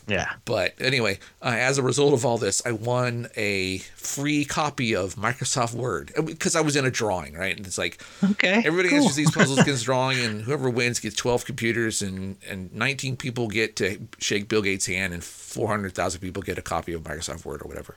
Yeah. 0.06 0.32
But 0.44 0.74
anyway, 0.80 1.18
uh, 1.40 1.54
as 1.56 1.78
a 1.78 1.82
result 1.82 2.12
of 2.12 2.26
all 2.26 2.38
this, 2.38 2.60
I 2.66 2.72
won 2.72 3.28
a 3.36 3.78
free 3.96 4.44
copy 4.44 4.94
of 4.96 5.14
Microsoft 5.14 5.74
Word 5.74 6.12
because 6.24 6.56
uh, 6.56 6.58
I 6.58 6.62
was 6.62 6.74
in 6.74 6.84
a 6.84 6.90
drawing, 6.90 7.34
right? 7.34 7.56
And 7.56 7.66
it's 7.66 7.78
like, 7.78 8.02
okay, 8.22 8.62
everybody 8.64 8.88
cool. 8.88 8.98
answers 8.98 9.16
these 9.16 9.30
puzzles, 9.30 9.62
gets 9.62 9.82
drawing, 9.84 10.18
and 10.18 10.42
whoever 10.42 10.68
wins 10.68 10.98
gets 10.98 11.14
12 11.16 11.44
computers, 11.44 12.02
and, 12.02 12.36
and 12.48 12.72
19 12.74 13.16
people 13.16 13.48
get 13.48 13.76
to 13.76 14.00
shake 14.18 14.48
Bill 14.48 14.62
Gates' 14.62 14.86
hand, 14.86 15.14
and 15.14 15.22
400,000 15.22 16.20
people 16.20 16.42
get 16.42 16.58
a 16.58 16.62
copy 16.62 16.92
of 16.92 17.02
Microsoft 17.02 17.44
Word 17.44 17.62
or 17.62 17.68
whatever. 17.68 17.96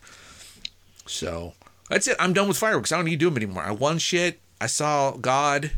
So 1.07 1.53
that's 1.89 2.07
it. 2.07 2.17
I'm 2.19 2.33
done 2.33 2.47
with 2.47 2.57
fireworks. 2.57 2.91
I 2.91 2.97
don't 2.97 3.05
need 3.05 3.11
to 3.11 3.17
do 3.17 3.29
them 3.29 3.37
anymore. 3.37 3.63
I 3.63 3.71
won 3.71 3.97
shit. 3.97 4.39
I 4.59 4.67
saw 4.67 5.11
God. 5.11 5.71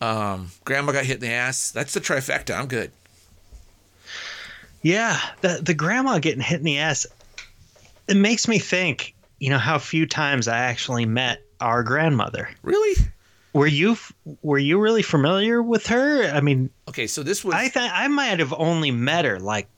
Um, 0.00 0.50
grandma 0.64 0.92
got 0.92 1.04
hit 1.04 1.16
in 1.16 1.20
the 1.28 1.32
ass. 1.32 1.70
That's 1.70 1.94
the 1.94 2.00
trifecta. 2.00 2.58
I'm 2.58 2.66
good. 2.66 2.90
Yeah, 4.82 5.18
the 5.40 5.60
the 5.62 5.74
grandma 5.74 6.18
getting 6.18 6.42
hit 6.42 6.58
in 6.58 6.64
the 6.64 6.78
ass. 6.78 7.06
It 8.08 8.16
makes 8.16 8.46
me 8.46 8.58
think. 8.58 9.14
You 9.38 9.50
know 9.50 9.58
how 9.58 9.78
few 9.78 10.06
times 10.06 10.48
I 10.48 10.58
actually 10.58 11.04
met 11.04 11.42
our 11.60 11.82
grandmother. 11.82 12.48
Really? 12.62 12.94
Were 13.52 13.66
you 13.66 13.96
were 14.42 14.58
you 14.58 14.78
really 14.78 15.02
familiar 15.02 15.62
with 15.62 15.86
her? 15.86 16.24
I 16.24 16.40
mean, 16.40 16.70
okay, 16.88 17.06
so 17.06 17.22
this 17.22 17.44
was 17.44 17.54
I 17.54 17.68
think 17.68 17.90
I 17.92 18.08
might 18.08 18.38
have 18.38 18.54
only 18.56 18.90
met 18.90 19.24
her 19.24 19.40
like 19.40 19.68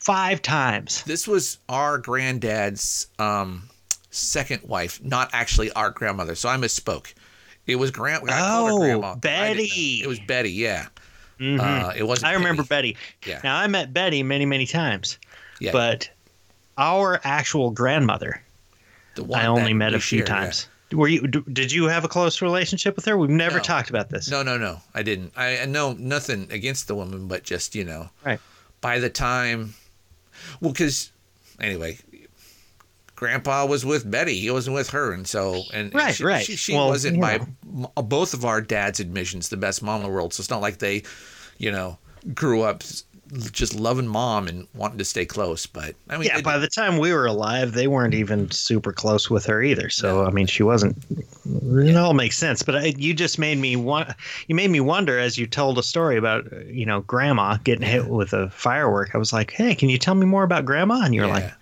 five 0.00 0.42
times. 0.42 1.02
This 1.04 1.28
was 1.28 1.58
our 1.68 1.98
granddad's 1.98 3.06
um, 3.18 3.68
second 4.10 4.62
wife, 4.64 5.02
not 5.02 5.30
actually 5.32 5.70
our 5.72 5.90
grandmother. 5.90 6.34
So 6.34 6.48
I 6.48 6.56
misspoke. 6.56 7.14
It 7.66 7.76
was 7.76 7.90
grandma. 7.90 8.32
Oh, 8.32 8.78
grandma. 8.78 9.14
Betty. 9.14 10.00
It 10.02 10.06
was 10.06 10.20
Betty. 10.20 10.50
Yeah. 10.50 10.86
Mm-hmm. 11.38 11.60
Uh, 11.60 11.92
it 11.96 12.04
wasn't. 12.04 12.30
I 12.30 12.34
remember 12.34 12.62
Betty. 12.62 12.96
Yeah. 13.26 13.40
Now 13.42 13.56
I 13.56 13.66
met 13.66 13.92
Betty 13.92 14.22
many, 14.22 14.46
many 14.46 14.66
times. 14.66 15.18
Yeah. 15.60 15.72
But 15.72 16.10
our 16.78 17.20
actual 17.24 17.70
grandmother, 17.70 18.42
the 19.14 19.24
one 19.24 19.40
I 19.40 19.46
only 19.46 19.74
met 19.74 19.94
a 19.94 20.00
few 20.00 20.18
share, 20.18 20.26
times. 20.26 20.68
Yeah. 20.90 20.98
Were 20.98 21.08
you? 21.08 21.26
Did 21.26 21.72
you 21.72 21.86
have 21.86 22.04
a 22.04 22.08
close 22.08 22.42
relationship 22.42 22.96
with 22.96 23.06
her? 23.06 23.16
We've 23.16 23.30
never 23.30 23.56
no. 23.56 23.62
talked 23.62 23.90
about 23.90 24.10
this. 24.10 24.30
No, 24.30 24.42
no, 24.42 24.58
no. 24.58 24.78
I 24.94 25.02
didn't. 25.02 25.32
I 25.36 25.64
know 25.64 25.94
nothing 25.98 26.48
against 26.50 26.86
the 26.86 26.94
woman, 26.94 27.28
but 27.28 27.44
just 27.44 27.74
you 27.74 27.84
know. 27.84 28.10
Right. 28.24 28.40
By 28.80 28.98
the 28.98 29.08
time, 29.08 29.74
well, 30.60 30.72
because 30.72 31.10
anyway, 31.60 31.98
grandpa 33.22 33.64
was 33.66 33.84
with 33.84 34.10
Betty. 34.10 34.38
He 34.38 34.50
wasn't 34.50 34.74
with 34.74 34.90
her, 34.90 35.12
and 35.12 35.26
so 35.26 35.62
and 35.72 35.94
right, 35.94 36.14
she, 36.14 36.24
right. 36.24 36.44
She, 36.44 36.56
she 36.56 36.74
well, 36.74 36.88
wasn't 36.88 37.20
by 37.20 37.38
know. 37.64 37.90
both 37.96 38.34
of 38.34 38.44
our 38.44 38.60
dads' 38.60 39.00
admissions 39.00 39.48
the 39.48 39.56
best 39.56 39.82
mom 39.82 40.00
in 40.00 40.06
the 40.08 40.12
world. 40.12 40.34
So 40.34 40.40
it's 40.40 40.50
not 40.50 40.60
like 40.60 40.78
they, 40.78 41.02
you 41.58 41.70
know, 41.72 41.98
grew 42.34 42.62
up 42.62 42.82
just 43.50 43.74
loving 43.74 44.06
mom 44.06 44.46
and 44.46 44.68
wanting 44.74 44.98
to 44.98 45.06
stay 45.06 45.24
close. 45.24 45.64
But 45.64 45.94
I 46.10 46.18
mean, 46.18 46.26
yeah, 46.28 46.38
it- 46.38 46.44
by 46.44 46.58
the 46.58 46.68
time 46.68 46.98
we 46.98 47.14
were 47.14 47.24
alive, 47.26 47.72
they 47.72 47.86
weren't 47.86 48.12
even 48.12 48.50
super 48.50 48.92
close 48.92 49.30
with 49.30 49.46
her 49.46 49.62
either. 49.62 49.88
So 49.88 50.22
No. 50.22 50.26
I 50.26 50.30
mean, 50.30 50.46
she 50.46 50.62
wasn't. 50.62 50.98
It 51.46 51.96
all 51.96 52.12
makes 52.12 52.36
sense. 52.36 52.62
But 52.62 52.76
I, 52.76 52.84
you 52.98 53.14
just 53.14 53.38
made 53.38 53.56
me 53.58 53.74
want. 53.76 54.10
You 54.48 54.54
made 54.54 54.70
me 54.70 54.80
wonder 54.80 55.18
as 55.18 55.38
you 55.38 55.46
told 55.46 55.78
a 55.78 55.82
story 55.82 56.18
about 56.18 56.52
uh, 56.52 56.58
you 56.66 56.84
know 56.84 57.00
grandma 57.00 57.56
getting 57.64 57.86
hit 57.88 58.08
with 58.08 58.34
a 58.34 58.50
firework. 58.50 59.14
I 59.14 59.18
was 59.18 59.32
like, 59.32 59.50
hey, 59.50 59.74
can 59.74 59.88
you 59.88 59.96
tell 59.98 60.14
me 60.14 60.26
more 60.26 60.42
about 60.44 60.66
grandma? 60.66 61.00
And 61.04 61.14
you're 61.14 61.26
Yeah. 61.26 61.32
like, 61.32 61.52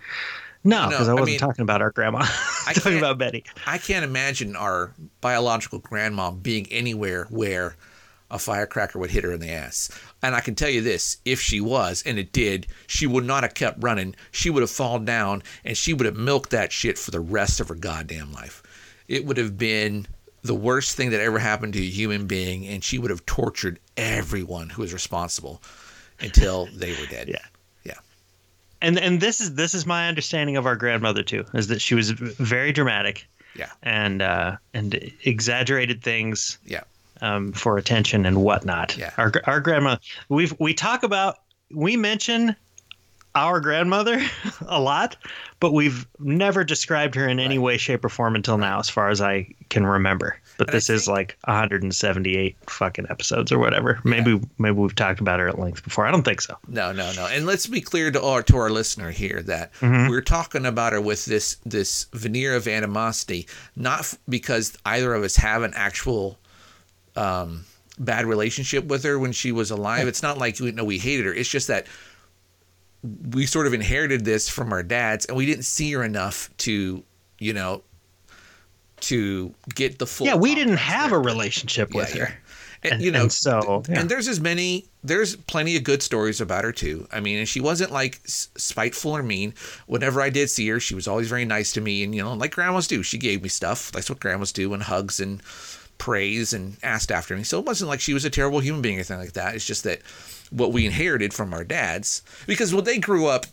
no, 0.63 0.89
No, 0.89 0.89
because 0.89 1.07
I 1.07 1.11
I 1.11 1.15
wasn't 1.15 1.27
mean, 1.31 1.39
talking 1.39 1.63
about 1.63 1.81
our 1.81 1.91
grandma. 1.91 2.19
I'm 2.67 2.73
talking 2.75 2.97
about 2.97 3.17
Betty. 3.17 3.43
I 3.65 3.77
can't 3.77 4.05
imagine 4.05 4.55
our 4.55 4.93
biological 5.21 5.79
grandma 5.79 6.31
being 6.31 6.67
anywhere 6.71 7.25
where 7.29 7.75
a 8.29 8.39
firecracker 8.39 8.97
would 8.97 9.11
hit 9.11 9.23
her 9.23 9.33
in 9.33 9.39
the 9.41 9.51
ass. 9.51 9.89
And 10.23 10.35
I 10.35 10.39
can 10.39 10.55
tell 10.55 10.69
you 10.69 10.81
this 10.81 11.17
if 11.25 11.41
she 11.41 11.59
was, 11.59 12.01
and 12.05 12.17
it 12.17 12.31
did, 12.31 12.67
she 12.87 13.05
would 13.07 13.25
not 13.25 13.43
have 13.43 13.53
kept 13.53 13.83
running. 13.83 14.15
She 14.31 14.49
would 14.49 14.61
have 14.61 14.69
fallen 14.71 15.03
down 15.03 15.43
and 15.65 15.77
she 15.77 15.93
would 15.93 16.05
have 16.05 16.15
milked 16.15 16.51
that 16.51 16.71
shit 16.71 16.97
for 16.97 17.11
the 17.11 17.19
rest 17.19 17.59
of 17.59 17.67
her 17.67 17.75
goddamn 17.75 18.31
life. 18.31 18.63
It 19.07 19.25
would 19.25 19.37
have 19.37 19.57
been 19.57 20.07
the 20.43 20.55
worst 20.55 20.95
thing 20.95 21.09
that 21.11 21.19
ever 21.19 21.39
happened 21.39 21.73
to 21.73 21.79
a 21.79 21.89
human 21.89 22.25
being, 22.25 22.65
and 22.67 22.83
she 22.83 22.97
would 22.97 23.11
have 23.11 23.25
tortured 23.25 23.79
everyone 23.97 24.69
who 24.69 24.81
was 24.81 24.93
responsible 24.93 25.61
until 26.19 26.67
they 26.73 26.91
were 26.91 27.05
dead. 27.07 27.27
Yeah. 27.31 27.45
And 28.81 28.97
and 28.99 29.19
this 29.21 29.39
is 29.39 29.55
this 29.55 29.73
is 29.73 29.85
my 29.85 30.07
understanding 30.07 30.57
of 30.57 30.65
our 30.65 30.75
grandmother 30.75 31.23
too, 31.23 31.45
is 31.53 31.67
that 31.67 31.81
she 31.81 31.95
was 31.95 32.09
very 32.11 32.71
dramatic 32.71 33.27
Yeah. 33.55 33.69
and 33.83 34.21
uh, 34.21 34.57
and 34.73 35.11
exaggerated 35.23 36.01
things 36.01 36.57
Yeah. 36.65 36.81
um, 37.21 37.51
for 37.53 37.77
attention 37.77 38.25
and 38.25 38.41
whatnot. 38.43 38.97
Yeah. 38.97 39.11
Our 39.17 39.31
our 39.45 39.59
grandma, 39.59 39.97
we 40.29 40.49
we 40.59 40.73
talk 40.73 41.03
about 41.03 41.37
we 41.69 41.95
mention 41.95 42.55
our 43.35 43.59
grandmother 43.61 44.21
a 44.67 44.81
lot, 44.81 45.15
but 45.59 45.71
we've 45.71 46.05
never 46.19 46.63
described 46.63 47.15
her 47.15 47.27
in 47.27 47.39
any 47.39 47.57
Right. 47.57 47.63
way, 47.63 47.77
shape, 47.77 48.03
or 48.03 48.09
form 48.09 48.35
until 48.35 48.57
now, 48.57 48.79
as 48.79 48.89
far 48.89 49.09
as 49.09 49.21
I 49.21 49.47
can 49.69 49.85
remember. 49.85 50.37
But 50.65 50.71
this 50.71 50.89
is 50.91 51.07
like 51.07 51.37
178 51.45 52.55
fucking 52.69 53.07
episodes 53.09 53.51
or 53.51 53.57
whatever. 53.57 53.99
Maybe 54.03 54.39
maybe 54.59 54.75
we've 54.77 54.93
talked 54.95 55.19
about 55.19 55.39
her 55.39 55.47
at 55.47 55.57
length 55.57 55.83
before. 55.83 56.05
I 56.05 56.11
don't 56.11 56.23
think 56.23 56.41
so. 56.41 56.55
No, 56.67 56.91
no, 56.91 57.11
no. 57.13 57.25
And 57.25 57.45
let's 57.47 57.65
be 57.67 57.81
clear 57.81 58.11
to 58.11 58.21
our 58.21 58.43
to 58.43 58.57
our 58.57 58.69
listener 58.69 59.09
here 59.11 59.41
that 59.43 59.73
Mhm. 59.81 60.09
we're 60.09 60.21
talking 60.21 60.65
about 60.67 60.93
her 60.93 61.01
with 61.01 61.25
this 61.25 61.57
this 61.65 62.05
veneer 62.13 62.55
of 62.55 62.67
animosity, 62.67 63.47
not 63.75 64.01
f- 64.01 64.17
because 64.29 64.77
either 64.85 65.13
of 65.15 65.23
us 65.23 65.35
have 65.37 65.63
an 65.63 65.73
actual 65.75 66.37
um, 67.15 67.65
bad 67.99 68.25
relationship 68.25 68.85
with 68.85 69.03
her 69.03 69.17
when 69.19 69.31
she 69.31 69.51
was 69.51 69.71
alive. 69.71 70.07
It's 70.07 70.21
not 70.23 70.37
like 70.37 70.59
we 70.59 70.71
know 70.71 70.83
we 70.85 70.97
hated 70.99 71.25
her. 71.25 71.33
It's 71.33 71.49
just 71.49 71.67
that 71.67 71.87
we 73.31 73.45
sort 73.47 73.65
of 73.67 73.73
inherited 73.73 74.25
this 74.25 74.47
from 74.47 74.71
our 74.71 74.83
dads, 74.83 75.25
and 75.25 75.35
we 75.35 75.45
didn't 75.45 75.65
see 75.65 75.91
her 75.93 76.03
enough 76.03 76.49
to, 76.59 77.03
you 77.39 77.53
know, 77.53 77.81
to 79.01 79.53
get 79.75 79.99
the 79.99 80.05
full. 80.07 80.27
yeah, 80.27 80.35
we 80.35 80.55
didn't 80.55 80.77
have 80.77 81.09
there. 81.11 81.19
a 81.19 81.21
relationship 81.21 81.93
with 81.93 82.15
Yeah, 82.15 82.25
her. 82.25 82.37
And, 82.83 82.93
And- 82.93 83.01
you 83.03 83.11
know, 83.11 83.21
and 83.21 83.31
so, 83.31 83.83
yeah. 83.89 83.99
and 83.99 84.09
there's 84.09 84.27
as 84.27 84.39
many, 84.39 84.87
there's 85.03 85.35
plenty 85.35 85.75
of 85.77 85.83
good 85.83 86.01
stories 86.01 86.41
about 86.41 86.63
her 86.63 86.71
too. 86.71 87.07
I 87.11 87.19
mean, 87.19 87.37
and 87.37 87.47
she 87.47 87.59
wasn't 87.61 87.91
like 87.91 88.19
spiteful 88.25 89.11
or 89.15 89.21
mean. 89.21 89.53
Whenever 89.85 90.19
I 90.21 90.29
did 90.31 90.49
see 90.49 90.67
her, 90.69 90.79
she 90.79 90.95
was 90.95 91.07
always 91.07 91.27
very 91.29 91.45
nice 91.45 91.71
to 91.73 91.81
me, 91.81 92.03
and 92.03 92.15
you 92.15 92.23
know, 92.23 92.33
like 92.33 92.51
grandmas 92.55 92.87
do, 92.87 93.03
she 93.03 93.19
gave 93.19 93.43
me 93.43 93.49
stuff. 93.49 93.91
That's 93.91 94.09
what 94.09 94.19
grandmas 94.19 94.51
do, 94.51 94.73
and 94.73 94.81
hugs 94.83 95.19
and 95.19 95.41
praise 95.99 96.53
and 96.53 96.77
asked 96.81 97.11
after 97.11 97.37
me. 97.37 97.43
So 97.43 97.59
it 97.59 97.65
wasn't 97.65 97.89
like 97.89 98.01
she 98.01 98.15
was 98.15 98.25
a 98.25 98.29
terrible 98.31 98.59
human 98.61 98.81
being 98.81 98.95
or 98.95 98.99
anything 98.99 99.19
like 99.19 99.33
that. 99.33 99.53
It's 99.53 99.65
just 99.67 99.83
that 99.83 100.01
what 100.49 100.71
we 100.73 100.85
inherited 100.87 101.35
from 101.35 101.53
our 101.53 101.63
dads, 101.63 102.23
because 102.47 102.73
when 102.73 102.83
they 102.85 102.97
grew 102.97 103.27
up. 103.27 103.45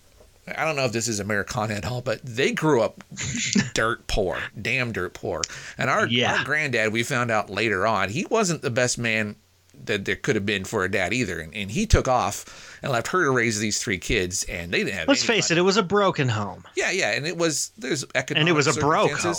I 0.57 0.65
don't 0.65 0.77
know 0.77 0.85
if 0.85 0.93
this 0.93 1.09
is 1.09 1.21
Americana 1.21 1.75
at 1.75 1.85
all, 1.85 2.01
but 2.01 2.21
they 2.25 2.53
grew 2.53 2.83
up 2.83 3.03
dirt 3.75 4.07
poor, 4.07 4.39
damn 4.61 4.93
dirt 4.93 5.15
poor. 5.15 5.43
And 5.77 5.91
our, 5.91 6.07
Yeah. 6.07 6.37
our 6.39 6.45
granddad, 6.45 6.93
we 6.93 7.03
found 7.03 7.31
out 7.31 7.51
later 7.51 7.87
on, 7.87 8.09
he 8.11 8.27
wasn't 8.27 8.63
the 8.63 8.71
best 8.71 8.99
man 8.99 9.37
that 9.85 10.05
there 10.05 10.17
could 10.17 10.35
have 10.35 10.45
been 10.47 10.65
for 10.65 10.85
a 10.85 10.91
dad 10.91 11.13
either. 11.13 11.39
And, 11.41 11.55
and 11.55 11.71
he 11.71 11.87
took 11.87 12.09
off 12.09 12.79
and 12.83 12.91
left 12.93 13.09
her 13.09 13.25
to 13.25 13.31
raise 13.31 13.59
these 13.61 13.81
three 13.83 13.99
kids, 13.99 14.45
and 14.45 14.73
they 14.73 14.79
didn't 14.85 14.95
have. 14.95 15.09
Let's 15.09 15.25
face 15.25 15.51
it, 15.51 15.59
it 15.59 15.63
was 15.63 15.77
a 15.77 15.83
broken 15.83 16.29
home. 16.29 16.65
Yeah, 16.77 16.91
yeah, 16.91 17.13
and 17.13 17.27
it 17.27 17.37
was 17.37 17.71
there's 17.79 18.05
economic 18.15 18.41
And 18.41 18.49
it 18.49 18.53
was 18.53 18.67
a 18.67 18.79
broke 18.81 19.13
home. 19.13 19.35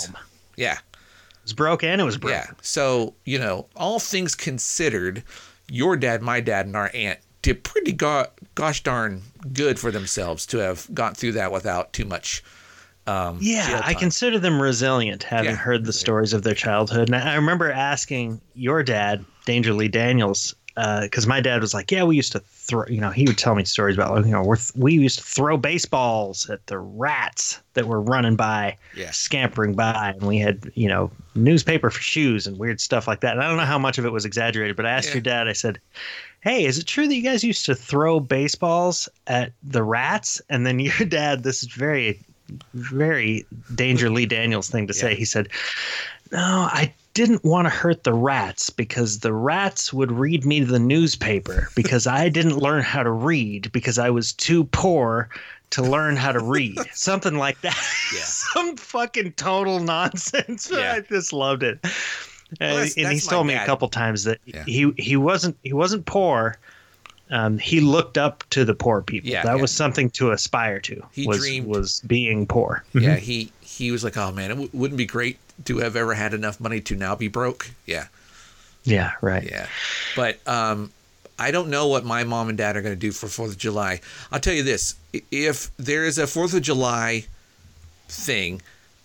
Yeah, 0.56 0.74
It 0.74 1.42
was 1.42 1.52
broke 1.52 1.84
and 1.84 2.00
it 2.00 2.04
was 2.04 2.16
broke. 2.18 2.32
yeah. 2.32 2.46
So 2.62 3.14
you 3.24 3.38
know, 3.38 3.66
all 3.76 3.98
things 4.00 4.34
considered, 4.34 5.22
your 5.68 5.96
dad, 5.96 6.22
my 6.22 6.40
dad, 6.40 6.66
and 6.66 6.74
our 6.76 6.90
aunt 6.94 7.18
did 7.42 7.62
pretty 7.64 7.92
go- 7.92 8.26
gosh 8.60 8.82
darn 8.82 9.22
good 9.52 9.78
for 9.78 9.90
themselves 9.90 10.46
to 10.46 10.58
have 10.58 10.86
gone 10.94 11.14
through 11.14 11.32
that 11.32 11.50
without 11.52 11.92
too 11.92 12.04
much. 12.04 12.42
Um, 13.06 13.38
Yeah, 13.40 13.80
I 13.82 13.94
consider 13.94 14.38
them 14.38 14.60
resilient, 14.60 15.22
having 15.24 15.50
Yeah. 15.52 15.56
heard 15.56 15.84
the 15.86 15.92
stories 15.92 16.32
of 16.32 16.42
their 16.42 16.54
childhood. 16.54 17.08
And 17.08 17.16
I 17.16 17.34
remember 17.34 17.72
asking 17.72 18.40
your 18.54 18.82
dad, 18.82 19.24
Danger 19.46 19.72
Lee 19.72 19.88
Daniels, 19.88 20.54
because 20.76 21.26
my 21.26 21.40
dad 21.40 21.60
was 21.60 21.74
like, 21.74 21.90
"Yeah, 21.90 22.04
we 22.04 22.16
used 22.16 22.32
to 22.32 22.38
throw." 22.40 22.84
You 22.86 23.00
know, 23.00 23.10
he 23.10 23.24
would 23.24 23.36
tell 23.36 23.54
me 23.54 23.64
stories 23.64 23.96
about, 23.96 24.14
like, 24.14 24.24
you 24.26 24.30
know, 24.30 24.42
we're 24.42 24.56
th- 24.56 24.70
we 24.76 24.92
used 24.94 25.18
to 25.18 25.24
throw 25.24 25.56
baseballs 25.56 26.48
at 26.48 26.64
the 26.68 26.78
rats 26.78 27.58
that 27.74 27.86
were 27.86 28.00
running 28.00 28.36
by, 28.36 28.76
Yeah. 28.94 29.10
scampering 29.10 29.74
by, 29.74 30.14
and 30.16 30.22
we 30.22 30.38
had, 30.38 30.70
you 30.74 30.88
know, 30.88 31.10
newspaper 31.34 31.90
for 31.90 32.00
shoes 32.00 32.46
and 32.46 32.56
weird 32.58 32.80
stuff 32.80 33.08
like 33.08 33.20
that. 33.20 33.32
And 33.32 33.42
I 33.42 33.48
don't 33.48 33.56
know 33.56 33.64
how 33.64 33.78
much 33.78 33.98
of 33.98 34.04
it 34.06 34.12
was 34.12 34.24
exaggerated, 34.24 34.76
but 34.76 34.86
I 34.86 34.90
asked 34.90 35.08
Yeah. 35.08 35.14
your 35.14 35.22
dad. 35.22 35.48
I 35.48 35.52
said. 35.54 35.80
Hey, 36.42 36.64
is 36.64 36.78
it 36.78 36.86
true 36.86 37.06
that 37.06 37.14
you 37.14 37.22
guys 37.22 37.44
used 37.44 37.66
to 37.66 37.74
throw 37.74 38.18
baseballs 38.18 39.08
at 39.26 39.52
the 39.62 39.82
rats? 39.82 40.40
And 40.48 40.66
then 40.66 40.78
your 40.80 41.06
dad, 41.06 41.42
this 41.42 41.62
is 41.62 41.68
very 41.70 42.20
very 42.74 43.46
Danger 43.74 44.10
Lee 44.10 44.26
Daniels 44.26 44.68
thing 44.68 44.86
to 44.86 44.94
say. 44.94 45.14
He 45.14 45.24
said, 45.24 45.48
"No, 46.32 46.38
I 46.38 46.92
didn't 47.14 47.44
want 47.44 47.66
to 47.66 47.70
hurt 47.70 48.04
the 48.04 48.12
rats 48.12 48.70
because 48.70 49.20
the 49.20 49.32
rats 49.32 49.92
would 49.92 50.12
read 50.12 50.44
me 50.44 50.60
the 50.60 50.78
newspaper 50.78 51.68
because 51.74 52.06
I 52.06 52.28
didn't 52.28 52.58
learn 52.58 52.82
how 52.82 53.02
to 53.02 53.10
read 53.10 53.70
because 53.72 53.98
I 53.98 54.10
was 54.10 54.32
too 54.32 54.64
poor 54.64 55.28
to 55.70 55.82
learn 55.82 56.16
how 56.16 56.32
to 56.32 56.40
read." 56.40 56.78
Something 56.92 57.36
like 57.36 57.60
that. 57.60 57.76
Yeah. 58.14 58.20
Some 58.22 58.76
fucking 58.76 59.32
total 59.32 59.80
nonsense. 59.80 60.70
Yeah. 60.72 60.94
I 60.94 61.00
just 61.00 61.32
loved 61.32 61.62
it. 61.62 61.84
Well, 62.58 62.70
Uh, 62.70 62.74
that's- 62.76 62.96
and 62.96 63.06
that's 63.06 63.12
he's 63.14 63.26
my 63.26 63.30
told 63.32 63.46
me 63.46 63.54
dad. 63.54 63.62
a 63.62 63.66
couple 63.66 63.88
times 63.88 64.24
that 64.24 64.38
Yeah. 64.46 64.64
he 64.64 64.92
he 64.98 65.16
wasn't 65.16 65.56
he 65.62 65.72
wasn't 65.72 66.06
poor. 66.06 66.56
Um, 67.32 67.58
he 67.58 67.80
looked 67.80 68.18
up 68.18 68.42
to 68.50 68.64
the 68.64 68.74
poor 68.74 69.02
people. 69.02 69.30
Yeah, 69.30 69.44
that 69.44 69.54
yeah. 69.56 69.62
was 69.62 69.70
something 69.70 70.10
to 70.10 70.32
aspire 70.32 70.80
to. 70.80 71.00
He 71.12 71.26
was 71.28 71.38
dreamed- 71.38 71.66
was 71.68 72.00
being 72.06 72.44
poor. 72.46 72.82
Yeah, 72.92 73.16
he 73.16 73.52
he 73.60 73.92
was 73.92 74.02
like, 74.02 74.16
oh 74.16 74.32
man, 74.32 74.46
it 74.50 74.54
w- 74.54 74.70
wouldn't 74.72 74.98
be 74.98 75.06
great 75.06 75.38
to 75.66 75.78
have 75.78 75.94
ever 75.94 76.14
had 76.14 76.34
enough 76.34 76.58
money 76.58 76.80
to 76.80 76.96
now 76.96 77.14
be 77.14 77.28
broke. 77.28 77.70
Yeah, 77.86 78.06
Yeah, 78.84 79.12
right. 79.20 79.44
yeah, 79.48 79.66
but 80.16 80.40
um, 80.48 80.90
I 81.38 81.52
don't 81.52 81.68
know 81.70 81.86
what 81.86 82.04
my 82.04 82.24
mom 82.24 82.48
and 82.48 82.58
dad 82.58 82.76
are 82.76 82.82
going 82.82 82.94
to 82.94 82.98
do 82.98 83.12
for 83.12 83.28
Fourth 83.28 83.52
of 83.52 83.58
July. 83.58 84.00
I'll 84.32 84.40
tell 84.40 84.54
you 84.54 84.64
this: 84.64 84.96
if 85.30 85.70
there 85.76 86.04
is 86.04 86.18
a 86.18 86.26
Fourth 86.26 86.52
of 86.52 86.62
July 86.62 87.26
thing 88.08 88.60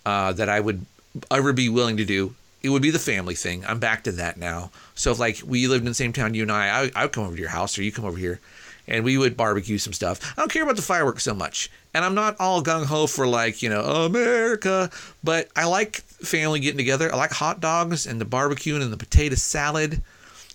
uh, 0.06 0.34
that 0.34 0.50
I 0.50 0.60
would 0.60 0.86
ever 1.30 1.54
be 1.54 1.70
willing 1.70 1.98
to 1.98 2.06
do, 2.06 2.34
it 2.66 2.70
would 2.70 2.82
be 2.82 2.92
the 2.92 3.00
family 3.00 3.36
thing. 3.36 3.64
I'm 3.66 3.80
back 3.80 4.04
to 4.06 4.12
that 4.14 4.38
now. 4.38 4.72
So 4.96 5.12
if 5.12 5.20
like 5.20 5.40
we 5.46 5.68
lived 5.68 5.84
in 5.84 5.90
the 5.92 5.94
same 5.94 6.14
town, 6.14 6.34
you 6.34 6.42
and 6.44 6.52
I, 6.52 6.86
I, 6.86 6.92
I 6.96 7.04
would 7.06 7.12
come 7.14 7.24
over 7.26 7.36
to 7.36 7.42
your 7.42 7.50
house 7.52 7.78
or 7.78 7.84
you 7.84 7.92
come 7.92 8.06
over 8.06 8.18
here, 8.18 8.40
and 8.88 9.04
we 9.04 9.18
would 9.18 9.38
barbecue 9.38 9.78
some 9.78 9.94
stuff. 9.94 10.34
I 10.38 10.42
don't 10.42 10.52
care 10.52 10.64
about 10.64 10.76
the 10.76 10.82
fireworks 10.82 11.24
so 11.24 11.34
much, 11.34 11.70
and 11.94 12.04
I'm 12.04 12.16
not 12.16 12.36
all 12.40 12.64
gung 12.64 12.86
ho 12.86 13.08
for 13.08 13.26
like 13.28 13.62
you 13.62 13.70
know 13.70 13.82
America, 13.82 14.90
but 15.24 15.50
I 15.56 15.66
like 15.66 15.98
family 15.98 16.60
getting 16.60 16.78
together. 16.78 17.12
I 17.14 17.18
like 17.18 17.32
hot 17.32 17.60
dogs 17.60 18.06
and 18.08 18.20
the 18.20 18.26
barbecuing 18.26 18.82
and 18.82 18.92
the 18.92 18.98
potato 18.98 19.36
salad. 19.36 20.02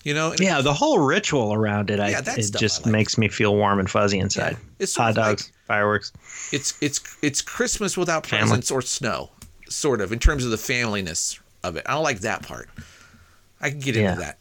You 0.03 0.14
know, 0.14 0.35
Yeah, 0.40 0.62
the 0.62 0.73
whole 0.73 0.99
ritual 0.99 1.53
around 1.53 1.90
it, 1.90 2.01
I, 2.01 2.09
Yeah, 2.11 2.20
that 2.23 2.38
it 2.38 2.55
just 2.59 2.81
I 2.81 2.85
like. 2.85 2.92
makes 2.92 3.18
me 3.18 3.29
feel 3.29 3.55
warm 3.55 3.79
and 3.79 3.90
fuzzy 3.90 4.18
inside. 4.18 4.53
Yeah, 4.53 4.68
it's 4.79 4.96
Hot 4.96 5.11
of 5.11 5.16
like- 5.18 5.27
dogs, 5.38 5.53
fireworks. 5.66 6.12
it's 6.53 6.73
it's 6.81 7.01
it's 7.20 7.42
Christmas 7.42 7.96
without 7.99 8.27
Family. 8.27 8.44
presents 8.49 8.70
or 8.70 8.81
snow, 8.81 9.29
sort 9.68 10.01
of 10.01 10.11
in 10.12 10.18
terms 10.18 10.44
of 10.44 10.51
the 10.53 10.57
familyness 10.57 11.38
of 11.62 11.77
it. 11.77 11.85
I 11.87 11.92
don't 11.94 12.03
like 12.03 12.20
that 12.20 12.42
part. 12.42 12.68
I 13.61 13.70
can 13.70 13.81
get 13.81 13.94
Yeah. 13.94 14.11
into 14.12 14.20
that, 14.23 14.38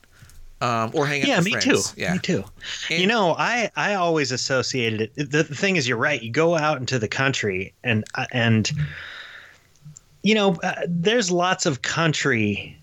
um, 0.62 0.92
or 0.94 1.06
hang 1.06 1.22
out 1.24 1.28
Yeah, 1.28 1.36
with 1.38 1.46
me 1.46 1.52
friends. 1.52 1.92
too. 1.94 2.02
Yeah, 2.02 2.14
Me 2.14 2.20
too. 2.20 2.44
And- 2.90 3.00
you 3.02 3.08
know, 3.08 3.36
I 3.38 3.70
I 3.76 3.96
always 3.96 4.32
associated 4.32 5.02
it. 5.02 5.16
The, 5.32 5.44
the 5.44 5.56
thing 5.56 5.76
is, 5.76 5.88
you're 5.88 5.98
right. 5.98 6.22
You 6.22 6.32
go 6.32 6.56
out 6.56 6.80
into 6.80 6.98
the 7.00 7.08
country, 7.08 7.74
and 7.84 8.04
uh, 8.16 8.26
and 8.32 8.72
you 10.24 10.36
know, 10.36 10.56
uh, 10.64 10.74
there's 10.88 11.32
lots 11.32 11.66
of 11.66 11.82
country. 11.82 12.78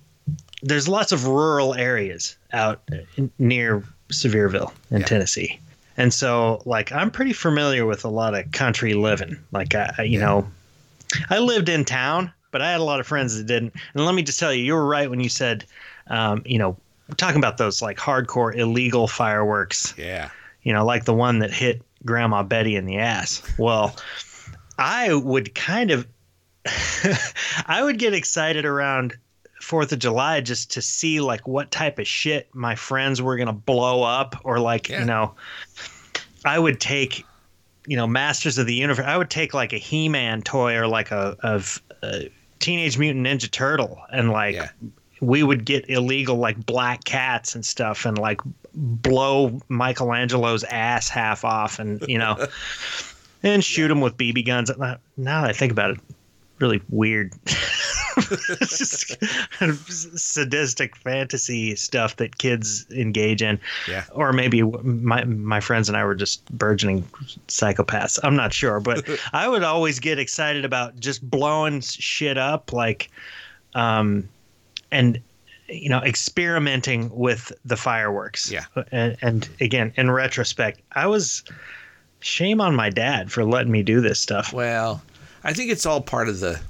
There's 0.63 0.89
lots 0.89 1.13
of 1.13 1.27
rural 1.27 1.75
areas 1.75 2.37
out 2.53 2.83
in, 3.17 3.31
near 3.39 3.85
Sevierville 4.11 4.73
in 4.91 5.01
Yeah. 5.01 5.07
Tennessee, 5.07 5.61
and 5.97 6.13
so 6.13 6.63
like 6.65 6.93
I'm 6.93 7.11
pretty 7.11 7.33
familiar 7.33 7.85
with 7.87 8.05
a 8.05 8.09
lot 8.09 8.35
of 8.35 8.51
country 8.53 8.95
living. 8.95 9.39
Like 9.53 9.75
I, 9.75 9.95
I- 9.99 10.03
you 10.03 10.19
know, 10.19 10.47
I 11.31 11.39
lived 11.39 11.69
in 11.69 11.85
town, 11.85 12.33
but 12.57 12.63
I 12.63 12.71
had 12.71 12.81
a 12.81 12.85
lot 12.85 13.01
of 13.01 13.07
friends 13.07 13.37
that 13.37 13.45
didn't. 13.45 13.75
And 13.93 14.07
let 14.07 14.15
me 14.15 14.23
just 14.23 14.41
tell 14.41 14.51
you, 14.51 14.65
you 14.65 14.73
were 14.73 14.87
right 14.87 15.11
when 15.11 15.21
you 15.21 15.29
said, 15.29 15.67
um, 16.07 16.41
you 16.47 16.59
know, 16.59 16.75
talking 17.19 17.37
about 17.37 17.59
those 17.59 17.83
like 17.83 17.99
hardcore 17.99 18.57
illegal 18.57 19.09
fireworks, 19.09 19.93
yeah, 19.99 20.31
you 20.63 20.73
know, 20.73 20.83
like 20.83 21.05
the 21.05 21.13
one 21.13 21.41
that 21.41 21.53
hit 21.53 21.83
Grandma 22.07 22.43
Betty 22.43 22.75
in 22.75 22.87
the 22.87 22.97
ass. 22.97 23.43
Well, 23.59 23.95
I 24.79 25.13
would 25.15 25.55
kind 25.55 25.91
of, 25.91 26.07
I 27.67 27.83
would 27.83 27.99
get 27.99 28.15
excited 28.15 28.65
around 28.65 29.15
Fourth 29.61 29.93
of 29.93 29.99
July 29.99 30.41
just 30.41 30.71
to 30.73 30.81
see 30.81 31.21
like 31.21 31.47
what 31.47 31.71
type 31.71 31.99
of 31.99 32.07
shit 32.09 32.49
my 32.55 32.75
friends 32.75 33.21
were 33.21 33.37
gonna 33.37 33.53
blow 33.53 34.03
up, 34.03 34.35
or 34.45 34.61
like 34.61 34.89
Yeah. 34.89 35.01
you 35.01 35.05
know, 35.05 35.35
I 36.47 36.59
would 36.59 36.81
take, 36.81 37.27
you 37.87 37.97
know, 37.99 38.07
Masters 38.07 38.57
of 38.57 38.67
the 38.67 38.75
Universe. 38.75 39.05
I 39.07 39.19
would 39.19 39.29
take 39.29 39.53
like 39.53 39.75
a 39.75 39.79
He-Man 39.79 40.41
toy 40.41 40.75
or 40.77 40.87
like 40.87 41.11
a 41.11 41.37
of 41.43 41.83
a 42.03 42.31
Teenage 42.59 42.99
Mutant 42.99 43.27
Ninja 43.27 43.51
Turtle, 43.51 44.01
and 44.11 44.31
like 44.31 44.55
Yeah. 44.55 44.69
we 45.21 45.43
would 45.43 45.65
get 45.65 45.89
illegal 45.91 46.37
like 46.37 46.65
black 46.67 47.05
cats 47.05 47.55
and 47.55 47.65
stuff, 47.65 48.05
and 48.07 48.19
like 48.19 48.41
blow 48.75 49.61
Michelangelo's 49.69 50.65
ass 50.65 51.09
half 51.09 51.45
off, 51.45 51.79
and 51.79 52.03
you 52.09 52.19
know, 52.19 52.47
and 53.43 53.65
shoot 53.65 53.91
him 53.91 54.01
with 54.01 54.17
BB 54.17 54.47
guns. 54.47 54.71
Now 54.79 54.99
that 55.17 55.51
I 55.51 55.53
think 55.53 55.73
about 55.73 55.91
it, 55.93 56.01
really 56.59 56.81
weird. 56.89 57.33
Sadistic 60.17 60.97
fantasy 60.97 61.77
stuff 61.77 62.17
that 62.17 62.39
kids 62.39 62.87
engage 62.91 63.43
in. 63.43 63.61
Yeah. 63.89 64.05
Or 64.13 64.33
maybe 64.33 64.63
my 64.63 65.25
my 65.25 65.61
friends 65.61 65.89
and 65.89 65.97
I 65.97 66.05
were 66.05 66.15
just 66.15 66.45
burgeoning 66.51 67.03
psychopaths. 67.49 68.19
I'm 68.23 68.37
not 68.37 68.53
sure, 68.53 68.81
but 68.81 69.09
I 69.33 69.49
would 69.49 69.63
always 69.63 70.01
get 70.01 70.19
excited 70.19 70.65
about 70.65 70.99
just 70.99 71.29
blowing 71.29 71.81
shit 71.81 72.39
up, 72.39 72.73
like, 72.73 73.11
um, 73.75 74.29
and 74.91 75.21
you 75.69 75.89
know, 75.89 76.01
experimenting 76.01 77.15
with 77.15 77.53
the 77.65 77.77
fireworks. 77.77 78.51
Yeah. 78.51 78.65
And, 78.93 79.17
and 79.21 79.49
again, 79.61 79.93
in 79.97 80.11
retrospect, 80.11 80.81
I 80.93 81.07
was 81.07 81.43
shame 82.21 82.61
on 82.61 82.75
my 82.75 82.91
dad 82.91 83.31
for 83.31 83.45
letting 83.45 83.73
me 83.73 83.83
do 83.83 84.01
this 84.01 84.21
stuff. 84.21 84.53
Well, 84.53 85.03
I 85.45 85.53
think 85.53 85.71
it's 85.71 85.87
all 85.87 86.01
part 86.01 86.29
of 86.29 86.41
the 86.41 86.61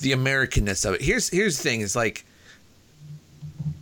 the 0.00 0.12
Americanness 0.12 0.84
of 0.84 0.94
it. 0.94 1.02
Here's 1.02 1.28
here's 1.28 1.56
the 1.56 1.62
thing: 1.62 1.80
is 1.80 1.94
like 1.96 2.24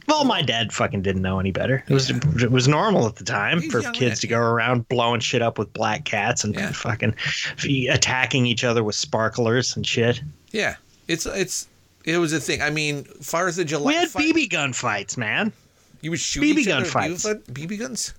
Well, 0.08 0.24
my 0.24 0.42
dad 0.42 0.72
fucking 0.72 1.02
didn't 1.02 1.22
know 1.22 1.38
any 1.40 1.52
better. 1.52 1.84
It 1.88 1.94
was 1.94 2.10
it 2.10 2.50
was 2.50 2.68
normal 2.68 3.06
at 3.06 3.16
the 3.16 3.24
time 3.24 3.60
He's 3.60 3.72
for 3.72 3.82
kids 3.92 4.20
to 4.20 4.26
go 4.26 4.38
around 4.38 4.88
blowing 4.88 5.20
shit 5.20 5.42
up 5.42 5.58
with 5.58 5.72
black 5.72 6.04
cats 6.04 6.44
and 6.44 6.54
Yeah. 6.54 6.72
fucking 6.72 7.14
attacking 7.88 8.46
each 8.46 8.64
other 8.64 8.82
with 8.84 8.94
sparklers 8.94 9.76
and 9.76 9.86
shit. 9.86 10.20
yeah, 10.50 10.76
it's 11.08 11.26
it's 11.26 11.68
it 12.04 12.18
was 12.18 12.32
a 12.32 12.40
thing. 12.40 12.60
I 12.60 12.70
mean, 12.70 13.04
Fourth 13.22 13.58
of 13.58 13.66
July. 13.66 13.86
We 13.92 13.94
had 13.94 14.08
fight- 14.08 14.34
BB 14.34 14.50
gun 14.50 14.72
fights, 14.72 15.16
man. 15.16 15.52
You 16.00 16.10
would 16.10 16.18
shoot 16.20 16.42
BB 16.42 16.58
each 16.58 16.66
gun 16.66 16.78
other 16.82 16.86
fights. 16.90 17.24
BB 17.24 17.78
guns. 17.78 18.12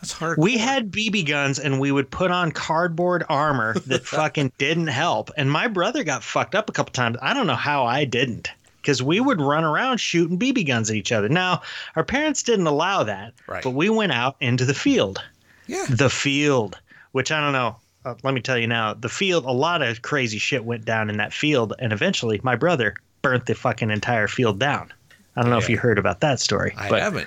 That's 0.00 0.12
hard. 0.12 0.38
We 0.38 0.58
had 0.58 0.90
BB 0.90 1.26
guns 1.26 1.58
and 1.58 1.80
we 1.80 1.90
would 1.92 2.10
put 2.10 2.30
on 2.30 2.52
cardboard 2.52 3.24
armor 3.28 3.74
that 3.86 4.04
fucking 4.06 4.52
didn't 4.58 4.88
help. 4.88 5.30
And 5.36 5.50
my 5.50 5.68
brother 5.68 6.04
got 6.04 6.22
fucked 6.22 6.54
up 6.54 6.68
a 6.68 6.72
couple 6.72 6.92
times. 6.92 7.16
I 7.22 7.32
don't 7.34 7.46
know 7.46 7.54
how 7.56 7.84
I 7.84 8.04
didn't. 8.04 8.50
Because 8.82 9.02
we 9.02 9.18
would 9.18 9.40
run 9.40 9.64
around 9.64 9.98
shooting 9.98 10.38
BB 10.38 10.68
guns 10.68 10.90
at 10.90 10.96
each 10.96 11.10
other. 11.10 11.28
Now, 11.28 11.62
our 11.96 12.04
parents 12.04 12.44
didn't 12.44 12.68
allow 12.68 13.02
that, 13.02 13.32
Right. 13.48 13.64
but 13.64 13.70
we 13.70 13.88
went 13.88 14.12
out 14.12 14.36
into 14.40 14.64
the 14.64 14.74
field. 14.74 15.20
yeah. 15.66 15.84
the 15.90 16.08
field, 16.08 16.78
which 17.10 17.32
I 17.32 17.40
don't 17.40 17.52
know. 17.52 17.76
Uh, 18.04 18.14
let 18.22 18.32
me 18.32 18.40
tell 18.40 18.56
you 18.56 18.68
now, 18.68 18.94
the 18.94 19.08
field, 19.08 19.44
a 19.44 19.50
lot 19.50 19.82
of 19.82 20.02
crazy 20.02 20.38
shit 20.38 20.64
went 20.64 20.84
down 20.84 21.10
in 21.10 21.16
that 21.16 21.32
field, 21.32 21.72
and 21.80 21.92
eventually 21.92 22.40
my 22.44 22.54
brother 22.54 22.94
burnt 23.22 23.46
the 23.46 23.56
fucking 23.56 23.90
entire 23.90 24.28
field 24.28 24.60
down. 24.60 24.92
I 25.34 25.42
don't 25.42 25.50
know 25.50 25.58
if 25.58 25.68
you 25.68 25.76
heard 25.78 25.98
about 25.98 26.20
that 26.20 26.38
story, 26.38 26.72
I 26.78 26.88
but 26.88 27.02
haven't. 27.02 27.26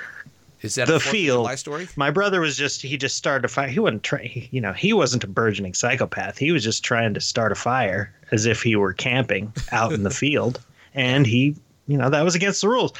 Is 0.61 0.75
that 0.75 0.87
the 0.87 0.95
a 0.95 0.99
field- 0.99 1.45
July 1.45 1.55
story? 1.55 1.87
my 1.95 2.11
brother 2.11 2.41
was 2.41 2.57
just 2.57 2.81
he 2.81 2.97
just 2.97 3.15
started 3.15 3.45
a 3.45 3.47
fire. 3.47 3.67
He 3.69 3.79
wasn't 3.79 4.03
trying, 4.03 4.47
you 4.51 4.59
know, 4.61 4.73
he 4.73 4.91
wasn't 4.93 5.23
a 5.23 5.27
burgeoning 5.27 5.73
psychopath. 5.73 6.37
He 6.37 6.51
was 6.51 6.63
just 6.63 6.83
trying 6.83 7.13
to 7.13 7.21
start 7.21 7.51
a 7.51 7.55
fire 7.55 8.13
as 8.31 8.45
if 8.45 8.61
he 8.61 8.75
were 8.75 8.93
camping 8.93 9.53
out 9.71 9.93
in 9.93 10.03
the 10.03 10.09
field, 10.23 10.59
and 10.93 11.25
he, 11.25 11.55
you 11.87 11.97
know, 11.97 12.09
that 12.09 12.23
was 12.23 12.35
against 12.35 12.61
the 12.61 12.67
rules. 12.69 12.91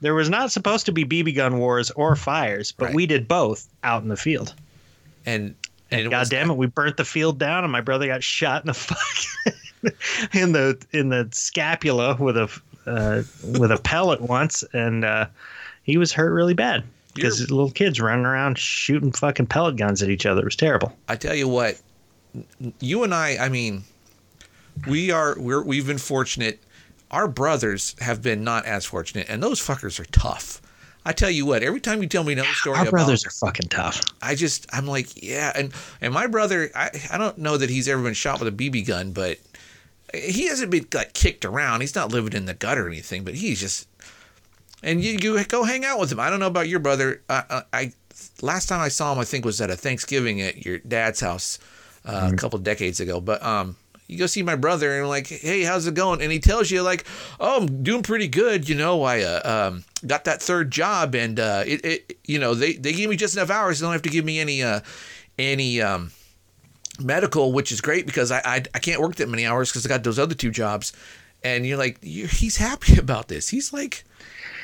There 0.00 0.14
was 0.14 0.28
not 0.28 0.52
supposed 0.52 0.84
to 0.86 0.92
be 0.92 1.04
BB 1.04 1.36
gun 1.36 1.58
wars 1.58 1.90
or 1.92 2.16
fires, 2.16 2.72
but 2.72 2.86
Right. 2.86 2.94
we 2.94 3.06
did 3.06 3.26
both 3.28 3.66
out 3.82 4.02
in 4.02 4.08
the 4.08 4.16
field. 4.16 4.52
And 5.24 5.54
and 5.90 6.00
it 6.06 6.10
God 6.10 6.28
damn 6.28 6.50
it, 6.50 6.56
we 6.56 6.66
burnt 6.66 6.96
the 6.96 7.04
field 7.04 7.38
down, 7.38 7.62
and 7.64 7.72
my 7.72 7.80
brother 7.80 8.06
got 8.08 8.22
shot 8.24 8.62
in 8.62 8.66
the 8.66 8.74
fuck 8.74 9.54
in 10.34 10.52
the 10.52 10.84
in 10.92 11.08
the 11.10 11.28
scapula 11.32 12.16
with 12.16 12.36
a 12.36 12.50
uh, 12.86 13.22
with 13.58 13.70
a 13.70 13.78
pellet 13.78 14.20
once, 14.20 14.64
and 14.72 15.04
uh, 15.04 15.26
he 15.84 15.96
was 15.96 16.12
hurt 16.12 16.32
really 16.32 16.54
bad 16.54 16.84
because 17.16 17.40
little 17.50 17.70
kids 17.70 18.00
running 18.00 18.24
around 18.24 18.58
shooting 18.58 19.12
fucking 19.12 19.46
pellet 19.46 19.76
guns 19.76 20.02
at 20.02 20.10
each 20.10 20.26
other. 20.26 20.42
It 20.42 20.44
was 20.44 20.56
terrible. 20.56 20.96
I 21.08 21.16
tell 21.16 21.34
you 21.34 21.48
what, 21.48 21.80
you 22.80 23.02
and 23.02 23.14
I, 23.14 23.36
I 23.38 23.48
mean, 23.48 23.84
we 24.86 25.10
are 25.10 25.36
we're 25.38 25.62
we've 25.62 25.86
been 25.86 25.98
fortunate. 25.98 26.62
Our 27.10 27.28
brothers 27.28 27.94
have 28.00 28.22
been 28.22 28.44
not 28.44 28.66
as 28.66 28.84
fortunate, 28.84 29.26
and 29.28 29.42
those 29.42 29.60
fuckers 29.60 30.00
are 30.00 30.04
tough. 30.06 30.60
I 31.04 31.12
tell 31.12 31.30
you 31.30 31.46
what, 31.46 31.62
every 31.62 31.80
time 31.80 32.02
you 32.02 32.08
tell 32.08 32.24
me 32.24 32.32
another 32.32 32.48
story 32.48 32.76
Our 32.78 32.82
about, 32.82 32.90
brothers 32.90 33.24
are 33.24 33.30
fucking 33.30 33.68
tough. 33.68 34.02
I 34.20 34.34
just 34.34 34.66
I'm 34.72 34.86
like, 34.86 35.22
yeah, 35.22 35.52
and 35.54 35.72
and 36.00 36.12
my 36.12 36.26
brother, 36.26 36.70
I 36.74 36.90
I 37.12 37.18
don't 37.18 37.38
know 37.38 37.56
that 37.56 37.70
he's 37.70 37.88
ever 37.88 38.02
been 38.02 38.14
shot 38.14 38.40
with 38.40 38.48
a 38.48 38.56
BB 38.56 38.86
gun, 38.86 39.12
but 39.12 39.38
he 40.12 40.46
hasn't 40.46 40.70
been 40.70 40.86
like 40.92 41.12
kicked 41.12 41.44
around. 41.44 41.80
He's 41.80 41.94
not 41.94 42.10
living 42.10 42.32
in 42.32 42.46
the 42.46 42.54
gutter 42.54 42.86
or 42.86 42.88
anything, 42.88 43.24
but 43.24 43.34
he's 43.34 43.60
just. 43.60 43.88
And 44.82 45.02
you, 45.02 45.12
you 45.12 45.44
go 45.44 45.64
hang 45.64 45.84
out 45.84 45.98
with 45.98 46.12
him. 46.12 46.20
I 46.20 46.30
don't 46.30 46.40
know 46.40 46.46
about 46.46 46.68
your 46.68 46.80
brother. 46.80 47.22
I, 47.28 47.62
I, 47.72 47.92
last 48.42 48.68
time 48.68 48.80
I 48.80 48.88
saw 48.88 49.12
him, 49.12 49.18
I 49.18 49.24
think 49.24 49.44
was 49.44 49.60
at 49.60 49.70
a 49.70 49.76
Thanksgiving 49.76 50.40
at 50.40 50.64
your 50.64 50.78
dad's 50.78 51.20
house 51.20 51.58
uh, 52.04 52.30
a 52.32 52.36
couple 52.36 52.58
decades 52.58 53.00
ago. 53.00 53.20
But 53.20 53.42
um, 53.42 53.76
you 54.06 54.18
go 54.18 54.26
see 54.26 54.42
my 54.42 54.56
brother 54.56 54.98
and 54.98 55.08
like, 55.08 55.26
hey, 55.26 55.62
how's 55.62 55.86
it 55.86 55.94
going? 55.94 56.22
And 56.22 56.30
he 56.30 56.38
tells 56.38 56.70
you 56.70 56.82
like, 56.82 57.04
oh, 57.40 57.58
I'm 57.58 57.82
doing 57.82 58.02
pretty 58.02 58.28
good. 58.28 58.68
You 58.68 58.76
know, 58.76 59.02
I 59.02 59.22
uh, 59.22 59.68
um, 59.68 59.84
got 60.06 60.24
that 60.24 60.40
third 60.40 60.70
job, 60.70 61.14
and 61.14 61.40
uh, 61.40 61.64
it, 61.66 61.84
it, 61.84 62.18
you 62.24 62.38
know, 62.38 62.54
they 62.54 62.74
they 62.74 62.92
gave 62.92 63.08
me 63.08 63.16
just 63.16 63.36
enough 63.36 63.50
hours. 63.50 63.80
They 63.80 63.84
don't 63.86 63.92
have 63.92 64.02
to 64.02 64.10
give 64.10 64.24
me 64.24 64.38
any 64.38 64.62
uh, 64.62 64.80
any 65.38 65.80
um, 65.80 66.12
medical, 67.00 67.52
which 67.52 67.72
is 67.72 67.80
great 67.80 68.06
because 68.06 68.30
I 68.30 68.40
I, 68.44 68.62
I 68.74 68.78
can't 68.78 69.00
work 69.00 69.16
that 69.16 69.28
many 69.28 69.46
hours 69.46 69.70
because 69.70 69.84
I 69.84 69.88
got 69.88 70.04
those 70.04 70.18
other 70.18 70.34
two 70.34 70.50
jobs. 70.50 70.92
And 71.44 71.66
you're 71.66 71.78
like, 71.78 71.98
you 72.02 72.26
he's 72.26 72.56
happy 72.56 72.96
about 72.98 73.28
this. 73.28 73.48
He's 73.48 73.72
like, 73.72 74.04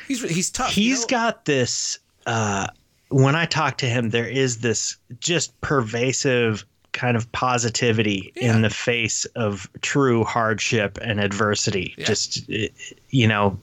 he's 0.07 0.21
he's 0.29 0.49
tough. 0.49 0.77
you 0.77 0.83
He's 0.91 1.01
know? 1.01 1.07
got 1.07 1.45
this. 1.45 1.99
Uh, 2.25 2.67
when 3.09 3.35
I 3.35 3.45
talk 3.45 3.77
to 3.79 3.85
him, 3.85 4.09
there 4.09 4.27
is 4.27 4.59
this 4.59 4.97
just 5.19 5.59
pervasive 5.61 6.65
kind 6.93 7.17
of 7.17 7.31
positivity 7.31 8.31
Yeah. 8.35 8.55
in 8.55 8.61
the 8.61 8.69
face 8.69 9.25
of 9.35 9.69
true 9.81 10.23
hardship 10.23 10.97
and 11.01 11.19
adversity. 11.19 11.93
Yeah. 11.97 12.05
Just, 12.05 12.49
eh, 12.51 12.67
you 13.09 13.27
know, 13.27 13.59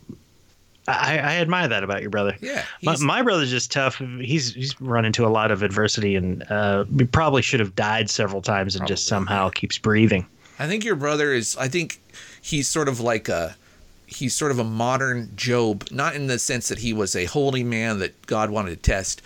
I, 0.88 1.18
I 1.18 1.37
admire 1.37 1.68
that 1.68 1.85
about 1.85 2.00
your 2.00 2.11
brother. 2.11 2.37
yeah. 2.40 2.64
My, 2.83 2.96
my 2.98 3.22
brother's 3.22 3.50
just 3.50 3.70
tough. 3.70 3.96
He's 4.20 4.55
he's 4.55 4.81
run 4.81 5.05
into 5.05 5.24
a 5.24 5.29
lot 5.29 5.50
of 5.53 5.62
adversity 5.62 6.16
and 6.16 6.42
uh, 6.50 6.85
probably 7.12 7.42
should 7.42 7.61
have 7.61 7.74
died 7.76 8.11
several 8.11 8.42
times 8.42 8.74
and 8.76 8.87
just 8.88 9.07
somehow 9.07 9.48
keeps 9.50 9.79
breathing. 9.79 10.26
I 10.59 10.66
think 10.66 10.85
your 10.85 10.96
brother 10.96 11.33
is. 11.33 11.57
I 11.57 11.68
think 11.68 12.00
he's 12.42 12.68
sort 12.68 12.88
of 12.88 13.00
like 13.00 13.29
a. 13.29 13.57
He's 14.11 14.35
sort 14.35 14.51
of 14.51 14.59
a 14.59 14.64
modern 14.64 15.31
Job, 15.37 15.87
not 15.90 16.14
in 16.14 16.27
the 16.27 16.38
sense 16.38 16.68
that 16.68 16.79
he 16.81 16.92
was 16.92 17.14
a 17.16 17.25
holy 17.27 17.64
man 17.64 17.99
that 18.01 18.27
God 18.27 18.51
wanted 18.51 18.70
to 18.70 18.77
test. 18.77 19.23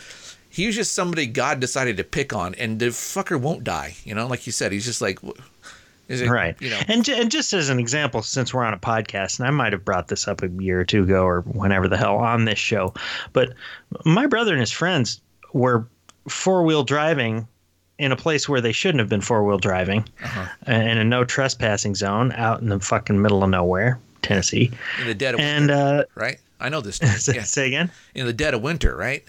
He 0.50 0.66
was 0.66 0.76
just 0.76 0.94
somebody 0.94 1.26
God 1.26 1.58
decided 1.58 1.96
to 1.96 2.04
pick 2.04 2.32
on, 2.32 2.54
and 2.54 2.78
the 2.78 2.86
fucker 2.86 3.40
won't 3.40 3.64
die. 3.64 3.96
You 4.04 4.14
know, 4.14 4.26
like 4.28 4.46
you 4.46 4.52
said, 4.52 4.70
he's 4.70 4.84
just 4.84 5.00
like, 5.00 5.18
is 6.06 6.20
it 6.20 6.28
right. 6.28 6.54
You 6.60 6.70
know, 6.70 6.80
And 6.86 7.08
and 7.08 7.30
just 7.30 7.52
as 7.52 7.70
an 7.70 7.78
example, 7.80 8.22
since 8.22 8.54
we're 8.54 8.62
on 8.64 8.74
a 8.74 8.78
podcast, 8.78 9.38
and 9.40 9.48
I 9.48 9.50
might 9.50 9.72
have 9.72 9.84
brought 9.84 10.06
this 10.08 10.28
up 10.28 10.42
a 10.42 10.48
year 10.48 10.78
or 10.80 10.84
two 10.84 11.02
ago 11.02 11.24
or 11.24 11.40
whenever 11.40 11.88
the 11.88 11.96
hell 11.96 12.18
on 12.18 12.44
this 12.44 12.58
show, 12.58 12.94
but 13.32 13.54
my 14.04 14.26
brother 14.26 14.52
and 14.52 14.60
his 14.60 14.70
friends 14.70 15.20
were 15.52 15.86
four 16.28 16.62
wheel 16.62 16.84
driving 16.84 17.48
in 17.98 18.12
a 18.12 18.16
place 18.16 18.48
where 18.48 18.60
they 18.60 18.72
shouldn't 18.72 18.98
have 18.98 19.08
been 19.08 19.20
four 19.20 19.44
wheel 19.44 19.58
driving, 19.58 20.04
Uh-huh. 20.22 20.46
in 20.72 20.98
a 20.98 21.04
no 21.04 21.24
trespassing 21.24 21.94
zone 21.94 22.32
out 22.32 22.60
in 22.60 22.68
the 22.68 22.80
fucking 22.80 23.20
middle 23.22 23.42
of 23.44 23.50
nowhere, 23.50 23.98
Tennessee. 24.24 24.70
in 25.00 25.06
the 25.06 25.14
dead 25.14 25.34
of 25.34 25.40
And 25.40 25.68
winter, 25.68 25.82
uh, 25.82 26.02
right? 26.14 26.38
I 26.60 26.68
know 26.68 26.80
this. 26.80 26.96
Story. 27.20 27.36
Yeah. 27.36 27.44
say 27.44 27.66
again. 27.68 27.90
In 28.14 28.26
the 28.26 28.32
dead 28.32 28.54
of 28.54 28.62
winter, 28.62 28.96
right? 28.96 29.24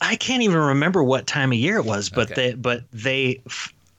I 0.00 0.16
can't 0.16 0.42
even 0.42 0.56
remember 0.58 1.02
what 1.04 1.26
time 1.26 1.52
of 1.52 1.58
year 1.58 1.76
it 1.76 1.84
was, 1.84 2.08
but 2.08 2.30
Okay. 2.32 2.50
they 2.50 2.54
but 2.54 2.82
they 2.92 3.40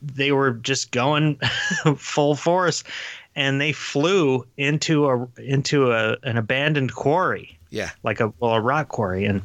they 0.02 0.32
were 0.32 0.52
just 0.52 0.90
going 0.90 1.36
full 1.96 2.34
force, 2.34 2.82
and 3.36 3.60
they 3.60 3.72
flew 3.72 4.44
into 4.56 5.08
a 5.08 5.26
into 5.40 5.92
a 5.92 6.16
an 6.24 6.36
abandoned 6.38 6.92
quarry, 6.94 7.56
Yeah. 7.70 7.90
like 8.02 8.20
a 8.20 8.32
well 8.40 8.54
a 8.54 8.60
rock 8.60 8.88
quarry, 8.88 9.24
and 9.24 9.42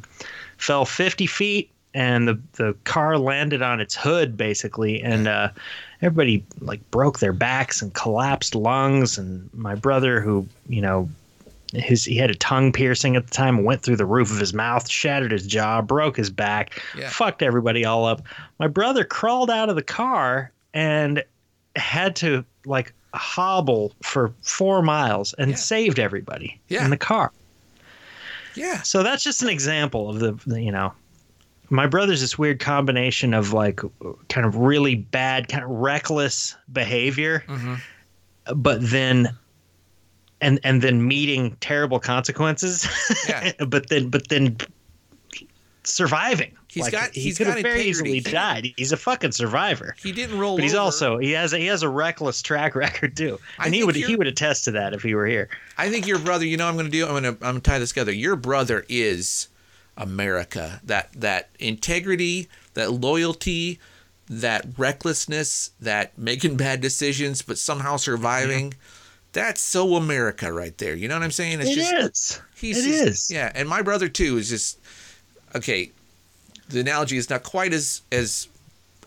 fell 0.56 0.84
fifty 0.84 1.26
feet, 1.26 1.70
and 1.94 2.26
the 2.26 2.38
the 2.54 2.74
car 2.84 3.18
landed 3.18 3.62
on 3.62 3.80
its 3.80 3.94
hood 3.94 4.36
basically, 4.36 5.00
and 5.00 5.28
uh, 5.28 5.50
everybody 6.02 6.44
like 6.60 6.88
broke 6.90 7.18
their 7.18 7.32
backs 7.32 7.82
and 7.82 7.92
collapsed 7.94 8.54
lungs, 8.54 9.18
and 9.18 9.48
my 9.54 9.74
brother 9.74 10.20
who 10.20 10.46
you 10.68 10.80
know 10.80 11.08
his 11.72 12.04
he 12.04 12.16
had 12.16 12.30
a 12.30 12.34
tongue 12.34 12.72
piercing 12.72 13.14
at 13.16 13.26
the 13.26 13.32
time, 13.32 13.64
went 13.64 13.82
through 13.82 13.96
the 13.96 14.06
roof 14.06 14.30
of 14.30 14.38
his 14.38 14.54
mouth, 14.54 14.88
shattered 14.88 15.32
his 15.32 15.46
jaw, 15.46 15.82
broke 15.82 16.16
his 16.16 16.30
back, 16.30 16.80
Yeah. 16.96 17.10
fucked 17.10 17.42
everybody 17.42 17.84
all 17.84 18.06
up. 18.06 18.22
My 18.58 18.68
brother 18.68 19.04
crawled 19.04 19.50
out 19.50 19.68
of 19.68 19.76
the 19.76 19.82
car 19.82 20.50
and 20.72 21.22
had 21.76 22.16
to 22.16 22.44
like 22.64 22.92
hobble 23.14 23.92
for 24.02 24.32
four 24.42 24.82
miles 24.82 25.34
and 25.34 25.50
Yeah. 25.50 25.56
saved 25.56 25.98
everybody 25.98 26.58
Yeah. 26.68 26.84
in 26.84 26.90
the 26.90 26.96
car. 26.96 27.32
Yeah. 28.54 28.82
So 28.82 29.02
that's 29.02 29.22
just 29.22 29.42
an 29.42 29.48
example 29.48 30.08
of 30.10 30.20
the, 30.20 30.32
the 30.46 30.62
you 30.62 30.72
know, 30.72 30.92
my 31.70 31.86
brother's 31.86 32.20
this 32.20 32.38
weird 32.38 32.60
combination 32.60 33.34
of 33.34 33.52
like 33.52 33.80
kind 34.28 34.46
of 34.46 34.56
really 34.56 34.94
bad, 34.94 35.48
kind 35.48 35.64
of 35.64 35.70
reckless 35.70 36.56
behavior, 36.72 37.44
hmm 37.46 37.74
but 38.56 38.78
then 38.80 39.28
and 40.40 40.58
and 40.64 40.80
then 40.80 41.06
meeting 41.06 41.54
terrible 41.60 42.00
consequences. 42.00 42.86
Yeah. 43.28 43.52
but 43.68 43.88
then 43.90 44.08
but 44.08 44.28
then 44.28 44.56
surviving. 45.84 46.52
He's 46.68 46.82
Like, 46.84 46.92
got- 46.92 47.10
he 47.14 47.22
he's 47.22 47.38
could 47.38 47.46
got 47.46 47.54
have 47.56 47.62
very 47.62 47.86
integrity. 47.88 48.18
easily 48.18 48.20
died. 48.32 48.68
He's 48.76 48.92
a 48.92 48.96
fucking 48.96 49.32
survivor. 49.32 49.94
He 49.98 50.12
didn't 50.12 50.38
roll 50.38 50.56
But 50.56 50.62
he's 50.64 50.74
over. 50.74 50.82
also 50.82 51.18
he 51.18 51.32
has 51.32 51.52
a, 51.52 51.58
he 51.58 51.66
has 51.66 51.82
a 51.82 51.88
reckless 51.88 52.42
track 52.42 52.74
record 52.74 53.16
too, 53.16 53.38
and 53.58 53.74
he 53.74 53.84
would 53.84 53.96
he 53.96 54.16
would 54.16 54.26
attest 54.26 54.64
to 54.64 54.70
that 54.72 54.94
if 54.94 55.02
he 55.02 55.14
were 55.14 55.26
here. 55.26 55.48
I 55.76 55.88
think 55.90 56.06
your 56.06 56.18
brother. 56.18 56.44
You 56.44 56.56
know, 56.56 56.64
what 56.64 56.70
I'm 56.70 56.76
going 56.76 56.86
to 56.86 56.92
do. 56.92 57.04
I'm 57.06 57.22
going 57.22 57.36
to. 57.36 57.46
I'm 57.46 57.54
to 57.56 57.60
tie 57.60 57.78
this 57.78 57.90
together. 57.90 58.12
Your 58.12 58.36
brother 58.36 58.84
is 58.88 59.48
America. 59.98 60.80
That 60.84 61.12
that 61.14 61.50
integrity, 61.58 62.48
that 62.74 62.92
loyalty, 62.92 63.78
that 64.30 64.64
recklessness, 64.78 65.72
that 65.80 66.16
making 66.16 66.56
bad 66.66 66.80
decisions 66.80 67.42
but 67.42 67.58
somehow 67.58 67.96
surviving. 67.96 68.72
That's 69.32 69.60
so 69.60 69.94
America 69.96 70.50
right 70.50 70.76
there. 70.78 70.94
You 70.94 71.06
know 71.06 71.14
what 71.14 71.22
I'm 71.22 71.30
saying? 71.30 71.60
It's 71.60 71.70
It 71.70 71.74
just 71.74 71.92
is. 71.94 72.40
he's 72.56 72.78
It 72.86 72.88
just- 72.88 73.06
is. 73.06 73.30
Yeah, 73.30 73.52
and 73.54 73.68
my 73.68 73.82
brother 73.82 74.08
too 74.08 74.38
is 74.38 74.48
just 74.48 74.78
okay. 75.54 75.90
The 76.70 76.80
analogy 76.80 77.16
is 77.18 77.28
not 77.28 77.42
quite 77.42 77.72
as 77.74 78.00
as 78.10 78.48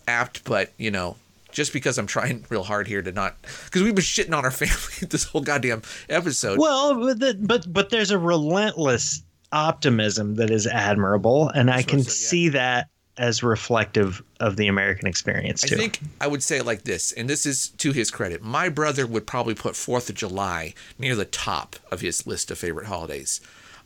apt, 0.08 0.43
but 0.45 0.71
you 0.77 0.91
know, 0.91 1.15
just 1.51 1.73
because 1.73 1.97
I'm 1.97 2.08
trying 2.08 2.45
real 2.49 2.63
hard 2.63 2.88
here 2.88 3.01
to 3.01 3.12
not 3.12 3.36
because 3.65 3.82
we've 3.82 3.95
been 3.95 4.04
shitting 4.04 4.36
on 4.38 4.45
our 4.45 4.51
family 4.62 5.08
this 5.10 5.23
whole 5.23 5.41
goddamn 5.41 5.82
episode. 6.10 6.60
Well, 6.60 6.99
but 6.99 7.19
the, 7.19 7.38
but 7.39 7.71
but 7.73 7.89
there's 7.89 8.12
a 8.12 8.17
relentless 8.19 9.23
optimism 9.52 10.36
that 10.36 10.50
is 10.50 10.68
admirable, 10.68 11.50
and 11.50 11.70
I 11.70 11.84
can 11.84 12.04
so, 12.04 12.10
yeah. 12.10 12.14
see 12.14 12.50
that 12.50 12.90
as 13.18 13.44
reflective 13.44 14.24
of 14.40 14.56
the 14.56 14.68
American 14.68 15.08
experience 15.08 15.62
too. 15.62 15.76
I 15.76 15.78
think 15.78 16.00
I 16.20 16.28
would 16.28 16.42
say 16.42 16.58
it 16.58 16.66
like 16.66 16.84
this, 16.84 17.12
and 17.12 17.30
this 17.30 17.46
is 17.46 17.70
to 17.78 17.92
his 17.92 18.10
credit. 18.10 18.42
My 18.42 18.70
brother 18.70 19.06
would 19.06 19.28
probably 19.28 19.54
put 19.54 19.76
Fourth 19.76 20.10
of 20.10 20.16
July 20.16 20.74
near 20.98 21.16
the 21.16 21.26
top 21.26 21.76
of 21.92 22.02
his 22.02 22.26
list 22.26 22.52
of 22.52 22.58
favorite 22.58 22.88
holidays. 22.88 23.42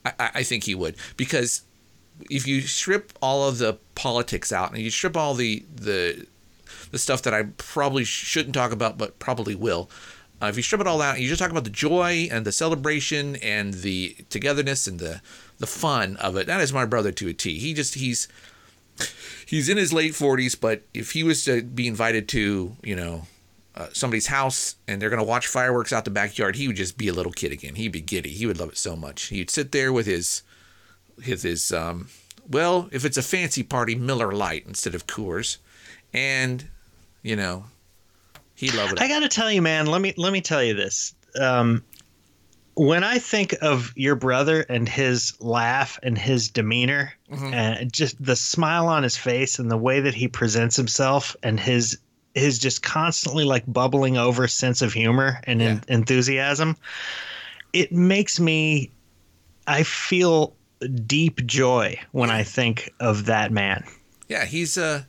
I, 0.06 0.32
I 0.36 0.44
think 0.44 0.66
he 0.66 0.76
would 0.76 0.96
because 1.18 1.64
if 2.30 2.48
you 2.48 2.62
strip 2.62 3.12
all 3.22 3.48
of 3.48 3.58
the 3.58 3.78
politics 3.96 4.52
out 4.52 4.72
and 4.72 4.80
you 4.80 4.90
strip 4.90 5.18
all 5.18 5.34
the 5.34 5.66
the 5.76 6.28
the 6.92 7.00
stuff 7.00 7.24
that 7.24 7.34
I 7.34 7.44
probably 7.58 8.04
shouldn't 8.04 8.56
talk 8.56 8.72
about, 8.72 8.98
but 8.98 9.20
probably 9.20 9.56
will. 9.56 9.90
Uh, 10.42 10.48
if 10.48 10.58
you 10.58 10.64
strip 10.64 10.82
it 10.82 10.88
all 10.88 11.02
out, 11.02 11.16
and 11.16 11.24
you 11.24 11.30
just 11.30 11.42
talk 11.42 11.52
about 11.52 11.64
the 11.64 11.70
joy 11.70 12.28
and 12.32 12.46
the 12.46 12.52
celebration 12.52 13.38
and 13.38 13.74
the 13.74 14.16
togetherness 14.30 14.86
and 14.86 15.00
the 15.00 15.22
the 15.58 15.68
fun 15.68 16.18
of 16.18 16.36
it. 16.38 16.48
That 16.48 16.62
is 16.62 16.74
my 16.74 16.86
brother 16.86 17.12
to 17.14 17.28
a 17.28 17.34
T. 17.34 17.58
He 17.60 17.74
just 17.74 17.96
he's 17.96 18.28
he's 19.46 19.70
in 19.70 19.78
his 19.78 19.94
late 19.94 20.14
40s, 20.14 20.60
but 20.60 20.84
if 20.94 21.12
he 21.12 21.24
was 21.24 21.46
to 21.46 21.62
be 21.62 21.88
invited 21.88 22.28
to, 22.30 22.76
you 22.84 22.96
know, 22.96 23.28
uh, 23.76 23.88
somebody's 23.92 24.28
house 24.28 24.76
and 24.88 25.02
they're 25.02 25.10
going 25.10 25.22
to 25.22 25.28
watch 25.28 25.48
fireworks 25.48 25.92
out 25.92 26.06
the 26.06 26.12
backyard, 26.12 26.56
he 26.56 26.68
would 26.68 26.78
just 26.78 26.98
be 26.98 27.08
a 27.08 27.14
little 27.14 27.32
kid 27.32 27.52
again. 27.52 27.76
He'd 27.76 27.92
be 27.92 28.02
giddy. 28.02 28.30
He 28.30 28.46
would 28.46 28.60
love 28.60 28.70
it 28.70 28.78
so 28.78 28.96
much. 28.96 29.24
He'd 29.24 29.50
sit 29.50 29.72
there 29.72 29.92
with 29.92 30.06
his, 30.06 30.44
his, 31.22 31.44
his, 31.44 31.74
um, 31.74 32.08
well, 32.50 32.90
if 32.92 33.04
it's 33.04 33.18
a 33.18 33.22
fancy 33.22 33.64
party, 33.64 33.96
Miller 33.96 34.32
Lite 34.32 34.66
instead 34.66 34.96
of 34.96 35.08
Coors, 35.08 35.58
and, 36.14 36.70
you 37.22 37.36
know, 37.36 37.66
he 38.56 38.72
loved 38.72 38.94
it. 38.94 39.02
I 39.02 39.08
got 39.10 39.20
to 39.20 39.28
tell 39.28 39.52
you, 39.52 39.62
man. 39.62 39.88
Let 39.88 40.02
me 40.02 40.14
let 40.16 40.32
me 40.32 40.40
tell 40.40 40.64
you 40.64 40.74
this. 40.74 41.14
Um, 41.40 41.84
when 42.76 43.04
I 43.04 43.18
think 43.20 43.56
of 43.62 43.94
your 43.96 44.16
brother 44.16 44.62
and 44.70 44.88
his 44.88 45.34
laugh 45.40 45.98
and 46.04 46.18
his 46.18 46.50
demeanor, 46.50 47.14
Mhm. 47.32 47.54
and 47.54 47.94
just 47.94 48.24
the 48.24 48.36
smile 48.36 48.88
on 48.88 49.04
his 49.04 49.16
face 49.18 49.60
and 49.60 49.72
the 49.72 49.78
way 49.78 50.00
that 50.02 50.14
he 50.14 50.28
presents 50.28 50.76
himself 50.76 51.36
and 51.44 51.60
his 51.60 51.98
his 52.34 52.60
just 52.60 52.84
constantly 52.84 53.46
like 53.46 53.64
bubbling 53.66 54.18
over 54.18 54.46
sense 54.46 54.82
of 54.82 54.92
humor 54.92 55.40
and 55.46 55.62
en- 55.62 55.82
enthusiasm, 55.88 56.76
it 57.72 57.92
makes 57.94 58.40
me. 58.42 58.92
I 59.68 59.84
feel 59.84 60.54
deep 61.06 61.46
joy 61.46 61.98
when 62.12 62.30
I 62.30 62.44
think 62.44 62.92
of 63.00 63.26
that 63.28 63.52
man. 63.54 63.84
yeah, 64.28 64.44
he's 64.46 64.78
uh 64.78 65.04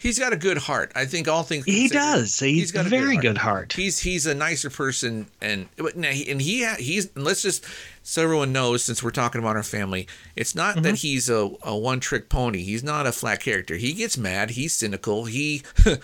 he's 0.00 0.18
got 0.18 0.32
a 0.32 0.36
good 0.36 0.58
heart. 0.58 0.90
I 0.96 1.04
think 1.04 1.28
all 1.28 1.42
things 1.44 1.64
He 1.66 1.86
does. 1.88 2.38
He's, 2.38 2.58
he's 2.58 2.72
got 2.72 2.86
a 2.86 2.88
very 2.88 3.14
heart. 3.14 3.22
good 3.22 3.38
heart. 3.38 3.72
He's 3.74 4.00
he's 4.00 4.26
a 4.26 4.34
nicer 4.34 4.70
person, 4.70 5.28
and 5.40 5.68
now 5.94 6.08
and 6.08 6.42
he 6.42 6.66
he's 6.78 7.08
and 7.14 7.24
let's 7.24 7.42
just 7.42 7.64
so 8.02 8.22
everyone 8.24 8.52
knows 8.52 8.82
since 8.82 9.02
we're 9.02 9.10
talking 9.10 9.40
about 9.40 9.56
our 9.56 9.62
family, 9.62 10.08
it's 10.34 10.54
not 10.54 10.76
that 10.76 10.82
Mm-hmm. 10.84 10.94
he's 10.94 11.28
a, 11.30 11.50
a 11.62 11.76
one 11.76 12.00
trick 12.00 12.28
pony. 12.28 12.62
He's 12.62 12.82
not 12.82 13.06
a 13.06 13.12
flat 13.12 13.40
character. 13.40 13.76
He 13.76 13.92
gets 13.92 14.16
mad. 14.18 14.50
He's 14.50 14.74
cynical. 14.74 15.26
He 15.26 15.62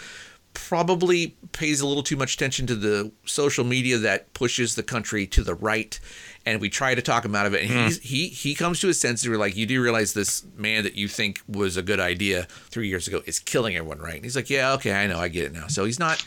probably 0.56 1.36
pays 1.52 1.82
a 1.82 1.86
little 1.86 2.02
too 2.02 2.16
much 2.16 2.34
attention 2.34 2.66
to 2.66 2.74
the 2.74 3.12
social 3.26 3.62
media 3.62 3.98
that 3.98 4.32
pushes 4.32 4.74
the 4.74 4.82
country 4.82 5.26
to 5.26 5.44
the 5.44 5.54
right. 5.54 6.00
And 6.46 6.62
we 6.62 6.70
try 6.70 6.94
to 6.94 7.02
talk 7.02 7.26
him 7.26 7.34
out 7.34 7.44
of 7.44 7.52
it. 7.52 7.68
And 7.68 7.86
he's, 7.86 8.00
he 8.00 8.28
he 8.28 8.54
comes 8.54 8.80
to 8.80 8.86
his 8.86 8.98
senses. 8.98 9.28
We're 9.28 9.36
like, 9.36 9.54
you 9.54 9.66
do 9.66 9.82
realize 9.82 10.14
this 10.14 10.44
man 10.56 10.84
that 10.84 10.94
you 10.94 11.08
think 11.08 11.42
was 11.46 11.76
a 11.76 11.82
good 11.82 12.00
idea 12.00 12.44
three 12.70 12.88
years 12.88 13.06
ago 13.06 13.20
is 13.26 13.38
killing 13.38 13.76
everyone, 13.76 13.98
right? 13.98 14.14
And 14.14 14.24
he's 14.24 14.34
like, 14.34 14.48
yeah, 14.48 14.72
okay, 14.72 14.92
I 14.92 15.06
know, 15.06 15.18
I 15.18 15.28
get 15.28 15.44
it 15.44 15.52
now. 15.52 15.66
So 15.66 15.84
he's 15.84 15.98
not, 15.98 16.24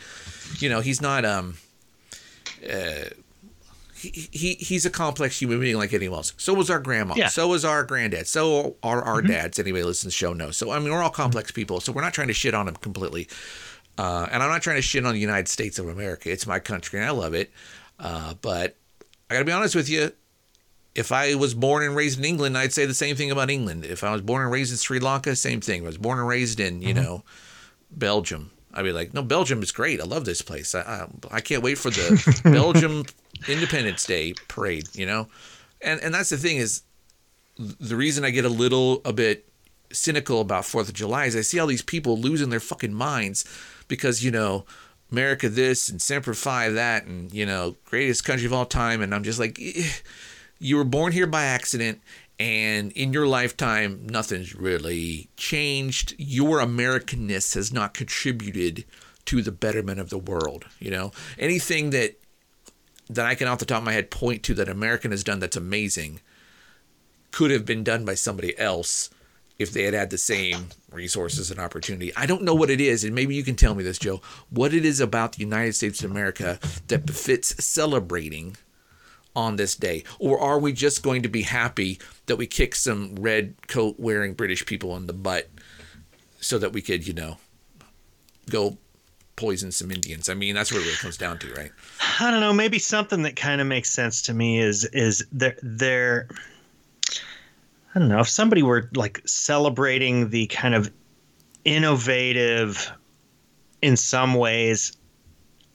you 0.58 0.68
know, 0.68 0.80
he's 0.80 1.00
not 1.00 1.24
um 1.24 1.56
he, 3.94 4.28
he 4.30 4.54
he's 4.54 4.86
a 4.86 4.90
complex 4.90 5.40
human 5.40 5.58
being 5.58 5.76
like 5.76 5.92
anyone 5.92 6.18
else. 6.18 6.34
So 6.36 6.54
was 6.54 6.70
our 6.70 6.80
grandma. 6.80 7.14
Yeah. 7.16 7.28
So 7.28 7.48
was 7.48 7.64
our 7.64 7.82
granddad. 7.82 8.26
So 8.28 8.76
are 8.82 9.02
our 9.02 9.22
dads. 9.22 9.58
Anybody 9.58 9.84
listens 9.84 10.00
to 10.00 10.06
the 10.08 10.12
show 10.12 10.32
knows. 10.32 10.56
So 10.56 10.70
I 10.70 10.78
mean, 10.78 10.92
we're 10.92 11.02
all 11.02 11.10
complex 11.10 11.50
people. 11.50 11.80
So 11.80 11.92
we're 11.92 12.02
not 12.02 12.14
trying 12.14 12.28
to 12.28 12.34
shit 12.34 12.54
on 12.54 12.68
him 12.68 12.76
completely. 12.76 13.26
Uh, 14.00 14.26
and 14.32 14.42
I'm 14.42 14.48
not 14.48 14.62
trying 14.62 14.76
to 14.76 14.82
shit 14.82 15.04
on 15.04 15.12
the 15.12 15.20
United 15.20 15.46
States 15.46 15.78
of 15.78 15.86
America. 15.86 16.32
It's 16.32 16.46
my 16.46 16.58
country 16.58 16.98
and 16.98 17.06
I 17.06 17.10
love 17.10 17.34
it. 17.34 17.50
Uh, 17.98 18.32
but 18.40 18.74
I 19.28 19.34
got 19.34 19.40
to 19.40 19.44
be 19.44 19.52
honest 19.52 19.74
with 19.74 19.90
you. 19.90 20.12
If 20.94 21.12
I 21.12 21.34
was 21.34 21.52
born 21.52 21.82
and 21.82 21.94
raised 21.94 22.18
in 22.18 22.24
England, 22.24 22.56
I'd 22.56 22.72
say 22.72 22.86
the 22.86 22.94
same 22.94 23.14
thing 23.14 23.30
about 23.30 23.50
England. 23.50 23.84
If 23.84 24.02
I 24.02 24.10
was 24.10 24.22
born 24.22 24.40
and 24.40 24.50
raised 24.50 24.72
in 24.72 24.78
Sri 24.78 25.00
Lanka, 25.00 25.36
same 25.36 25.60
thing. 25.60 25.80
If 25.80 25.84
I 25.84 25.86
was 25.88 25.98
born 25.98 26.18
and 26.18 26.26
raised 26.26 26.60
in, 26.60 26.80
you 26.80 26.94
know, 26.94 27.24
Belgium, 27.90 28.52
I'd 28.72 28.84
be 28.84 28.92
like, 28.92 29.12
no, 29.12 29.22
Belgium 29.22 29.62
is 29.62 29.70
great. 29.70 30.00
I 30.00 30.04
love 30.04 30.24
this 30.24 30.40
place. 30.40 30.74
I, 30.74 30.80
I, 30.80 31.06
I 31.30 31.40
can't 31.42 31.62
wait 31.62 31.76
for 31.76 31.90
the 31.90 32.40
Belgium 32.44 33.04
Independence 33.48 34.06
Day 34.06 34.32
parade, 34.48 34.88
you 34.94 35.04
know? 35.04 35.28
And 35.82 36.00
and 36.00 36.14
that's 36.14 36.30
the 36.30 36.38
thing 36.38 36.56
is 36.56 36.84
the 37.58 37.96
reason 37.96 38.24
I 38.24 38.30
get 38.30 38.46
a 38.46 38.48
little 38.48 39.02
a 39.04 39.12
bit 39.12 39.46
cynical 39.92 40.40
about 40.40 40.64
4th 40.64 40.88
of 40.88 40.94
July 40.94 41.26
is 41.26 41.36
I 41.36 41.42
see 41.42 41.58
all 41.58 41.66
these 41.66 41.82
people 41.82 42.16
losing 42.16 42.48
their 42.48 42.60
fucking 42.60 42.94
minds 42.94 43.44
because, 43.90 44.24
you 44.24 44.30
know, 44.30 44.64
America 45.12 45.50
this 45.50 45.90
and 45.90 46.00
Semper 46.00 46.32
Fi 46.32 46.70
that 46.70 47.04
and, 47.04 47.30
you 47.34 47.44
know, 47.44 47.76
greatest 47.84 48.24
country 48.24 48.46
of 48.46 48.54
all 48.54 48.64
time. 48.64 49.02
And 49.02 49.14
I'm 49.14 49.24
just 49.24 49.38
like, 49.38 49.58
eh, 49.60 49.90
you 50.58 50.76
were 50.76 50.84
born 50.84 51.12
here 51.12 51.26
by 51.26 51.44
accident 51.44 52.00
and 52.40 52.90
in 52.92 53.12
your 53.12 53.26
lifetime 53.26 54.06
nothing's 54.06 54.54
really 54.54 55.28
changed 55.36 56.14
your 56.16 56.58
americanness 56.58 57.54
has 57.54 57.72
not 57.72 57.92
contributed 57.92 58.84
to 59.26 59.42
the 59.42 59.52
betterment 59.52 60.00
of 60.00 60.08
the 60.08 60.18
world 60.18 60.64
you 60.78 60.90
know 60.90 61.12
anything 61.38 61.90
that 61.90 62.18
that 63.08 63.26
i 63.26 63.34
can 63.34 63.46
off 63.46 63.58
the 63.58 63.66
top 63.66 63.78
of 63.78 63.84
my 63.84 63.92
head 63.92 64.10
point 64.10 64.42
to 64.42 64.54
that 64.54 64.68
american 64.68 65.10
has 65.10 65.22
done 65.22 65.38
that's 65.38 65.56
amazing 65.56 66.20
could 67.30 67.50
have 67.50 67.66
been 67.66 67.84
done 67.84 68.04
by 68.04 68.14
somebody 68.14 68.58
else 68.58 69.10
if 69.58 69.70
they 69.72 69.82
had 69.82 69.94
had 69.94 70.10
the 70.10 70.18
same 70.18 70.68
resources 70.92 71.50
and 71.50 71.60
opportunity 71.60 72.12
i 72.16 72.26
don't 72.26 72.42
know 72.42 72.54
what 72.54 72.70
it 72.70 72.80
is 72.80 73.04
and 73.04 73.14
maybe 73.14 73.34
you 73.34 73.42
can 73.42 73.56
tell 73.56 73.74
me 73.74 73.82
this 73.82 73.98
joe 73.98 74.20
what 74.50 74.74
it 74.74 74.84
is 74.84 75.00
about 75.00 75.32
the 75.32 75.40
united 75.40 75.74
states 75.74 76.02
of 76.02 76.10
america 76.10 76.58
that 76.88 77.06
befits 77.06 77.64
celebrating 77.64 78.56
on 79.34 79.56
this 79.56 79.74
day? 79.74 80.04
Or 80.18 80.38
are 80.40 80.58
we 80.58 80.72
just 80.72 81.02
going 81.02 81.22
to 81.22 81.28
be 81.28 81.42
happy 81.42 81.98
that 82.26 82.36
we 82.36 82.46
kick 82.46 82.74
some 82.74 83.14
red 83.16 83.54
coat 83.68 83.96
wearing 83.98 84.34
British 84.34 84.66
people 84.66 84.96
in 84.96 85.06
the 85.06 85.12
butt 85.12 85.48
so 86.40 86.58
that 86.58 86.72
we 86.72 86.82
could, 86.82 87.06
you 87.06 87.14
know, 87.14 87.38
go 88.48 88.78
poison 89.36 89.72
some 89.72 89.90
Indians? 89.90 90.28
I 90.28 90.34
mean, 90.34 90.54
that's 90.54 90.72
what 90.72 90.82
it 90.82 90.84
really 90.84 90.96
comes 90.96 91.16
down 91.16 91.38
to, 91.40 91.52
right? 91.54 91.72
I 92.18 92.30
don't 92.30 92.40
know. 92.40 92.52
Maybe 92.52 92.78
something 92.78 93.22
that 93.22 93.36
kind 93.36 93.60
of 93.60 93.66
makes 93.66 93.90
sense 93.90 94.22
to 94.22 94.34
me 94.34 94.60
is 94.60 94.84
is 94.84 95.24
there 95.32 95.56
there. 95.62 96.28
I 97.94 97.98
don't 97.98 98.08
know 98.08 98.20
if 98.20 98.28
somebody 98.28 98.62
were 98.62 98.88
like 98.94 99.20
celebrating 99.26 100.30
the 100.30 100.46
kind 100.46 100.74
of 100.74 100.90
innovative, 101.64 102.90
in 103.82 103.96
some 103.96 104.34
ways, 104.34 104.92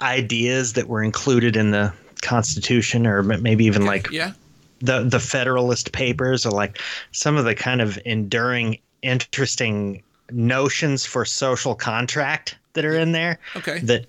ideas 0.01 0.73
that 0.73 0.87
were 0.87 1.03
included 1.03 1.55
in 1.55 1.71
the 1.71 1.93
Constitution, 2.21 3.05
or 3.05 3.21
maybe 3.21 3.65
even 3.65 3.85
like 3.85 4.09
yeah. 4.11 4.31
the 4.79 5.03
the 5.03 5.19
Federalist 5.19 5.91
Papers, 5.91 6.45
or 6.45 6.51
like 6.51 6.79
some 7.11 7.35
of 7.35 7.43
the 7.43 7.53
kind 7.53 7.81
of 7.81 7.99
enduring, 8.05 8.79
interesting 9.01 10.01
notions 10.31 11.05
for 11.05 11.25
social 11.25 11.75
contract 11.75 12.57
that 12.73 12.85
are 12.85 12.95
in 12.95 13.11
there. 13.11 13.39
Okay. 13.57 13.79
That 13.79 14.05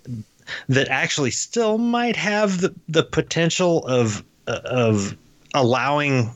that 0.69 0.89
actually 0.89 1.33
still 1.33 1.77
might 1.77 2.17
have 2.17 2.61
the 2.61 2.75
the 2.89 3.03
potential 3.03 3.85
of 3.87 4.25
uh, 4.47 4.61
of 4.65 5.17
allowing 5.55 6.31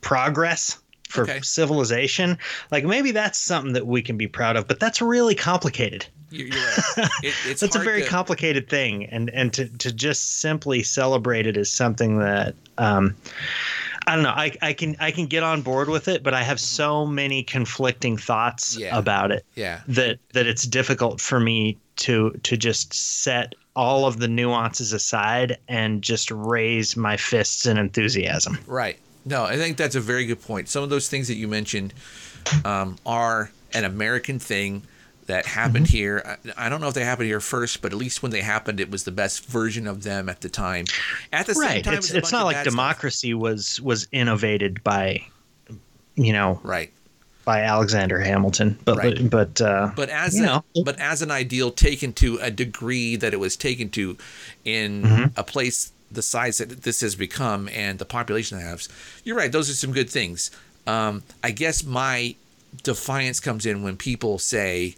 progress 0.00 0.78
for 1.12 1.22
Okay. 1.24 1.40
civilization. 1.42 2.38
Like 2.70 2.84
maybe 2.84 3.10
that's 3.12 3.38
something 3.38 3.74
that 3.74 3.86
we 3.86 4.02
can 4.02 4.16
be 4.16 4.26
proud 4.26 4.56
of, 4.56 4.66
but 4.66 4.80
that's 4.80 5.00
really 5.02 5.34
complicated. 5.34 6.06
You're, 6.30 6.48
you're 6.48 6.56
right. 6.96 7.08
It, 7.22 7.34
it's 7.46 7.60
That's 7.60 7.76
a 7.76 7.78
very 7.80 8.02
to- 8.02 8.08
complicated 8.08 8.68
thing, 8.68 9.04
and 9.06 9.28
and 9.30 9.52
to 9.52 9.66
to 9.78 9.92
just 9.92 10.40
simply 10.40 10.82
celebrate 10.82 11.46
it 11.46 11.56
is 11.58 11.70
something 11.70 12.18
that 12.20 12.54
um, 12.78 13.14
I 14.06 14.14
don't 14.14 14.24
know. 14.24 14.30
I, 14.30 14.52
I 14.62 14.72
can 14.72 14.96
I 14.98 15.10
can 15.10 15.26
get 15.26 15.42
on 15.42 15.60
board 15.60 15.88
with 15.90 16.08
it, 16.08 16.22
but 16.22 16.32
I 16.32 16.42
have 16.42 16.58
so 16.58 17.06
many 17.06 17.42
conflicting 17.42 18.16
thoughts 18.16 18.76
Yeah. 18.78 18.96
about 18.96 19.30
it 19.30 19.44
Yeah. 19.56 19.80
that 19.88 20.18
that 20.32 20.46
it's 20.46 20.66
difficult 20.66 21.20
for 21.20 21.38
me 21.38 21.76
to 21.96 22.30
to 22.44 22.56
just 22.56 22.94
set 22.94 23.54
all 23.76 24.06
of 24.06 24.18
the 24.18 24.28
nuances 24.28 24.92
aside 24.94 25.58
and 25.68 26.00
just 26.02 26.30
raise 26.30 26.96
my 26.96 27.16
fists 27.18 27.66
in 27.66 27.76
enthusiasm. 27.78 28.58
Right. 28.66 28.98
No, 29.24 29.44
I 29.44 29.56
think 29.56 29.76
that's 29.76 29.94
a 29.94 30.00
very 30.00 30.26
good 30.26 30.42
point. 30.42 30.68
Some 30.68 30.82
of 30.82 30.90
those 30.90 31.08
things 31.08 31.28
that 31.28 31.36
you 31.36 31.46
mentioned 31.48 31.94
um, 32.64 32.96
are 33.06 33.50
an 33.72 33.84
American 33.84 34.38
thing 34.38 34.82
that 35.26 35.46
happened 35.46 35.86
Mm-hmm. 35.86 35.96
here. 35.96 36.38
I, 36.56 36.66
I 36.66 36.68
don't 36.68 36.80
know 36.80 36.88
if 36.88 36.94
they 36.94 37.04
happened 37.04 37.28
here 37.28 37.38
first, 37.40 37.80
but 37.80 37.92
at 37.92 37.98
least 37.98 38.22
when 38.22 38.32
they 38.32 38.40
happened, 38.40 38.80
it 38.80 38.90
was 38.90 39.04
the 39.04 39.12
best 39.12 39.46
version 39.46 39.86
of 39.86 40.02
them 40.02 40.28
at 40.28 40.40
the 40.40 40.48
time. 40.48 40.86
At 41.32 41.46
the 41.46 41.54
same 41.54 41.62
Right. 41.62 41.84
time, 41.84 41.94
It's 41.94 42.10
it's 42.10 42.32
not 42.32 42.44
like 42.44 42.56
bad 42.56 42.62
stuff. 42.62 42.72
democracy 42.72 43.32
was 43.32 43.80
was 43.80 44.08
innovated 44.10 44.82
by 44.82 45.24
you 46.16 46.32
know 46.32 46.60
Right. 46.64 46.92
by 47.44 47.60
Alexander 47.62 48.18
Hamilton, 48.20 48.76
but 48.84 48.98
Right. 48.98 49.30
but 49.30 49.60
uh, 49.60 49.92
But 49.94 50.08
as 50.10 50.36
a, 50.38 50.42
know. 50.42 50.64
but 50.84 50.98
as 50.98 51.22
an 51.22 51.30
ideal 51.30 51.70
taken 51.70 52.12
to 52.14 52.38
a 52.42 52.50
degree 52.50 53.14
that 53.16 53.32
it 53.32 53.38
was 53.40 53.56
taken 53.56 53.88
to 53.90 54.16
in 54.64 55.02
Mm-hmm. 55.04 55.24
a 55.36 55.44
place 55.44 55.92
the 56.14 56.22
size 56.22 56.58
that 56.58 56.82
this 56.82 57.00
has 57.00 57.14
become 57.14 57.68
and 57.72 57.98
the 57.98 58.04
population 58.04 58.58
it 58.58 58.62
has, 58.62 58.88
you're 59.24 59.36
right. 59.36 59.52
Those 59.52 59.70
are 59.70 59.74
some 59.74 59.92
good 59.92 60.10
things. 60.10 60.50
Um, 60.86 61.22
I 61.42 61.50
guess 61.50 61.84
my 61.84 62.34
defiance 62.82 63.40
comes 63.40 63.66
in 63.66 63.82
when 63.82 63.96
people 63.96 64.38
say, 64.38 64.96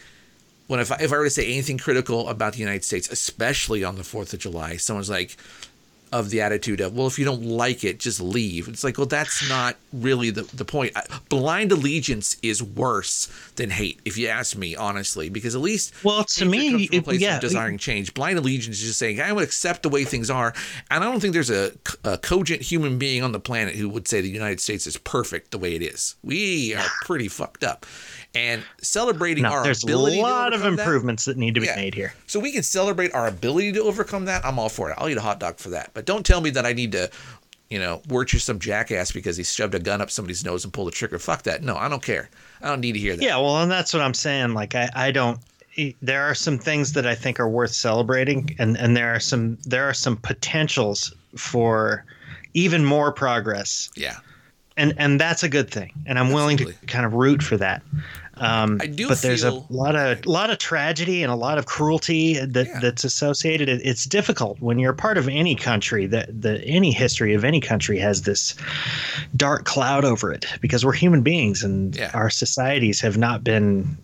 when 0.66 0.80
if 0.80 0.90
I, 0.90 0.96
if 1.00 1.12
I 1.12 1.16
were 1.16 1.24
to 1.24 1.30
say 1.30 1.46
anything 1.46 1.78
critical 1.78 2.28
about 2.28 2.54
the 2.54 2.60
United 2.60 2.84
States, 2.84 3.08
especially 3.10 3.84
on 3.84 3.96
the 3.96 4.04
Fourth 4.04 4.32
of 4.32 4.40
July, 4.40 4.76
someone's 4.76 5.10
like, 5.10 5.36
of 6.14 6.30
the 6.30 6.40
attitude 6.40 6.80
of, 6.80 6.96
well, 6.96 7.08
if 7.08 7.18
you 7.18 7.24
don't 7.24 7.42
like 7.42 7.82
it, 7.82 7.98
just 7.98 8.20
leave. 8.20 8.68
It's 8.68 8.84
like, 8.84 8.96
well, 8.98 9.06
that's 9.08 9.48
not 9.48 9.74
really 9.92 10.30
the, 10.30 10.42
the 10.54 10.64
point. 10.64 10.96
Blind 11.28 11.72
allegiance 11.72 12.36
is 12.40 12.62
worse 12.62 13.28
than 13.56 13.68
hate, 13.70 13.98
if 14.04 14.16
you 14.16 14.28
ask 14.28 14.56
me, 14.56 14.76
honestly, 14.76 15.28
because 15.28 15.56
at 15.56 15.60
least 15.60 15.92
Well, 16.04 16.22
to 16.22 16.44
me, 16.44 16.88
it- 16.92 17.02
place 17.04 17.20
yeah, 17.20 17.40
desiring 17.40 17.78
change. 17.78 18.14
Blind 18.14 18.38
allegiance 18.38 18.76
is 18.78 18.84
just 18.84 18.98
saying, 19.00 19.20
I 19.20 19.32
would 19.32 19.42
accept 19.42 19.82
the 19.82 19.88
way 19.88 20.04
things 20.04 20.30
are. 20.30 20.54
And 20.88 21.02
I 21.02 21.10
don't 21.10 21.18
think 21.18 21.34
there's 21.34 21.50
a, 21.50 21.72
a 22.04 22.16
cogent 22.16 22.62
human 22.62 22.96
being 22.96 23.24
on 23.24 23.32
the 23.32 23.40
planet 23.40 23.74
who 23.74 23.88
would 23.88 24.06
say 24.06 24.20
the 24.20 24.28
United 24.30 24.60
States 24.60 24.86
is 24.86 24.96
perfect 24.96 25.50
the 25.50 25.58
way 25.58 25.74
it 25.74 25.82
is. 25.82 26.14
We 26.22 26.76
are 26.76 26.86
pretty 27.02 27.26
fucked 27.26 27.64
up. 27.64 27.86
And 28.34 28.64
celebrating 28.82 29.44
no, 29.44 29.50
our 29.50 29.62
there's 29.64 29.84
a 29.84 29.96
lot 29.96 30.52
of 30.52 30.60
overcome 30.60 30.76
that- 30.76 30.82
improvements 30.82 31.24
that 31.26 31.36
need 31.36 31.54
to 31.54 31.60
be 31.60 31.66
Yeah. 31.66 31.76
made 31.76 31.94
here. 31.94 32.14
so 32.26 32.40
we 32.40 32.50
can 32.52 32.62
celebrate 32.62 33.14
our 33.14 33.26
ability 33.28 33.72
to 33.72 33.82
overcome 33.82 34.24
that. 34.24 34.44
I'm 34.44 34.58
all 34.58 34.68
for 34.68 34.90
it. 34.90 34.96
I'll 34.98 35.08
eat 35.08 35.16
a 35.16 35.20
hot 35.22 35.38
dog 35.40 35.58
for 35.58 35.70
that. 35.70 35.90
But 35.94 36.04
don't 36.04 36.26
tell 36.26 36.40
me 36.40 36.50
that 36.50 36.66
I 36.66 36.72
need 36.72 36.92
to, 36.92 37.10
you 37.70 37.78
know, 37.78 38.02
worship 38.08 38.40
some 38.40 38.58
jackass 38.58 39.12
because 39.12 39.36
he 39.36 39.44
shoved 39.44 39.74
a 39.74 39.78
gun 39.78 40.00
up 40.00 40.10
somebody's 40.10 40.44
nose 40.44 40.64
and 40.64 40.72
pulled 40.72 40.88
the 40.88 40.92
trigger. 40.92 41.18
Fuck 41.18 41.44
that. 41.44 41.62
No, 41.62 41.76
I 41.76 41.88
don't 41.88 42.02
care. 42.02 42.28
I 42.60 42.68
don't 42.68 42.80
need 42.80 42.92
to 42.92 42.98
hear 42.98 43.14
that. 43.16 43.22
Yeah, 43.22 43.36
well, 43.36 43.62
and 43.62 43.70
that's 43.70 43.92
what 43.92 44.02
I'm 44.02 44.14
saying. 44.14 44.54
Like, 44.54 44.74
I, 44.74 44.90
I 44.94 45.10
don't. 45.12 45.38
There 46.02 46.22
are 46.22 46.34
some 46.36 46.58
things 46.58 46.92
that 46.92 47.04
I 47.06 47.14
think 47.16 47.38
are 47.40 47.48
worth 47.48 47.72
celebrating, 47.72 48.54
and 48.60 48.76
and 48.76 48.96
there 48.96 49.12
are 49.14 49.18
some 49.20 49.58
there 49.64 49.88
are 49.88 49.94
some 49.94 50.16
potentials 50.16 51.12
for 51.36 52.04
even 52.54 52.84
more 52.84 53.10
progress, 53.10 53.90
Yeah. 53.96 54.18
and 54.76 54.94
and 54.98 55.20
that's 55.20 55.42
a 55.42 55.48
good 55.48 55.68
thing. 55.70 55.90
And 56.06 56.16
I'm 56.16 56.30
willing 56.32 56.56
to 56.58 56.72
kind 56.86 57.04
of 57.04 57.14
root 57.14 57.42
for 57.42 57.56
that. 57.56 57.82
Um, 58.36 58.78
I 58.82 58.86
do 58.86 59.08
but 59.08 59.22
there's 59.22 59.44
a 59.44 59.52
lot 59.70 59.94
of 59.96 60.26
lot 60.26 60.50
of 60.50 60.58
tragedy 60.58 61.22
and 61.22 61.30
a 61.30 61.36
lot 61.36 61.56
of 61.58 61.66
cruelty 61.66 62.44
that 62.44 62.66
Yeah. 62.66 62.80
that's 62.80 63.04
associated. 63.04 63.68
It, 63.68 63.80
it's 63.84 64.04
difficult 64.04 64.60
when 64.60 64.78
you're 64.78 64.92
part 64.92 65.18
of 65.18 65.28
any 65.28 65.54
country. 65.54 66.06
That 66.06 66.42
the 66.42 66.60
any 66.64 66.90
history 66.92 67.34
of 67.34 67.44
any 67.44 67.60
country 67.60 67.98
has 67.98 68.22
this 68.22 68.54
dark 69.36 69.64
cloud 69.64 70.04
over 70.04 70.32
it 70.32 70.46
because 70.60 70.84
we're 70.84 70.92
human 70.92 71.22
beings 71.22 71.62
and 71.62 71.94
Yeah. 71.94 72.10
our 72.14 72.30
societies 72.30 73.00
have 73.00 73.16
not 73.16 73.44
been, 73.44 73.96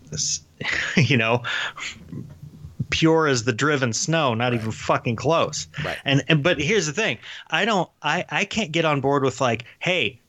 you 0.95 1.17
know, 1.17 1.43
pure 2.89 3.27
as 3.27 3.43
the 3.43 3.53
driven 3.53 3.93
snow. 3.93 4.33
Not 4.33 4.53
even 4.53 4.71
fucking 4.71 5.15
close. 5.15 5.67
Right. 5.83 5.97
And 6.05 6.23
and 6.27 6.43
but 6.43 6.59
here's 6.59 6.85
the 6.87 6.93
thing. 6.93 7.17
I 7.49 7.65
don't. 7.65 7.89
I 8.01 8.25
I 8.29 8.45
can't 8.45 8.71
get 8.71 8.85
on 8.85 9.01
board 9.01 9.23
with 9.23 9.41
like, 9.41 9.65
hey. 9.79 10.20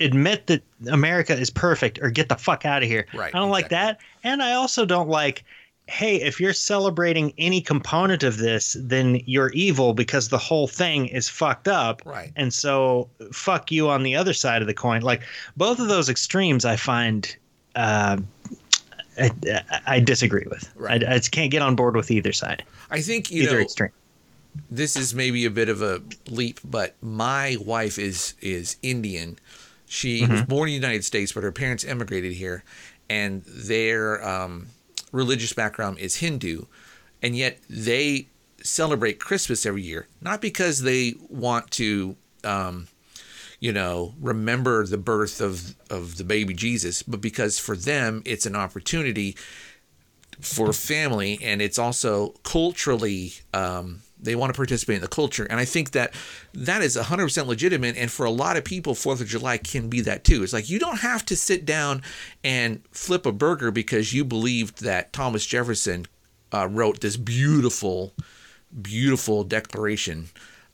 Admit 0.00 0.46
that 0.48 0.62
America 0.88 1.36
is 1.36 1.50
perfect 1.50 1.98
or 2.02 2.10
get 2.10 2.28
the 2.28 2.36
fuck 2.36 2.64
out 2.64 2.82
of 2.82 2.88
here. 2.88 3.06
Right, 3.14 3.34
I 3.34 3.38
don't 3.38 3.50
like 3.50 3.68
that. 3.68 4.00
And 4.24 4.42
I 4.42 4.52
also 4.52 4.84
don't 4.84 5.08
like, 5.08 5.44
hey, 5.86 6.16
if 6.16 6.40
you're 6.40 6.52
celebrating 6.52 7.32
any 7.36 7.60
component 7.60 8.22
of 8.22 8.38
this, 8.38 8.76
then 8.80 9.20
you're 9.26 9.50
evil 9.50 9.92
because 9.92 10.28
the 10.28 10.38
whole 10.38 10.68
thing 10.68 11.06
is 11.06 11.28
fucked 11.28 11.68
up. 11.68 12.02
Right. 12.04 12.32
And 12.36 12.54
so 12.54 13.08
fuck 13.32 13.70
you 13.70 13.88
on 13.88 14.02
the 14.02 14.16
other 14.16 14.32
side 14.32 14.62
of 14.62 14.68
the 14.68 14.74
coin. 14.74 15.02
Like 15.02 15.22
both 15.56 15.78
of 15.80 15.88
those 15.88 16.08
extremes, 16.08 16.64
I 16.64 16.76
find. 16.76 17.36
Uh, 17.74 18.18
I, 19.18 19.30
I 19.86 20.00
disagree 20.00 20.46
with. 20.48 20.72
Right. 20.76 21.04
I, 21.04 21.14
I 21.14 21.16
just 21.18 21.32
can't 21.32 21.50
get 21.50 21.60
on 21.60 21.76
board 21.76 21.94
with 21.94 22.10
either 22.10 22.32
side, 22.32 22.64
I 22.90 23.00
think, 23.02 23.30
you 23.30 23.42
either 23.42 23.56
know, 23.56 23.62
extreme. 23.62 23.90
this 24.70 24.96
is 24.96 25.14
maybe 25.14 25.44
a 25.44 25.50
bit 25.50 25.68
of 25.68 25.82
a 25.82 26.00
leap, 26.28 26.60
but 26.64 26.94
my 27.02 27.56
wife 27.60 27.98
is 27.98 28.34
is 28.40 28.76
Indian. 28.82 29.38
She 29.92 30.24
was 30.24 30.42
born 30.42 30.68
in 30.68 30.80
the 30.80 30.86
United 30.86 31.04
States, 31.04 31.32
but 31.32 31.42
her 31.42 31.50
parents 31.50 31.82
immigrated 31.82 32.34
here, 32.34 32.62
and 33.08 33.42
their 33.44 34.24
um, 34.26 34.68
religious 35.10 35.52
background 35.52 35.98
is 35.98 36.14
Hindu, 36.16 36.66
and 37.20 37.34
yet 37.34 37.58
they 37.68 38.28
celebrate 38.62 39.18
Christmas 39.18 39.66
every 39.66 39.82
year, 39.82 40.06
not 40.20 40.40
because 40.40 40.82
they 40.82 41.14
want 41.28 41.72
to, 41.72 42.14
um, 42.44 42.86
you 43.58 43.72
know, 43.72 44.14
remember 44.20 44.86
the 44.86 44.96
birth 44.96 45.40
of 45.40 45.74
of 45.90 46.18
the 46.18 46.24
baby 46.24 46.54
Jesus, 46.54 47.02
but 47.02 47.20
because 47.20 47.58
for 47.58 47.74
them 47.74 48.22
it's 48.24 48.46
an 48.46 48.54
opportunity 48.54 49.36
for 50.40 50.72
family 50.72 51.40
and 51.42 51.60
it's 51.60 51.80
also 51.80 52.28
culturally 52.44 53.32
um, 53.52 54.02
they 54.22 54.34
want 54.34 54.52
to 54.52 54.56
participate 54.56 54.96
in 54.96 55.02
the 55.02 55.08
culture 55.08 55.46
and 55.50 55.58
i 55.58 55.64
think 55.64 55.92
that 55.92 56.14
that 56.52 56.82
is 56.82 56.96
100% 56.96 57.46
legitimate 57.46 57.96
and 57.96 58.10
for 58.10 58.26
a 58.26 58.30
lot 58.30 58.56
of 58.56 58.64
people 58.64 58.94
fourth 58.94 59.20
of 59.20 59.26
july 59.26 59.56
can 59.56 59.88
be 59.88 60.00
that 60.00 60.24
too. 60.24 60.42
It's 60.42 60.52
like 60.52 60.68
you 60.68 60.78
don't 60.78 61.00
have 61.00 61.24
to 61.26 61.36
sit 61.36 61.64
down 61.64 62.02
and 62.42 62.82
flip 62.90 63.26
a 63.26 63.32
burger 63.32 63.70
because 63.70 64.12
you 64.12 64.24
believed 64.24 64.82
that 64.82 65.12
thomas 65.12 65.46
jefferson 65.46 66.06
uh, 66.52 66.68
wrote 66.68 67.00
this 67.00 67.16
beautiful 67.16 68.14
beautiful 68.82 69.44
declaration 69.44 70.28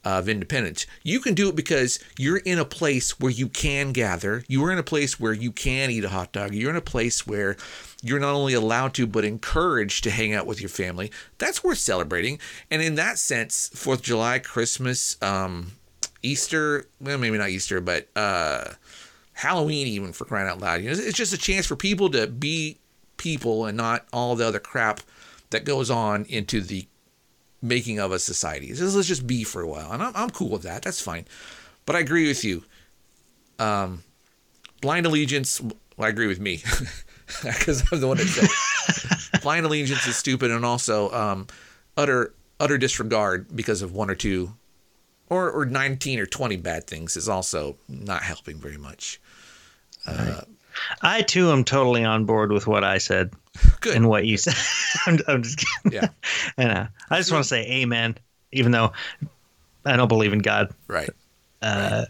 of 0.07 0.28
independence. 0.28 0.86
You 1.02 1.18
can 1.18 1.34
do 1.34 1.48
it 1.48 1.57
because 1.57 1.98
you're 2.16 2.36
in 2.36 2.61
a 2.61 2.64
place 2.64 3.18
where 3.18 3.32
you 3.32 3.48
can 3.48 3.90
gather. 3.90 4.44
You 4.46 4.64
are 4.64 4.70
in 4.70 4.78
a 4.78 4.84
place 4.84 5.18
where 5.18 5.32
you 5.32 5.50
can 5.50 5.90
eat 5.90 6.04
a 6.04 6.11
hot 6.11 6.30
dog. 6.30 6.54
You're 6.54 6.70
in 6.70 6.76
a 6.76 6.80
place 6.80 7.26
where 7.26 7.57
you're 8.02 8.20
not 8.20 8.32
only 8.32 8.54
allowed 8.54 8.94
to, 8.94 9.09
but 9.09 9.24
encouraged 9.24 10.04
to 10.04 10.12
hang 10.12 10.32
out 10.32 10.46
with 10.46 10.61
your 10.61 10.68
family. 10.68 11.11
That's 11.38 11.64
worth 11.64 11.78
celebrating. 11.78 12.38
And 12.70 12.82
in 12.82 12.94
that 12.94 13.18
sense, 13.18 13.68
Fourth 13.74 13.98
of 13.98 14.04
July, 14.04 14.38
Christmas, 14.38 15.20
um, 15.20 15.72
Easter, 16.22 16.86
well, 17.00 17.18
maybe 17.18 17.36
not 17.36 17.48
Easter, 17.48 17.80
but 17.80 18.07
uh, 18.14 18.74
Halloween, 19.32 19.88
even 19.88 20.12
for 20.12 20.24
crying 20.24 20.48
out 20.48 20.61
loud. 20.61 20.82
You 20.82 20.90
know, 20.90 20.96
it's 20.96 21.18
just 21.18 21.32
a 21.32 21.38
chance 21.38 21.66
for 21.66 21.74
people 21.74 22.11
to 22.11 22.28
be 22.28 22.78
people 23.16 23.66
and 23.66 23.76
not 23.76 24.07
all 24.12 24.36
the 24.36 24.46
other 24.46 24.61
crap 24.61 25.00
that 25.50 25.64
goes 25.64 25.90
on 25.90 26.26
into 26.26 26.61
the 26.61 26.86
making 27.66 27.98
of 27.98 28.12
a 28.12 28.18
society. 28.18 28.68
Just, 28.68 28.96
let's 28.96 29.08
just 29.08 29.26
be 29.26 29.44
for 29.44 29.62
a 29.62 29.66
while, 29.68 29.92
and 29.92 30.02
I'm, 30.02 30.12
I'm 30.14 30.30
cool 30.30 30.48
with 30.48 30.62
that. 30.62 30.82
That's 30.82 31.00
fine. 31.00 31.26
But 31.84 31.96
I 31.96 32.00
agree 32.00 32.28
with 32.28 32.44
you. 32.44 32.64
Um, 33.58 34.02
blind 34.80 35.06
allegiance. 35.06 35.60
Well, 35.60 36.06
I 36.06 36.08
agree 36.08 36.26
with 36.26 36.40
me 36.40 36.62
because 37.42 37.84
I'm 37.90 38.00
the 38.00 38.08
one 38.08 38.18
that 38.18 38.26
said 38.26 39.40
blind 39.42 39.66
allegiance 39.66 40.06
is 40.06 40.16
stupid, 40.16 40.50
and 40.50 40.64
also 40.64 41.10
um, 41.12 41.46
utter 41.96 42.34
utter 42.58 42.78
disregard 42.78 43.54
because 43.54 43.82
of 43.82 43.92
one 43.92 44.10
or 44.10 44.14
two, 44.14 44.52
or 45.28 45.50
or 45.50 45.66
19 45.66 46.18
or 46.18 46.26
20 46.26 46.56
bad 46.56 46.86
things 46.86 47.16
is 47.16 47.28
also 47.28 47.76
not 47.88 48.22
helping 48.22 48.58
very 48.58 48.78
much. 48.78 49.20
I 51.02 51.22
too 51.22 51.50
am 51.50 51.64
totally 51.64 52.04
on 52.04 52.24
board 52.24 52.52
with 52.52 52.66
what 52.66 52.84
I 52.84 52.98
said 52.98 53.32
Good. 53.80 53.96
and 53.96 54.08
what 54.08 54.26
you 54.26 54.36
said. 54.36 54.54
I'm, 55.06 55.18
I'm 55.28 55.42
just 55.42 55.58
kidding. 55.58 56.00
Yeah. 56.00 56.08
I 56.58 56.64
know. 56.64 56.88
I 57.10 57.18
just 57.18 57.32
want 57.32 57.44
to 57.44 57.48
say 57.48 57.66
amen, 57.66 58.16
even 58.52 58.72
though 58.72 58.92
I 59.84 59.96
don't 59.96 60.08
believe 60.08 60.32
in 60.32 60.40
God. 60.40 60.72
Right. 60.88 61.10
Uh, 61.62 62.06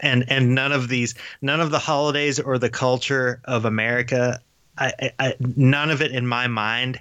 and 0.00 0.24
and 0.28 0.54
none 0.54 0.72
of 0.72 0.88
these 0.88 1.14
none 1.42 1.60
of 1.60 1.70
the 1.70 1.78
holidays 1.78 2.38
or 2.38 2.58
the 2.58 2.70
culture 2.70 3.40
of 3.44 3.64
America 3.64 4.40
I, 4.76 4.92
I, 5.00 5.12
I 5.18 5.34
none 5.40 5.90
of 5.90 6.02
it 6.02 6.12
in 6.12 6.26
my 6.26 6.46
mind 6.46 7.00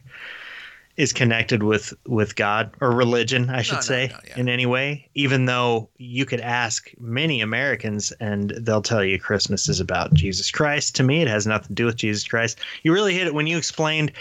is 0.97 1.13
connected 1.13 1.61
with 1.63 1.93
with 2.07 2.35
God 2.35 2.71
or 2.81 2.91
religion, 2.91 3.49
I 3.51 3.61
should 3.61 3.75
no, 3.75 3.81
say, 3.81 4.07
no, 4.11 4.19
yeah. 4.27 4.39
in 4.39 4.49
any 4.49 4.65
way. 4.65 5.07
Even 5.13 5.45
though 5.45 5.89
you 5.97 6.25
could 6.25 6.41
ask 6.41 6.91
many 6.99 7.39
Americans 7.39 8.11
and 8.19 8.49
they'll 8.61 8.81
tell 8.81 9.03
you 9.03 9.19
Christmas 9.19 9.69
is 9.69 9.79
about 9.79 10.13
Jesus 10.15 10.49
Christ. 10.49 10.95
To 10.95 11.03
me, 11.03 11.21
it 11.21 11.27
has 11.27 11.45
nothing 11.45 11.67
to 11.67 11.73
do 11.73 11.85
with 11.85 11.97
Jesus 11.97 12.27
Christ. 12.27 12.59
You 12.81 12.93
really 12.93 13.13
hit 13.13 13.27
it 13.27 13.33
when 13.35 13.47
you 13.47 13.57
explained 13.57 14.11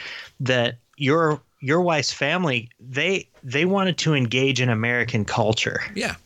that 0.41 0.77
your 0.99 1.41
your 1.61 1.81
wife's 1.81 2.12
family 2.12 2.68
they 2.79 3.29
they 3.43 3.64
wanted 3.64 3.97
to 3.99 4.14
engage 4.14 4.61
in 4.61 4.68
American 4.68 5.24
culture, 5.24 5.81
Yeah. 5.95 6.16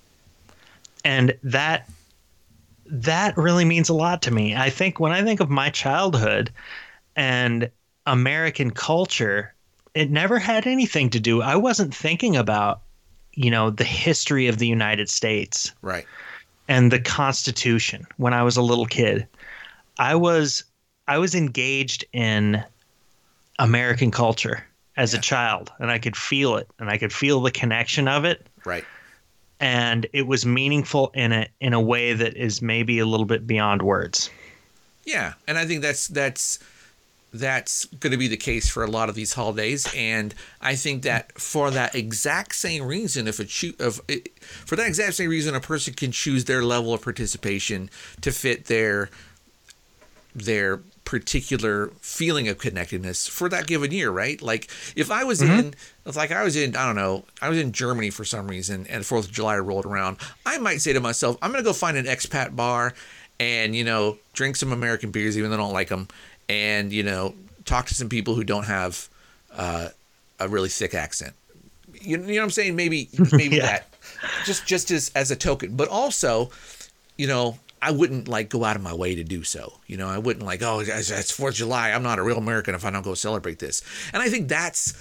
and 1.05 1.37
that 1.45 1.89
that 2.87 3.37
really 3.37 3.65
means 3.65 3.89
a 3.89 3.95
lot 3.95 4.21
to 4.23 4.33
me. 4.33 4.57
I 4.57 4.69
think 4.69 4.99
when 4.99 5.13
I 5.13 5.23
think 5.23 5.39
of 5.39 5.49
my 5.49 5.71
childhood 5.71 6.51
and 7.15 7.71
American 8.07 8.73
culture, 8.73 9.55
it 9.95 10.11
never 10.11 10.39
had 10.39 10.67
anything 10.67 11.11
to 11.11 11.21
do. 11.21 11.43
I 11.43 11.57
wasn't 11.57 11.95
thinking 11.95 12.37
about, 12.37 12.81
you 13.35 13.51
know, 13.51 13.71
the 13.71 13.85
history 13.85 14.47
of 14.49 14.59
the 14.59 14.67
United 14.67 15.09
States 15.09 15.73
Right. 15.83 16.07
and 16.69 16.91
the 16.93 17.01
Constitution 17.01 18.07
when 18.17 18.33
I 18.35 18.43
was 18.43 18.57
a 18.57 18.63
little 18.63 18.87
kid. 18.87 19.27
I 19.99 20.15
was 20.15 20.65
I 21.09 21.19
was 21.19 21.35
engaged 21.35 22.05
in 22.13 22.63
American 23.59 24.11
culture 24.13 24.65
as 24.97 25.13
Yeah. 25.13 25.19
a 25.19 25.23
child, 25.23 25.73
and 25.81 25.91
I 25.91 25.99
could 25.99 26.17
feel 26.17 26.57
it, 26.57 26.69
and 26.79 26.89
I 26.89 26.99
could 26.99 27.13
feel 27.13 27.41
the 27.41 27.51
connection 27.51 28.07
of 28.07 28.25
it 28.25 28.47
Right. 28.65 28.85
and 29.59 30.07
it 30.13 30.27
was 30.27 30.47
meaningful 30.47 31.11
in 31.15 31.33
a 31.33 31.49
in 31.61 31.73
a 31.73 31.81
way 31.81 32.13
that 32.15 32.37
is 32.37 32.63
maybe 32.63 32.99
a 33.01 33.07
little 33.07 33.27
bit 33.27 33.47
beyond 33.47 33.83
words. 33.83 34.31
Yeah, 35.05 35.33
and 35.49 35.59
I 35.59 35.67
think 35.67 35.83
that's 35.83 36.07
that's 36.09 36.59
that's 37.33 37.85
going 37.87 38.11
to 38.11 38.17
be 38.17 38.29
the 38.29 38.37
case 38.37 38.69
for 38.69 38.83
a 38.83 38.91
lot 38.91 39.09
of 39.09 39.15
these 39.15 39.35
holidays, 39.35 39.87
and 39.97 40.35
I 40.61 40.75
think 40.75 41.03
that 41.03 41.39
for 41.41 41.71
that 41.71 41.95
exact 41.95 42.55
same 42.55 42.85
reason, 42.85 43.29
if 43.29 43.39
a 43.39 43.45
choo- 43.45 43.75
of 43.79 44.01
for 44.67 44.77
that 44.77 44.87
exact 44.87 45.15
same 45.15 45.31
reason, 45.31 45.55
a 45.55 45.61
person 45.61 45.95
can 45.95 46.13
choose 46.13 46.47
their 46.47 46.63
level 46.63 46.93
of 46.93 47.03
participation 47.03 47.91
to 48.21 48.33
fit 48.33 48.67
their 48.67 49.11
their 50.35 50.81
particular 51.05 51.89
feeling 52.01 52.47
of 52.47 52.57
connectedness 52.59 53.27
for 53.27 53.49
that 53.49 53.67
given 53.67 53.91
year, 53.91 54.11
right? 54.11 54.41
Like 54.41 54.71
if 54.95 55.11
I 55.11 55.25
was 55.25 55.41
mm-hmm. 55.41 55.59
in, 55.59 55.75
if 56.07 56.15
like 56.15 56.31
I 56.31 56.45
was 56.45 56.55
in, 56.55 56.77
I 56.77 56.87
don't 56.87 56.95
know, 56.95 57.25
I 57.43 57.49
was 57.49 57.59
in 57.59 57.73
Germany 57.73 58.11
for 58.11 58.25
some 58.25 58.47
reason, 58.47 58.87
and 58.89 59.05
Fourth 59.05 59.27
of 59.27 59.33
July 59.33 59.59
rolled 59.59 59.87
around, 59.87 60.19
I 60.47 60.59
might 60.59 60.81
say 60.81 60.93
to 60.93 61.01
myself, 61.01 61.37
I'm 61.43 61.51
gonna 61.51 61.65
go 61.65 61.73
find 61.73 61.97
an 61.97 62.07
expat 62.07 62.55
bar, 62.55 62.95
and 63.41 63.75
you 63.75 63.83
know, 63.83 64.19
drink 64.35 64.55
some 64.55 64.71
American 64.71 65.11
beers, 65.11 65.37
even 65.37 65.51
though 65.51 65.57
I 65.57 65.61
don't 65.61 65.73
like 65.73 65.89
them, 65.89 66.07
and 66.51 66.93
you 66.93 67.03
know, 67.03 67.35
talk 67.65 67.87
to 67.87 67.95
some 67.95 68.09
people 68.09 68.35
who 68.35 68.45
don't 68.45 68.67
have 68.67 69.09
uh, 69.55 69.89
a 70.39 70.49
really 70.49 70.69
thick 70.69 70.95
accent. 70.95 71.35
You, 72.03 72.11
you 72.11 72.17
know 72.19 72.35
what 72.35 72.43
I'm 72.45 72.51
saying? 72.51 72.77
Maybe 72.77 73.09
maybe 73.33 73.57
Yeah. 73.57 73.67
that, 73.67 73.95
just 74.45 74.67
just 74.67 74.91
as 74.91 75.11
as 75.15 75.31
a 75.31 75.37
token, 75.37 75.77
but 75.77 75.89
also, 75.89 76.51
you 77.17 77.27
know, 77.27 77.59
I 77.83 77.91
wouldn't 77.93 78.29
like 78.29 78.49
go 78.49 78.65
out 78.65 78.77
of 78.77 78.83
my 78.83 78.95
way 78.95 79.15
to 79.15 79.25
do 79.25 79.43
so. 79.45 79.75
You 79.87 79.97
know, 79.97 80.09
I 80.09 80.19
wouldn't 80.19 80.45
like, 80.45 80.63
oh, 80.63 80.81
it's 80.85 81.31
Fourth 81.31 81.55
of 81.55 81.59
July. 81.59 81.91
I'm 81.91 82.03
not 82.03 82.19
a 82.19 82.23
real 82.23 82.39
American 82.39 82.75
if 82.75 82.85
I 82.85 82.91
don't 82.91 83.03
go 83.05 83.15
celebrate 83.15 83.59
this. 83.59 83.83
And 84.13 84.23
I 84.23 84.29
think 84.29 84.49
that's 84.49 84.93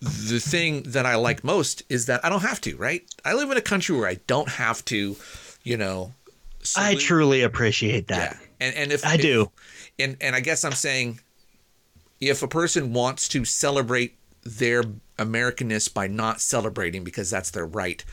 the 0.00 0.38
thing 0.38 0.82
that 0.84 1.06
I 1.06 1.16
like 1.16 1.42
most 1.42 1.82
is 1.88 2.06
that 2.06 2.24
I 2.24 2.28
don't 2.28 2.42
have 2.42 2.60
to. 2.62 2.76
Right? 2.76 3.02
I 3.24 3.34
live 3.34 3.50
in 3.50 3.56
a 3.56 3.62
country 3.62 3.96
where 3.96 4.08
I 4.08 4.18
don't 4.26 4.48
have 4.48 4.84
to. 4.86 5.16
You 5.64 5.76
know, 5.76 6.14
I 6.76 6.94
truly 6.94 7.42
appreciate 7.42 8.08
that. 8.08 8.36
yeah. 8.40 8.46
And 8.66 8.74
and 8.76 8.92
if 8.92 9.04
I 9.04 9.14
if- 9.14 9.20
do. 9.22 9.50
And 9.98 10.16
and 10.20 10.34
I 10.36 10.40
guess 10.40 10.64
I'm 10.64 10.72
saying, 10.72 11.20
if 12.20 12.42
a 12.42 12.48
person 12.48 12.92
wants 12.92 13.28
to 13.28 13.44
celebrate 13.44 14.16
their 14.44 14.82
Americanness 15.18 15.92
by 15.92 16.06
not 16.06 16.40
celebrating 16.40 17.04
because 17.04 17.30
that's 17.30 17.50
their 17.50 17.66
right, 17.66 18.04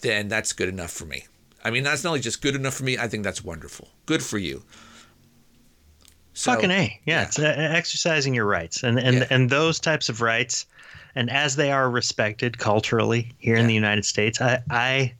then 0.00 0.28
that's 0.28 0.52
good 0.52 0.68
enough 0.68 0.90
for 0.90 1.04
me. 1.04 1.26
I 1.64 1.70
mean, 1.70 1.82
that's 1.82 2.04
not 2.04 2.10
only 2.10 2.20
just 2.20 2.42
good 2.42 2.54
enough 2.54 2.74
for 2.74 2.84
me. 2.84 2.98
I 2.98 3.08
think 3.08 3.24
that's 3.24 3.42
wonderful. 3.42 3.88
Good 4.06 4.22
for 4.22 4.38
you. 4.38 4.62
So, 6.36 6.52
Fucking 6.52 6.70
a, 6.70 7.00
yeah, 7.06 7.20
yeah. 7.20 7.22
it's 7.22 7.38
uh, 7.38 7.44
exercising 7.56 8.34
your 8.34 8.44
rights, 8.46 8.82
and 8.82 8.98
and 8.98 9.18
Yeah. 9.18 9.26
and 9.30 9.50
those 9.50 9.78
types 9.78 10.08
of 10.08 10.20
rights, 10.20 10.66
and 11.14 11.30
as 11.30 11.54
they 11.56 11.70
are 11.70 11.88
respected 11.88 12.58
culturally 12.58 13.32
here 13.38 13.54
in 13.56 13.66
the 13.68 13.74
United 13.74 14.04
States, 14.04 14.40
I 14.40 14.60
I 14.68 15.14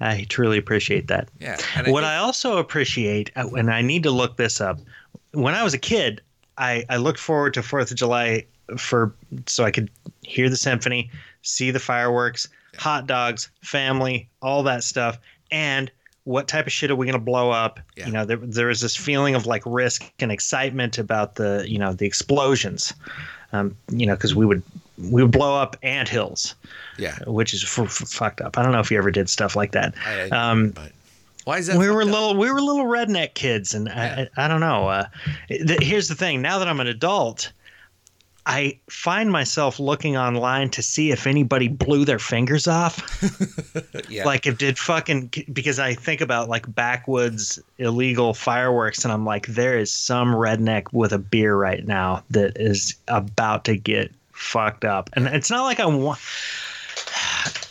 I 0.00 0.26
truly 0.28 0.58
appreciate 0.58 1.08
that. 1.08 1.28
Yeah. 1.40 1.56
And 1.74 1.86
what 1.92 2.02
think- 2.02 2.10
I 2.12 2.16
also 2.18 2.58
appreciate, 2.58 3.30
uh, 3.34 3.48
and 3.56 3.70
I 3.70 3.80
need 3.82 4.02
to 4.02 4.10
look 4.10 4.36
this 4.36 4.60
up, 4.60 4.78
when 5.32 5.54
I 5.54 5.62
was 5.62 5.74
a 5.74 5.78
kid, 5.78 6.20
I, 6.56 6.84
I 6.88 6.96
looked 6.96 7.20
forward 7.20 7.54
to 7.54 7.62
Fourth 7.62 7.90
of 7.90 7.96
July 7.96 8.46
for 8.76 9.14
so 9.46 9.64
I 9.64 9.70
could 9.70 9.90
hear 10.22 10.48
the 10.50 10.56
symphony, 10.56 11.10
see 11.42 11.70
the 11.70 11.80
fireworks, 11.80 12.48
hot 12.76 13.06
dogs, 13.06 13.50
family, 13.62 14.28
all 14.42 14.62
that 14.64 14.84
stuff, 14.84 15.18
and 15.50 15.90
what 16.24 16.46
type 16.46 16.66
of 16.66 16.72
shit 16.72 16.90
are 16.90 16.96
we 16.96 17.06
going 17.06 17.14
to 17.14 17.24
blow 17.24 17.50
up? 17.50 17.80
Yeah. 17.96 18.06
You 18.06 18.12
know, 18.12 18.24
there 18.26 18.36
there 18.36 18.66
was 18.66 18.80
this 18.80 18.94
feeling 18.94 19.34
of 19.34 19.46
like 19.46 19.62
risk 19.64 20.12
and 20.18 20.30
excitement 20.30 20.98
about 20.98 21.36
the 21.36 21.64
you 21.66 21.78
know 21.78 21.94
the 21.94 22.06
explosions, 22.06 22.92
um, 23.52 23.74
you 23.90 24.06
know, 24.06 24.14
because 24.14 24.34
we 24.34 24.44
would 24.44 24.62
we 24.98 25.22
would 25.22 25.32
blow 25.32 25.56
up 25.56 25.76
ant 25.82 26.08
hills, 26.08 26.54
yeah. 26.98 27.16
which 27.26 27.54
is 27.54 27.62
f- 27.62 27.78
f- 27.78 28.08
fucked 28.08 28.40
up. 28.40 28.58
I 28.58 28.62
don't 28.62 28.72
know 28.72 28.80
if 28.80 28.90
you 28.90 28.98
ever 28.98 29.10
did 29.10 29.30
stuff 29.30 29.56
like 29.56 29.72
that. 29.72 29.94
I, 30.04 30.28
Um, 30.28 30.70
but 30.70 30.92
why 31.44 31.58
is 31.58 31.66
that? 31.68 31.76
we 31.78 31.88
were 31.90 32.02
up? 32.02 32.08
little 32.08 32.36
we 32.36 32.50
were 32.50 32.60
little 32.60 32.84
redneck 32.86 33.34
kids 33.34 33.74
and 33.74 33.86
Yeah. 33.88 34.26
I, 34.36 34.42
I, 34.42 34.44
I 34.44 34.48
don't 34.48 34.60
know 34.60 34.88
uh, 34.88 35.06
th- 35.48 35.82
here's 35.82 36.08
the 36.08 36.14
thing 36.14 36.42
now 36.42 36.58
that 36.58 36.68
i'm 36.68 36.80
an 36.80 36.86
adult 36.86 37.52
i 38.46 38.78
find 38.90 39.30
myself 39.30 39.78
looking 39.78 40.16
online 40.16 40.70
to 40.70 40.82
see 40.82 41.10
if 41.10 41.26
anybody 41.26 41.68
blew 41.68 42.04
their 42.04 42.18
fingers 42.18 42.66
off 42.68 42.98
Yeah. 44.08 44.24
like 44.24 44.46
if 44.46 44.58
did 44.58 44.78
fucking 44.78 45.30
because 45.52 45.78
i 45.78 45.94
think 45.94 46.20
about 46.20 46.48
like 46.48 46.72
backwoods 46.74 47.58
illegal 47.78 48.34
fireworks 48.34 49.04
and 49.04 49.12
i'm 49.12 49.24
like 49.24 49.46
there 49.48 49.78
is 49.78 49.92
some 49.92 50.28
redneck 50.28 50.92
with 50.92 51.12
a 51.12 51.18
beer 51.18 51.54
right 51.56 51.86
now 51.86 52.22
that 52.30 52.56
is 52.56 52.94
about 53.08 53.64
to 53.66 53.76
get 53.76 54.12
fucked 54.32 54.84
up 54.84 55.10
and 55.14 55.26
it's 55.28 55.50
not 55.50 55.62
like 55.64 55.80
i 55.80 55.86
want 55.86 56.18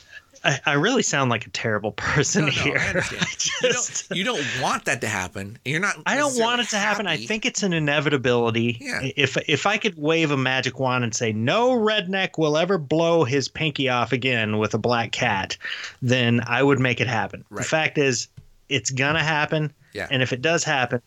I, 0.47 0.59
I 0.65 0.73
really 0.73 1.03
sound 1.03 1.29
like 1.29 1.45
a 1.45 1.49
terrible 1.49 1.91
person 1.97 2.45
No, 2.45 2.47
no, 2.47 2.51
here. 2.53 2.77
I 2.79 2.87
understand. 2.87 3.23
I 3.23 3.67
you, 3.67 3.73
don't, 3.73 4.07
you 4.17 4.23
don't 4.23 4.61
want 4.61 4.85
that 4.85 5.01
to 5.01 5.07
happen. 5.07 5.59
You're 5.65 5.79
not. 5.79 5.97
I 6.05 6.15
don't 6.15 6.39
want 6.39 6.61
it 6.61 6.69
to 6.69 6.77
happen. 6.77 7.05
I 7.05 7.17
think 7.17 7.45
it's 7.45 7.63
an 7.63 7.73
inevitability. 7.73 8.77
Yeah. 8.79 9.01
If 9.15 9.37
if 9.49 9.65
I 9.67 9.77
could 9.77 9.97
wave 9.97 10.31
a 10.31 10.37
magic 10.37 10.79
wand 10.79 11.03
and 11.03 11.13
say 11.13 11.31
no 11.33 11.71
redneck 11.71 12.37
will 12.37 12.57
ever 12.57 12.77
blow 12.77 13.23
his 13.23 13.47
pinky 13.47 13.89
off 13.89 14.11
again 14.13 14.57
with 14.57 14.73
a 14.73 14.77
black 14.79 15.11
cat, 15.11 15.57
then 16.01 16.41
I 16.47 16.63
would 16.63 16.79
make 16.79 17.01
it 17.01 17.07
happen. 17.07 17.43
Right. 17.49 17.63
The 17.63 17.67
fact 17.69 17.97
is, 17.97 18.27
it's 18.69 18.89
gonna 18.89 19.23
happen. 19.23 19.73
Yeah. 19.93 20.07
And 20.09 20.21
if 20.21 20.31
it 20.33 20.41
does 20.41 20.63
happen, 20.63 21.01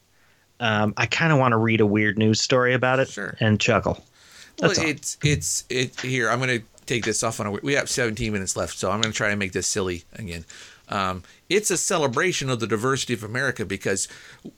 um, 0.61 0.93
I 0.97 1.07
kind 1.07 1.32
of 1.32 1.38
want 1.38 1.53
to 1.53 1.57
read 1.59 1.80
a 1.80 1.86
weird 1.86 2.18
news 2.18 2.41
story 2.41 2.74
about 2.74 2.99
it 3.01 3.09
Sure. 3.09 3.36
and 3.41 3.59
chuckle. 3.61 4.05
Well, 4.61 4.68
That's 4.68 4.78
all. 4.80 4.86
it's 4.86 5.16
it's 5.22 5.64
it 5.70 5.99
here. 6.01 6.28
I'm 6.28 6.38
gonna 6.41 6.59
take 6.95 7.05
this 7.05 7.22
off 7.22 7.41
on 7.41 7.47
a. 7.47 7.51
We 7.53 7.74
have 7.74 7.88
17 7.88 8.32
minutes 8.32 8.57
left, 8.57 8.76
so 8.78 8.91
I'm 8.91 9.01
gonna 9.01 9.12
try 9.14 9.30
and 9.30 9.38
make 9.38 9.53
this 9.53 9.66
silly 9.66 10.05
again. 10.14 10.45
Um, 10.88 11.22
it's 11.49 11.70
a 11.70 11.76
celebration 11.76 12.51
of 12.51 12.59
the 12.59 12.66
diversity 12.66 13.14
of 13.14 13.22
America 13.22 13.64
because 13.64 14.09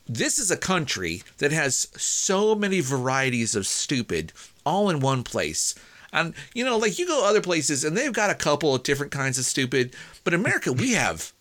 this 0.07 0.39
is 0.39 0.49
a 0.49 0.57
country 0.57 1.21
that 1.37 1.51
has 1.51 1.87
so 1.95 2.55
many 2.55 2.79
varieties 2.79 3.55
of 3.55 3.67
stupid 3.67 4.33
all 4.65 4.89
in 4.89 4.99
one 4.99 5.23
place. 5.23 5.75
And 6.11 6.33
you 6.55 6.65
know, 6.65 6.77
like 6.77 6.97
you 6.97 7.05
go 7.07 7.23
other 7.27 7.41
places 7.41 7.83
and 7.83 7.95
they've 7.95 8.11
got 8.13 8.29
a 8.31 8.35
couple 8.35 8.73
of 8.73 8.81
different 8.83 9.11
kinds 9.11 9.37
of 9.37 9.45
stupid, 9.45 9.95
but 10.23 10.33
America 10.33 10.73
we 10.73 10.93
have 10.93 11.31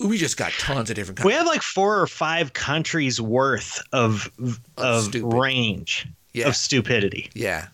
we 0.00 0.16
just 0.18 0.36
got 0.36 0.50
tons 0.52 0.90
of 0.90 0.96
different 0.96 1.18
kinds. 1.18 1.26
We 1.26 1.32
have 1.34 1.46
like 1.46 1.62
four 1.62 2.00
or 2.00 2.06
five 2.06 2.52
countries 2.52 3.20
worth 3.20 3.80
of 3.92 4.30
of 4.76 5.04
stupid. 5.04 5.32
range 5.36 6.06
Yeah. 6.32 6.48
of 6.48 6.56
stupidity. 6.56 7.30
Yeah, 7.34 7.68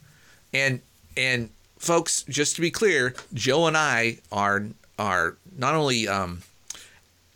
and 0.52 0.80
and 1.16 1.48
folks, 1.78 2.22
just 2.28 2.54
to 2.56 2.60
be 2.60 2.70
clear, 2.70 3.14
Joe 3.34 3.66
and 3.66 3.76
I 3.76 4.18
are 4.32 4.64
are 4.98 5.36
not 5.56 5.74
only 5.74 6.08
um, 6.08 6.42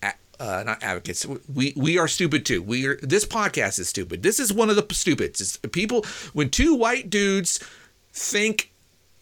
a- 0.03 0.15
uh, 0.39 0.63
not 0.65 0.83
advocates. 0.83 1.27
We 1.53 1.73
we 1.77 1.99
are 1.99 2.09
stupid 2.09 2.45
too. 2.47 2.63
We 2.63 2.87
are. 2.87 2.97
This 3.03 3.25
podcast 3.25 3.79
is 3.79 3.89
stupid. 3.89 4.23
This 4.23 4.39
is 4.41 4.53
one 4.53 4.71
of 4.71 4.77
the 4.77 4.87
stupids. 4.95 5.41
It's 5.41 5.57
people 5.59 6.05
when 6.33 6.51
two 6.51 6.75
white 6.75 7.11
dudes 7.11 7.61
think 8.13 8.71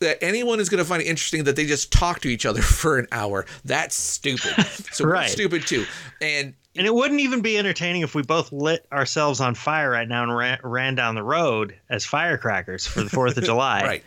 that 0.00 0.16
anyone 0.22 0.60
is 0.60 0.68
going 0.68 0.78
to 0.78 0.84
find 0.88 1.02
it 1.02 1.06
interesting 1.06 1.42
that 1.44 1.56
they 1.56 1.66
just 1.66 1.92
talk 1.92 2.20
to 2.20 2.28
each 2.28 2.46
other 2.46 2.62
for 2.80 2.98
an 2.98 3.08
hour. 3.12 3.46
That's 3.64 3.96
stupid. 3.96 4.54
So 4.92 5.04
we're 5.04 5.26
stupid 5.26 5.66
too. 5.66 5.84
And 6.20 6.54
And 6.76 6.86
it 6.86 6.94
wouldn't 6.94 7.20
even 7.20 7.40
be 7.40 7.58
entertaining 7.58 8.02
if 8.02 8.14
we 8.14 8.22
both 8.22 8.50
lit 8.52 8.86
ourselves 8.92 9.40
on 9.40 9.54
fire 9.56 9.90
right 9.90 10.08
now 10.08 10.22
and 10.22 10.36
ran, 10.36 10.58
ran 10.62 10.94
down 10.94 11.14
the 11.16 11.22
road 11.22 11.74
as 11.90 12.04
firecrackers 12.04 12.86
for 12.86 13.02
the 13.02 13.10
Fourth 13.10 13.36
of 13.36 13.44
July. 13.52 13.82
right, 13.82 14.04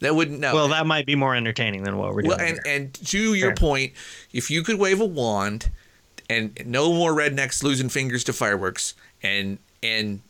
that 0.00 0.14
wouldn't 0.14 0.40
no. 0.40 0.54
Well, 0.54 0.68
that 0.68 0.86
might 0.86 1.06
be 1.06 1.14
more 1.14 1.34
entertaining 1.34 1.82
than 1.82 1.96
what 1.96 2.14
we're 2.14 2.22
doing. 2.22 2.36
Well, 2.36 2.46
and 2.46 2.60
here. 2.64 2.74
and 2.74 2.94
to 3.08 3.34
your 3.34 3.48
Fair. 3.50 3.56
point, 3.56 3.92
if 4.32 4.50
you 4.50 4.62
could 4.62 4.78
wave 4.78 5.00
a 5.00 5.04
wand 5.06 5.70
and 6.30 6.56
no 6.66 6.92
more 6.92 7.12
rednecks 7.12 7.62
losing 7.62 7.88
fingers 7.88 8.24
to 8.24 8.32
fireworks, 8.32 8.94
and 9.22 9.58
and 9.82 10.20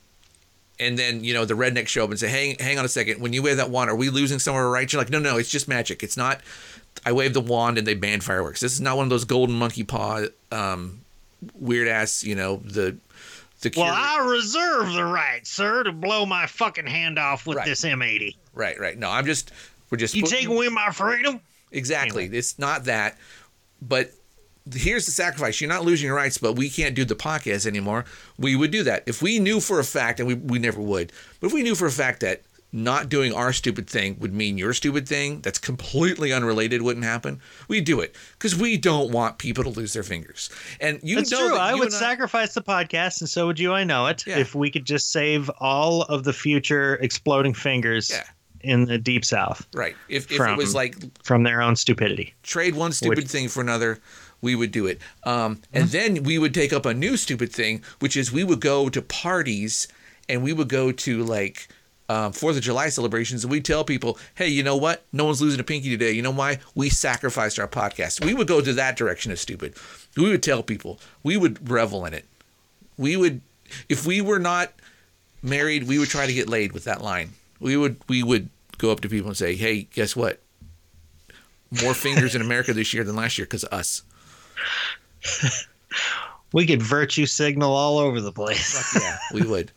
and 0.81 0.99
then 0.99 1.25
you 1.25 1.35
know 1.35 1.45
the 1.45 1.55
rednecks 1.55 1.89
show 1.89 2.05
up 2.05 2.11
and 2.11 2.19
say, 2.19 2.29
"Hang, 2.29 2.57
hang 2.59 2.79
on 2.79 2.85
a 2.85 2.89
second. 2.89 3.21
When 3.21 3.33
you 3.33 3.43
wave 3.43 3.57
that 3.57 3.71
wand, 3.71 3.91
are 3.91 3.97
we 3.97 4.11
losing 4.11 4.39
some 4.39 4.53
of 4.55 4.59
our 4.59 4.71
rights?" 4.71 4.93
You're 4.93 5.01
like, 5.03 5.11
"No, 5.11 5.19
no, 5.19 5.37
it's 5.39 5.51
just 5.51 5.69
magic. 5.69 6.03
It's 6.03 6.17
not." 6.17 6.41
I 7.07 7.13
wave 7.13 7.33
the 7.33 7.41
wand 7.41 7.79
and 7.79 7.87
they 7.87 7.95
ban 7.95 8.21
fireworks. 8.21 8.61
This 8.61 8.73
is 8.73 8.81
not 8.81 8.97
one 8.97 9.05
of 9.05 9.11
those 9.11 9.25
golden 9.25 9.55
monkey 9.57 9.85
paw, 9.85 10.23
um, 10.51 11.01
weird 11.55 11.87
ass. 11.89 12.25
You 12.25 12.35
know 12.35 12.57
the 12.65 12.97
the. 13.61 13.73
Well, 13.77 13.87
I 13.93 14.25
reserve 14.29 14.93
the 14.93 15.05
right, 15.05 15.47
sir, 15.47 15.83
to 15.85 15.93
blow 15.93 16.27
my 16.27 16.47
fucking 16.47 16.87
hand 16.87 17.19
off 17.19 17.47
with 17.47 17.57
Right. 17.59 17.67
this 17.67 17.85
M80. 17.85 18.37
Right, 18.59 18.79
right. 18.79 18.99
No, 18.99 19.09
I'm 19.09 19.25
just 19.25 19.53
we're 19.91 19.99
just 19.99 20.15
You 20.15 20.27
take 20.27 20.49
away 20.49 20.69
my 20.69 20.91
freedom? 20.91 21.41
Exactly. 21.73 22.25
Anyway. 22.25 22.39
It's 22.39 22.59
not 22.59 22.85
that. 22.85 23.17
But 23.81 24.13
here's 24.75 25.07
the 25.07 25.13
sacrifice. 25.13 25.61
You're 25.61 25.71
not 25.71 25.85
losing 25.85 26.07
your 26.07 26.17
rights, 26.17 26.39
but 26.39 26.55
we 26.55 26.69
can't 26.69 26.95
do 26.95 27.05
the 27.05 27.15
podcast 27.15 27.67
anymore. 27.67 28.05
We 28.39 28.57
would 28.57 28.71
do 28.71 28.83
that. 28.83 29.05
If 29.07 29.23
we 29.23 29.39
knew 29.39 29.61
for 29.61 29.79
a 29.79 29.85
fact, 29.85 30.21
and 30.21 30.27
we, 30.27 30.35
we 30.35 30.59
never 30.59 30.81
would, 30.81 31.13
but 31.41 31.47
if 31.49 31.53
we 31.53 31.63
knew 31.63 31.75
for 31.75 31.87
a 31.87 31.91
fact 31.91 32.21
that 32.21 32.43
not 32.71 33.09
doing 33.09 33.33
our 33.33 33.51
stupid 33.51 33.89
thing 33.89 34.15
would 34.19 34.35
mean 34.35 34.59
your 34.59 34.75
stupid 34.75 35.09
thing 35.09 35.41
that's 35.41 35.59
completely 35.59 36.35
unrelated 36.35 36.83
wouldn't 36.83 37.05
happen, 37.05 37.41
we'd 37.67 37.85
do 37.85 38.01
it. 38.01 38.15
Because 38.33 38.55
we 38.55 38.77
don't 38.77 39.11
want 39.11 39.39
people 39.39 39.65
to 39.65 39.71
lose 39.71 39.95
their 39.95 40.03
fingers. 40.03 40.51
And 40.81 41.01
you 41.03 41.17
That's 41.17 41.31
know 41.31 41.49
true. 41.49 41.51
that 41.51 41.61
I 41.61 41.75
would 41.75 41.85
and 41.85 41.93
sacrifice 41.93 42.53
the 42.53 42.61
podcast, 42.63 43.21
and 43.21 43.29
so 43.29 43.47
would 43.47 43.59
you. 43.59 43.73
I 43.73 43.85
know 43.85 44.07
it. 44.07 44.27
Yeah. 44.27 44.39
If 44.39 44.55
we 44.55 44.71
could 44.71 44.85
just 44.85 45.11
save 45.13 45.51
all 45.61 46.03
of 46.03 46.25
the 46.25 46.33
future 46.35 46.97
exploding 46.97 47.55
fingers 47.55 48.11
Yeah. 48.11 48.25
In 48.61 48.85
the 48.85 48.99
deep 48.99 49.25
south 49.25 49.67
Right. 49.73 49.95
If, 50.09 50.31
if 50.31 50.41
it 50.41 50.57
was 50.57 50.75
like 50.75 50.97
from 51.25 51.43
their 51.43 51.63
own 51.63 51.77
stupidity. 51.77 52.35
trade 52.43 52.75
one 52.75 52.93
stupid 52.93 53.29
thing 53.29 53.49
for 53.49 53.61
another, 53.61 54.01
we 54.41 54.55
would 54.55 54.73
do 54.73 54.87
it. 54.87 55.01
Um, 55.25 55.61
and 55.73 55.89
then 55.89 56.23
we 56.23 56.39
would 56.39 56.55
take 56.55 56.73
up 56.73 56.87
a 56.87 56.95
new 56.95 57.17
stupid 57.17 57.53
thing, 57.53 57.83
which 58.01 58.17
is 58.17 58.33
we 58.33 58.45
would 58.45 58.61
go 58.61 58.89
to 58.89 59.03
parties 59.03 59.89
and 60.29 60.43
we 60.43 60.53
would 60.53 60.69
go 60.69 60.93
to 60.93 61.25
like 61.25 61.69
um, 62.09 62.33
Fourth 62.33 62.57
of 62.57 62.63
July 62.63 62.89
celebrations, 62.89 63.45
and 63.45 63.51
we 63.51 63.61
tell 63.61 63.85
people, 63.85 64.19
"Hey, 64.35 64.49
you 64.49 64.63
know 64.63 64.77
what? 64.77 65.05
No 65.13 65.27
one's 65.27 65.43
losing 65.43 65.61
a 65.61 65.65
pinky 65.65 65.91
today. 65.91 66.11
You 66.13 66.23
know 66.23 66.31
why? 66.31 66.59
We 66.75 66.89
sacrificed 66.89 67.59
our 67.59 67.69
podcast." 67.69 68.25
We 68.25 68.33
would 68.33 68.49
go 68.49 68.63
to 68.63 68.73
that 68.73 68.97
direction 68.97 69.31
of 69.31 69.39
stupid. 69.39 69.75
We 70.17 70.31
would 70.31 70.43
tell 70.43 70.63
people. 70.63 71.01
We 71.23 71.37
would 71.37 71.71
revel 71.71 72.07
in 72.07 72.15
it. 72.15 72.25
We 72.97 73.17
would, 73.17 73.43
if 73.91 74.07
we 74.07 74.23
were 74.23 74.39
not 74.39 74.73
married, 75.43 75.87
we 75.87 75.99
would 75.99 76.09
try 76.09 76.27
to 76.27 76.33
get 76.33 76.49
laid 76.49 76.73
with 76.73 76.85
that 76.85 77.03
line. 77.03 77.33
We 77.61 77.77
would 77.77 78.01
we 78.09 78.23
would 78.23 78.51
go 78.79 78.91
up 78.91 79.01
to 79.01 79.09
people 79.09 79.29
and 79.29 79.37
say, 79.37 79.57
"Hey, 79.57 79.83
guess 79.83 80.15
what? 80.15 80.41
More 81.83 81.95
fingers 81.95 82.35
in 82.35 82.41
America 82.41 82.73
this 82.73 82.95
year 82.95 83.05
than 83.05 83.17
last 83.17 83.39
year 83.39 83.47
because 83.47 83.65
of 83.65 83.79
us." 83.79 84.03
We 86.53 86.67
could 86.67 86.83
virtue 86.83 87.27
signal 87.27 87.73
all 87.73 87.99
over 87.99 88.21
the 88.21 88.33
place. 88.33 88.97
Yeah, 88.99 89.19
we 89.35 89.43
would. 89.43 89.71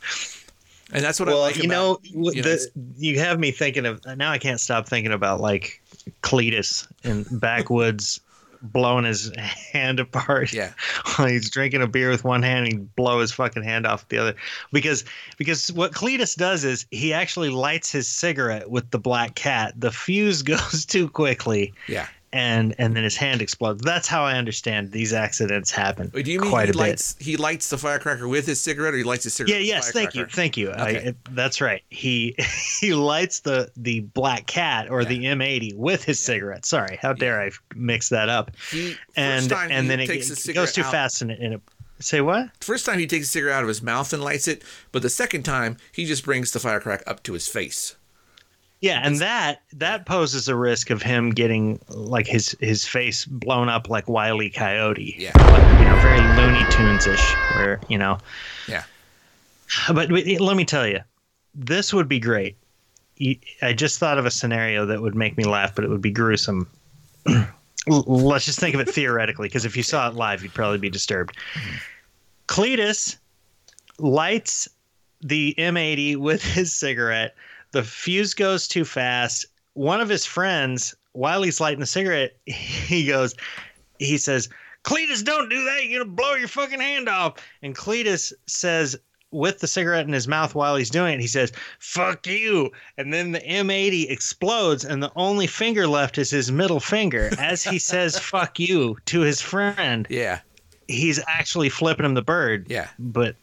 And 0.93 1.03
that's 1.03 1.19
what 1.19 1.29
I 1.29 1.33
well, 1.33 1.41
like 1.41 1.57
you 1.57 1.63
about 1.63 2.03
know, 2.03 2.31
you 2.31 2.41
know, 2.41 2.43
the, 2.43 2.71
you 2.97 3.19
have 3.19 3.39
me 3.39 3.51
thinking 3.51 3.85
of 3.85 4.05
now. 4.17 4.31
I 4.31 4.37
can't 4.37 4.59
stop 4.59 4.87
thinking 4.87 5.11
about 5.11 5.39
like 5.39 5.81
Cletus 6.21 6.87
in 7.03 7.25
backwoods 7.39 8.19
blowing 8.61 9.05
his 9.05 9.31
hand 9.37 9.99
apart. 9.99 10.53
Yeah. 10.53 10.71
while 11.15 11.27
he's 11.27 11.49
drinking 11.49 11.81
a 11.81 11.87
beer 11.87 12.09
with 12.09 12.23
one 12.23 12.43
hand 12.43 12.65
and 12.65 12.73
he 12.73 12.79
blow 12.79 13.19
his 13.19 13.31
fucking 13.31 13.63
hand 13.63 13.85
off 13.85 14.01
with 14.01 14.09
the 14.09 14.17
other. 14.17 14.35
Because 14.71 15.03
because 15.37 15.71
what 15.71 15.91
Cletus 15.91 16.35
does 16.35 16.63
is 16.63 16.85
he 16.91 17.13
actually 17.13 17.49
lights 17.49 17.91
his 17.91 18.07
cigarette 18.07 18.69
with 18.69 18.91
the 18.91 18.99
black 18.99 19.35
cat. 19.35 19.73
The 19.77 19.91
fuse 19.91 20.41
goes 20.43 20.85
too 20.85 21.09
quickly. 21.09 21.73
Yeah. 21.87 22.07
And 22.33 22.73
and 22.77 22.95
then 22.95 23.03
his 23.03 23.17
hand 23.17 23.41
explodes. 23.41 23.81
That's 23.81 24.07
how 24.07 24.23
I 24.23 24.37
understand 24.37 24.91
these 24.91 25.11
accidents 25.11 25.69
happen. 25.69 26.11
Wait, 26.13 26.23
do 26.23 26.31
you 26.31 26.39
mean 26.39 26.49
quite 26.49 26.65
he 26.65 26.69
a 26.69 26.73
bit. 26.73 26.77
lights 26.79 27.15
he 27.19 27.35
lights 27.35 27.69
the 27.69 27.77
firecracker 27.77 28.25
with 28.27 28.45
his 28.45 28.61
cigarette, 28.61 28.93
or 28.93 28.97
he 28.97 29.03
lights 29.03 29.25
his 29.25 29.33
cigarette? 29.33 29.61
Yeah, 29.61 29.75
yes, 29.75 29.91
thank 29.91 30.15
you, 30.15 30.25
thank 30.25 30.55
you. 30.55 30.69
Okay. 30.69 31.09
I, 31.09 31.13
that's 31.31 31.59
right. 31.59 31.81
He 31.89 32.35
he 32.79 32.93
lights 32.93 33.41
the 33.41 33.69
the 33.75 33.99
black 33.99 34.47
cat 34.47 34.89
or 34.89 35.03
the 35.03 35.19
M80 35.25 35.75
with 35.75 36.05
his 36.05 36.19
cigarette. 36.19 36.65
Sorry, 36.65 36.97
how 37.01 37.11
dare 37.11 37.41
I 37.41 37.51
mix 37.75 38.07
that 38.09 38.29
up? 38.29 38.51
He 38.71 38.95
And 39.17 39.41
first 39.43 39.49
time 39.51 39.71
and 39.71 39.83
he 39.83 39.89
then 39.89 39.99
it, 39.99 40.07
takes 40.07 40.29
it 40.29 40.39
the 40.39 40.53
goes 40.53 40.71
too 40.71 40.83
out- 40.83 40.91
fast 40.91 41.21
and 41.21 41.31
it, 41.31 41.39
and 41.41 41.53
it 41.55 41.61
say 41.99 42.21
what? 42.21 42.49
First 42.63 42.85
time 42.85 42.97
he 42.97 43.07
takes 43.07 43.27
a 43.27 43.29
cigarette 43.29 43.57
out 43.57 43.63
of 43.63 43.67
his 43.67 43.81
mouth 43.81 44.11
and 44.13 44.23
lights 44.23 44.47
it, 44.47 44.63
but 44.93 45.01
the 45.01 45.09
second 45.09 45.43
time 45.43 45.75
he 45.91 46.05
just 46.05 46.23
brings 46.23 46.51
the 46.51 46.59
firecracker 46.59 47.03
up 47.07 47.23
to 47.23 47.33
his 47.33 47.47
face. 47.47 47.95
Yeah, 48.81 49.01
and 49.03 49.17
that 49.17 49.61
that 49.73 50.07
poses 50.07 50.47
a 50.47 50.55
risk 50.55 50.89
of 50.89 51.03
him 51.03 51.29
getting 51.29 51.79
like 51.89 52.25
his 52.25 52.57
his 52.59 52.85
face 52.85 53.25
blown 53.25 53.69
up 53.69 53.89
like 53.89 54.09
Wile 54.09 54.41
E. 54.41 54.49
Coyote. 54.49 55.15
Yeah. 55.19 55.31
Like, 55.35 55.79
you 55.79 55.85
know, 55.85 55.95
very 56.01 56.19
Looney 56.35 56.65
Tunes 56.71 57.05
ish, 57.05 57.33
where 57.53 57.79
you 57.89 57.99
know. 57.99 58.17
Yeah. 58.67 58.83
But, 59.93 60.09
but 60.09 60.27
eh, 60.27 60.37
let 60.39 60.57
me 60.57 60.65
tell 60.65 60.87
you, 60.87 60.99
this 61.53 61.93
would 61.93 62.07
be 62.07 62.19
great. 62.19 62.57
I 63.61 63.73
just 63.73 63.99
thought 63.99 64.17
of 64.17 64.25
a 64.25 64.31
scenario 64.31 64.87
that 64.87 65.01
would 65.01 65.15
make 65.15 65.37
me 65.37 65.43
laugh, 65.43 65.75
but 65.75 65.85
it 65.85 65.89
would 65.89 66.01
be 66.01 66.11
gruesome. 66.11 66.67
Let's 67.87 68.45
just 68.45 68.59
think 68.59 68.73
of 68.73 68.81
it 68.81 68.89
theoretically, 68.93 69.47
because 69.47 69.63
if 69.63 69.77
you 69.77 69.83
saw 69.83 70.09
it 70.09 70.15
live, 70.15 70.41
you'd 70.41 70.55
probably 70.55 70.79
be 70.79 70.89
disturbed. 70.89 71.37
Mm-hmm. 71.53 71.75
Cletus 72.47 73.17
lights 73.99 74.67
the 75.21 75.53
M80 75.59 76.17
with 76.17 76.43
his 76.43 76.73
cigarette. 76.73 77.35
The 77.71 77.83
fuse 77.83 78.33
goes 78.33 78.67
too 78.67 78.85
fast. 78.85 79.45
One 79.73 80.01
of 80.01 80.09
his 80.09 80.25
friends, 80.25 80.93
while 81.13 81.41
he's 81.41 81.61
lighting 81.61 81.79
the 81.79 81.85
cigarette, 81.85 82.31
he 82.45 83.05
goes, 83.07 83.35
he 83.99 84.17
says, 84.17 84.49
Cletus, 84.83 85.23
don't 85.23 85.49
do 85.49 85.63
that. 85.65 85.85
You're 85.85 85.99
going 86.03 86.09
to 86.09 86.15
blow 86.15 86.33
your 86.33 86.47
fucking 86.47 86.79
hand 86.79 87.07
off. 87.07 87.35
And 87.61 87.75
Cletus 87.75 88.33
says, 88.47 88.97
with 89.33 89.59
the 89.59 89.67
cigarette 89.67 90.05
in 90.07 90.11
his 90.11 90.27
mouth 90.27 90.55
while 90.55 90.75
he's 90.75 90.89
doing 90.89 91.13
it, 91.13 91.21
he 91.21 91.27
says, 91.27 91.53
fuck 91.79 92.27
you. 92.27 92.71
And 92.97 93.13
then 93.13 93.31
the 93.31 93.39
M80 93.39 94.09
explodes, 94.11 94.83
and 94.83 95.01
the 95.01 95.11
only 95.15 95.47
finger 95.47 95.87
left 95.87 96.17
is 96.17 96.29
his 96.31 96.51
middle 96.51 96.81
finger. 96.81 97.29
As 97.39 97.63
he 97.63 97.79
says, 97.79 98.19
fuck 98.19 98.59
you 98.59 98.97
to 99.05 99.21
his 99.21 99.39
friend, 99.39 100.05
Yeah. 100.09 100.39
he's 100.89 101.21
actually 101.29 101.69
flipping 101.69 102.05
him 102.05 102.15
the 102.15 102.21
bird 102.21 102.65
Yeah. 102.69 102.89
but 102.99 103.37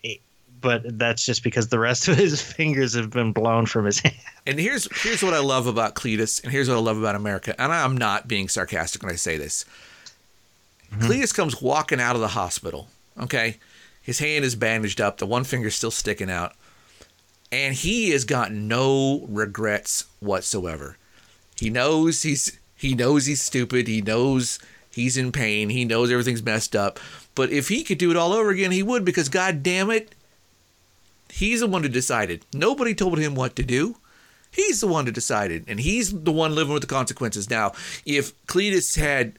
but 0.61 0.99
that's 0.99 1.25
just 1.25 1.43
because 1.43 1.69
the 1.69 1.79
rest 1.79 2.09
of 2.09 2.17
his 2.17 2.41
fingers 2.53 2.95
have 2.95 3.11
been 3.11 3.33
blown 3.33 3.67
from 3.67 3.85
his 3.85 4.01
hand. 4.01 4.17
And 4.47 4.59
here's 4.59 4.89
here's 5.03 5.23
what 5.23 5.35
I 5.35 5.41
love 5.41 5.67
about 5.67 5.95
Cletus, 5.95 6.43
and 6.43 6.53
here's 6.53 6.69
what 6.69 6.77
I 6.77 6.81
love 6.81 6.99
about 6.99 7.15
America. 7.15 7.61
And 7.61 7.73
I'm 7.73 7.97
not 7.97 8.29
being 8.29 8.49
sarcastic 8.49 9.03
when 9.03 9.13
I 9.13 9.17
say 9.17 9.37
this. 9.37 9.65
Mm-hmm. 10.93 11.07
Cletus 11.07 11.35
comes 11.35 11.61
walking 11.61 12.01
out 12.01 12.15
of 12.15 12.21
the 12.21 12.29
hospital. 12.29 12.89
Okay, 13.21 13.59
his 14.01 14.21
hand 14.21 14.45
is 14.45 14.55
bandaged 14.55 15.01
up, 15.01 15.19
the 15.19 15.27
one 15.27 15.45
finger's 15.45 15.75
still 15.75 15.91
sticking 15.91 16.31
out, 16.31 16.55
and 17.53 17.75
he 17.75 18.11
has 18.11 18.25
got 18.25 18.53
no 18.53 19.27
regrets 19.29 20.07
whatsoever. 20.21 20.97
He 21.57 21.71
knows 21.71 22.23
he's 22.23 22.59
he 22.77 22.95
knows 22.95 23.27
he's 23.27 23.43
stupid. 23.43 23.89
He 23.89 24.01
knows 24.01 24.61
he's 24.91 25.17
in 25.17 25.33
pain. 25.33 25.69
He 25.69 25.85
knows 25.85 26.11
everything's 26.11 26.43
messed 26.43 26.77
up. 26.77 27.01
But 27.35 27.51
if 27.51 27.69
he 27.69 27.85
could 27.85 27.99
do 27.99 28.11
it 28.11 28.17
all 28.17 28.33
over 28.33 28.51
again, 28.51 28.71
he 28.71 28.83
would 28.83 29.05
because 29.05 29.29
God 29.29 29.63
damn 29.63 29.91
it, 29.91 30.15
he's 31.39 31.61
the 31.61 31.67
one 31.67 31.83
who 31.83 31.89
decided. 31.89 32.45
Nobody 32.53 32.95
told 32.95 33.19
him 33.19 33.35
what 33.35 33.57
to 33.57 33.63
do. 33.63 33.97
He's 34.51 34.81
the 34.81 34.87
one 34.87 35.07
who 35.07 35.13
decided, 35.13 35.65
and 35.69 35.79
he's 35.79 36.13
the 36.13 36.33
one 36.33 36.55
living 36.55 36.73
with 36.73 36.83
the 36.83 36.89
consequences. 36.89 37.51
Now, 37.51 37.73
if 38.07 38.35
Cletus 38.47 38.97
had 38.97 39.39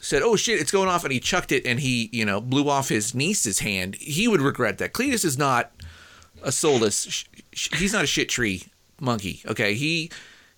said, 0.00 0.22
"Oh 0.22 0.36
shit, 0.36 0.60
it's 0.60 0.70
going 0.70 0.88
off," 0.88 1.04
and 1.04 1.12
he 1.12 1.20
chucked 1.20 1.52
it, 1.52 1.66
and 1.66 1.80
he, 1.80 2.08
you 2.12 2.24
know, 2.24 2.40
blew 2.40 2.68
off 2.68 2.88
his 2.88 3.14
niece's 3.14 3.58
hand, 3.60 3.96
he 3.96 4.28
would 4.28 4.40
regret 4.40 4.78
that. 4.78 4.92
Cletus 4.92 5.24
is 5.24 5.36
not 5.36 5.72
a 6.42 6.52
soulless. 6.52 7.24
He's 7.52 7.92
not 7.92 8.04
a 8.04 8.08
shit 8.08 8.28
tree 8.28 8.64
monkey. 9.00 9.42
Okay, 9.46 9.74
he 9.74 10.10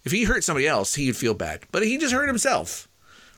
if 0.04 0.12
he 0.12 0.24
hurt 0.24 0.44
somebody 0.44 0.68
else, 0.68 0.94
he'd 0.94 1.16
feel 1.16 1.34
bad, 1.34 1.60
but 1.72 1.82
he 1.82 1.98
just 1.98 2.12
hurt 2.12 2.28
himself, 2.28 2.86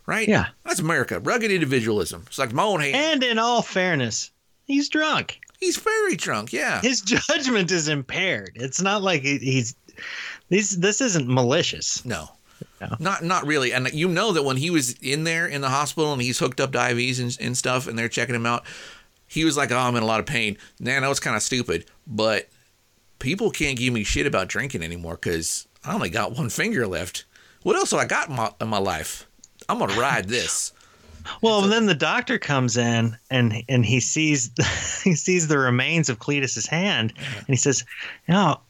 right? 0.07 0.29
Yeah. 0.29 0.49
that's 0.65 0.81
America. 0.81 1.19
Rugged 1.21 1.51
individualism. 1.51 2.25
It's 2.27 2.39
like 2.39 2.53
my 2.53 2.63
own 2.63 2.81
hand. 2.81 2.95
And 2.95 3.23
in 3.23 3.39
all 3.39 3.63
fairness, 3.63 4.31
he's 4.67 4.89
drunk. 4.89 5.41
He's 5.59 5.77
very 5.77 6.17
drunk. 6.17 6.53
Yeah, 6.53 6.81
His 6.81 7.01
judgment 7.29 7.71
is 7.71 7.89
impaired. 7.89 8.53
It's 8.55 8.81
not 8.81 9.03
like 9.03 9.23
he's 9.23 9.75
these. 10.49 10.79
This 10.79 11.01
isn't 11.01 11.29
malicious. 11.29 12.05
No. 12.05 12.31
No. 12.81 12.97
Not 12.99 13.23
not 13.23 13.47
really. 13.47 13.73
And 13.73 13.93
you 13.93 14.09
know 14.09 14.33
that 14.33 14.45
when 14.45 14.57
he 14.57 14.71
was 14.71 14.93
in 15.01 15.25
there 15.25 15.47
in 15.47 15.61
the 15.61 15.69
hospital 15.69 16.13
and 16.13 16.23
he's 16.23 16.39
hooked 16.39 16.61
up 16.61 16.73
to 16.73 16.79
IVs 16.79 17.21
and, 17.21 17.37
and 17.41 17.57
stuff 17.57 17.87
and 17.87 17.99
they're 17.99 18.09
checking 18.09 18.35
him 18.35 18.47
out, 18.47 18.65
he 19.27 19.45
was 19.45 19.57
like, 19.57 19.71
Oh, 19.71 19.79
I'm 19.79 19.95
in 19.97 20.03
a 20.03 20.07
lot 20.07 20.21
of 20.21 20.27
pain. 20.27 20.57
Nah, 20.81 20.93
I 20.97 20.99
know 21.01 21.11
it's 21.11 21.21
kind 21.21 21.37
of 21.37 21.43
stupid, 21.43 21.87
but 22.07 22.49
people 23.19 23.51
can't 23.51 23.79
give 23.79 23.93
me 23.93 24.05
shit 24.05 24.27
about 24.27 24.49
drinking 24.49 24.83
anymore 24.83 25.15
because 25.15 25.67
I 25.85 25.95
only 25.95 26.11
got 26.11 26.37
one 26.37 26.49
finger 26.51 26.87
left. 26.87 27.25
What 27.63 27.77
else 27.77 27.91
have 27.91 28.01
I 28.01 28.07
got 28.07 28.29
in 28.29 28.37
my, 28.37 28.53
in 28.61 28.69
my 28.69 28.79
life? 28.79 29.29
I'm 29.69 29.79
going 29.79 29.91
to 29.91 30.01
ride 30.01 30.29
this. 30.29 30.73
Well, 31.43 31.63
then 31.63 31.87
the 31.87 31.95
doctor 31.95 32.39
comes 32.39 32.77
in 32.77 33.17
and 33.31 33.63
and 33.69 33.85
he 33.85 34.01
sees 34.01 34.51
he 35.05 35.15
sees 35.15 35.47
the 35.49 35.59
remains 35.59 36.09
of 36.09 36.19
Cletus's 36.19 36.67
hand, 36.67 37.13
and 37.37 37.47
he 37.47 37.57
says, 37.57 37.85
"No, 38.29 38.61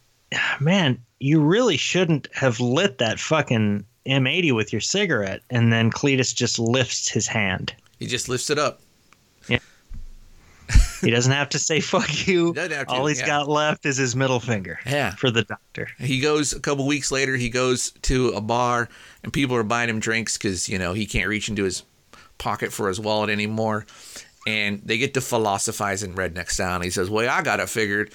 man, 0.60 1.00
you 1.18 1.40
really 1.40 1.76
shouldn't 1.76 2.28
have 2.34 2.60
lit 2.60 2.98
that 2.98 3.18
fucking 3.20 3.84
M80 4.06 4.54
with 4.54 4.72
your 4.72 4.80
cigarette." 4.80 5.40
And 5.50 5.72
then 5.72 5.90
Cletus 5.90 6.34
just 6.34 6.58
lifts 6.58 7.08
his 7.08 7.26
hand. 7.26 7.74
He 7.98 8.06
just 8.06 8.28
lifts 8.28 8.50
it 8.50 8.58
up. 8.58 8.80
Yeah. 9.48 9.58
He 11.00 11.10
doesn't 11.12 11.32
have 11.32 11.48
to 11.50 11.58
say 11.60 11.80
"fuck 11.80 12.26
you." 12.26 12.52
To, 12.54 12.84
All 12.88 13.06
he's 13.06 13.20
yeah. 13.20 13.26
got 13.26 13.48
left 13.48 13.86
is 13.86 13.96
his 13.96 14.16
middle 14.16 14.40
finger 14.40 14.80
Yeah. 14.84 15.14
for 15.14 15.30
the 15.30 15.44
doctor. 15.44 15.88
He 15.98 16.18
goes 16.20 16.52
a 16.52 16.58
couple 16.60 16.86
weeks 16.88 17.12
later. 17.12 17.36
He 17.36 17.48
goes 17.48 17.92
to 18.02 18.30
a 18.30 18.40
bar, 18.40 18.88
and 19.22 19.32
people 19.32 19.54
are 19.56 19.62
buying 19.62 19.88
him 19.88 20.00
drinks 20.00 20.36
because 20.36 20.68
you 20.68 20.76
know 20.76 20.92
he 20.94 21.06
can't 21.06 21.28
reach 21.28 21.48
into 21.48 21.62
his 21.62 21.84
pocket 22.38 22.72
for 22.72 22.88
his 22.88 22.98
wallet 23.00 23.30
anymore. 23.30 23.86
And 24.46 24.80
they 24.84 24.96
get 24.98 25.14
to 25.14 25.20
philosophize 25.20 26.02
in 26.02 26.14
redneck 26.14 26.50
style. 26.50 26.76
And 26.76 26.84
he 26.84 26.90
says, 26.90 27.10
"Well, 27.10 27.28
I 27.28 27.42
got 27.42 27.60
it 27.60 27.68
figured. 27.68 28.12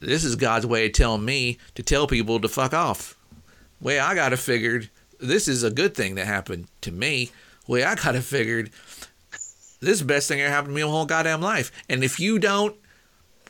This 0.00 0.24
is 0.24 0.36
God's 0.36 0.66
way 0.66 0.86
of 0.86 0.92
telling 0.92 1.24
me 1.24 1.58
to 1.74 1.82
tell 1.82 2.06
people 2.06 2.40
to 2.40 2.48
fuck 2.48 2.72
off. 2.72 3.16
Way 3.80 3.98
I 4.00 4.14
got 4.14 4.32
it 4.32 4.38
figured. 4.38 4.90
This 5.20 5.48
is 5.48 5.62
a 5.62 5.70
good 5.70 5.94
thing 5.94 6.14
that 6.16 6.26
happened 6.26 6.66
to 6.82 6.92
me. 6.92 7.30
Way 7.66 7.84
I 7.84 7.94
got 7.94 8.14
it 8.14 8.22
figured. 8.22 8.70
This 9.80 9.92
is 9.94 9.98
the 10.00 10.04
best 10.06 10.26
thing 10.28 10.38
that 10.38 10.48
happened 10.48 10.72
to 10.72 10.74
me 10.74 10.82
in 10.82 10.88
my 10.88 10.92
whole 10.92 11.06
goddamn 11.06 11.40
life. 11.40 11.70
And 11.88 12.02
if 12.02 12.18
you 12.18 12.38
don't 12.38 12.74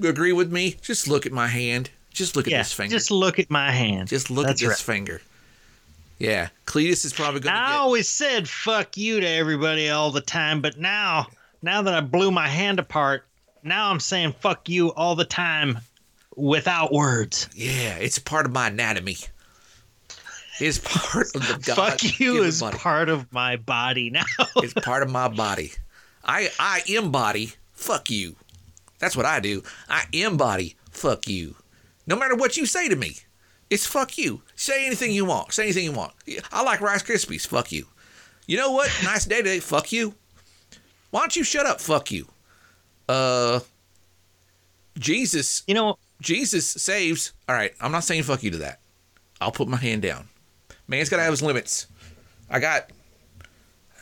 agree 0.02 0.32
with 0.32 0.52
me, 0.52 0.76
just 0.82 1.08
look 1.08 1.24
at 1.24 1.32
my 1.32 1.46
hand. 1.48 1.90
Just 2.10 2.36
look 2.36 2.46
at 2.46 2.50
Yeah, 2.50 2.58
this 2.58 2.72
finger. 2.72 2.90
just 2.96 3.10
look 3.10 3.38
at 3.38 3.50
my 3.50 3.70
hand. 3.70 4.08
Just 4.08 4.30
look 4.30 4.46
That's 4.46 4.60
at 4.62 4.68
this 4.68 4.78
right. 4.80 4.94
finger. 4.94 5.22
Yeah, 6.18 6.48
Cletus 6.66 7.04
is 7.04 7.12
probably 7.12 7.40
going 7.40 7.54
to 7.54 7.60
I 7.60 7.68
get. 7.72 7.76
always 7.76 8.08
said 8.08 8.48
"fuck 8.48 8.96
you" 8.96 9.20
to 9.20 9.26
everybody 9.28 9.88
all 9.90 10.10
the 10.10 10.20
time, 10.20 10.60
but 10.60 10.76
now, 10.78 11.28
now 11.62 11.82
that 11.82 11.94
I 11.94 12.00
blew 12.00 12.30
my 12.30 12.48
hand 12.48 12.78
apart, 12.80 13.24
now 13.62 13.90
I'm 13.90 14.00
saying 14.00 14.34
"fuck 14.40 14.68
you" 14.68 14.92
all 14.94 15.14
the 15.14 15.24
time 15.24 15.78
without 16.36 16.92
words. 16.92 17.48
Yeah, 17.54 17.96
it's 17.96 18.18
part 18.18 18.46
of 18.46 18.52
my 18.52 18.66
anatomy. 18.68 19.16
It's 20.60 20.78
part 20.78 21.26
of 21.36 21.46
the 21.46 21.62
God. 21.66 21.76
fuck 21.76 22.18
you 22.18 22.42
is 22.42 22.60
body. 22.60 22.76
part 22.78 23.08
of 23.08 23.32
my 23.32 23.56
body 23.56 24.10
now. 24.10 24.24
It's 24.56 24.74
part 24.74 25.04
of 25.04 25.10
my 25.10 25.28
body. 25.28 25.72
I 26.24 26.50
I 26.58 26.82
embody. 26.88 27.52
Fuck 27.74 28.10
you. 28.10 28.34
That's 28.98 29.16
what 29.16 29.24
I 29.24 29.38
do. 29.38 29.62
I 29.88 30.04
embody. 30.12 30.74
Fuck 30.90 31.28
you. 31.28 31.54
No 32.08 32.16
matter 32.16 32.34
what 32.34 32.56
you 32.56 32.66
say 32.66 32.88
to 32.88 32.96
me, 32.96 33.18
it's 33.70 33.86
fuck 33.86 34.18
you. 34.18 34.42
Say 34.58 34.86
anything 34.86 35.12
you 35.12 35.24
want. 35.24 35.52
Say 35.52 35.62
anything 35.62 35.84
you 35.84 35.92
want. 35.92 36.12
I 36.50 36.64
like 36.64 36.80
Rice 36.80 37.04
Krispies. 37.04 37.46
Fuck 37.46 37.70
you. 37.70 37.86
You 38.48 38.56
know 38.56 38.72
what? 38.72 38.90
Nice 39.04 39.24
day 39.24 39.36
today. 39.36 39.60
Fuck 39.60 39.92
you. 39.92 40.16
Why 41.12 41.20
don't 41.20 41.36
you 41.36 41.44
shut 41.44 41.64
up? 41.64 41.80
Fuck 41.80 42.10
you. 42.10 42.26
Uh, 43.08 43.60
Jesus 44.98 45.62
you 45.68 45.74
know, 45.74 45.96
Jesus 46.20 46.66
saves. 46.66 47.34
All 47.48 47.54
right, 47.54 47.72
I'm 47.80 47.92
not 47.92 48.02
saying 48.02 48.24
fuck 48.24 48.42
you 48.42 48.50
to 48.50 48.58
that. 48.58 48.80
I'll 49.40 49.52
put 49.52 49.68
my 49.68 49.76
hand 49.76 50.02
down. 50.02 50.28
Man's 50.88 51.08
got 51.08 51.18
to 51.18 51.22
have 51.22 51.32
his 51.32 51.40
limits. 51.40 51.86
I 52.50 52.58
got, 52.58 52.90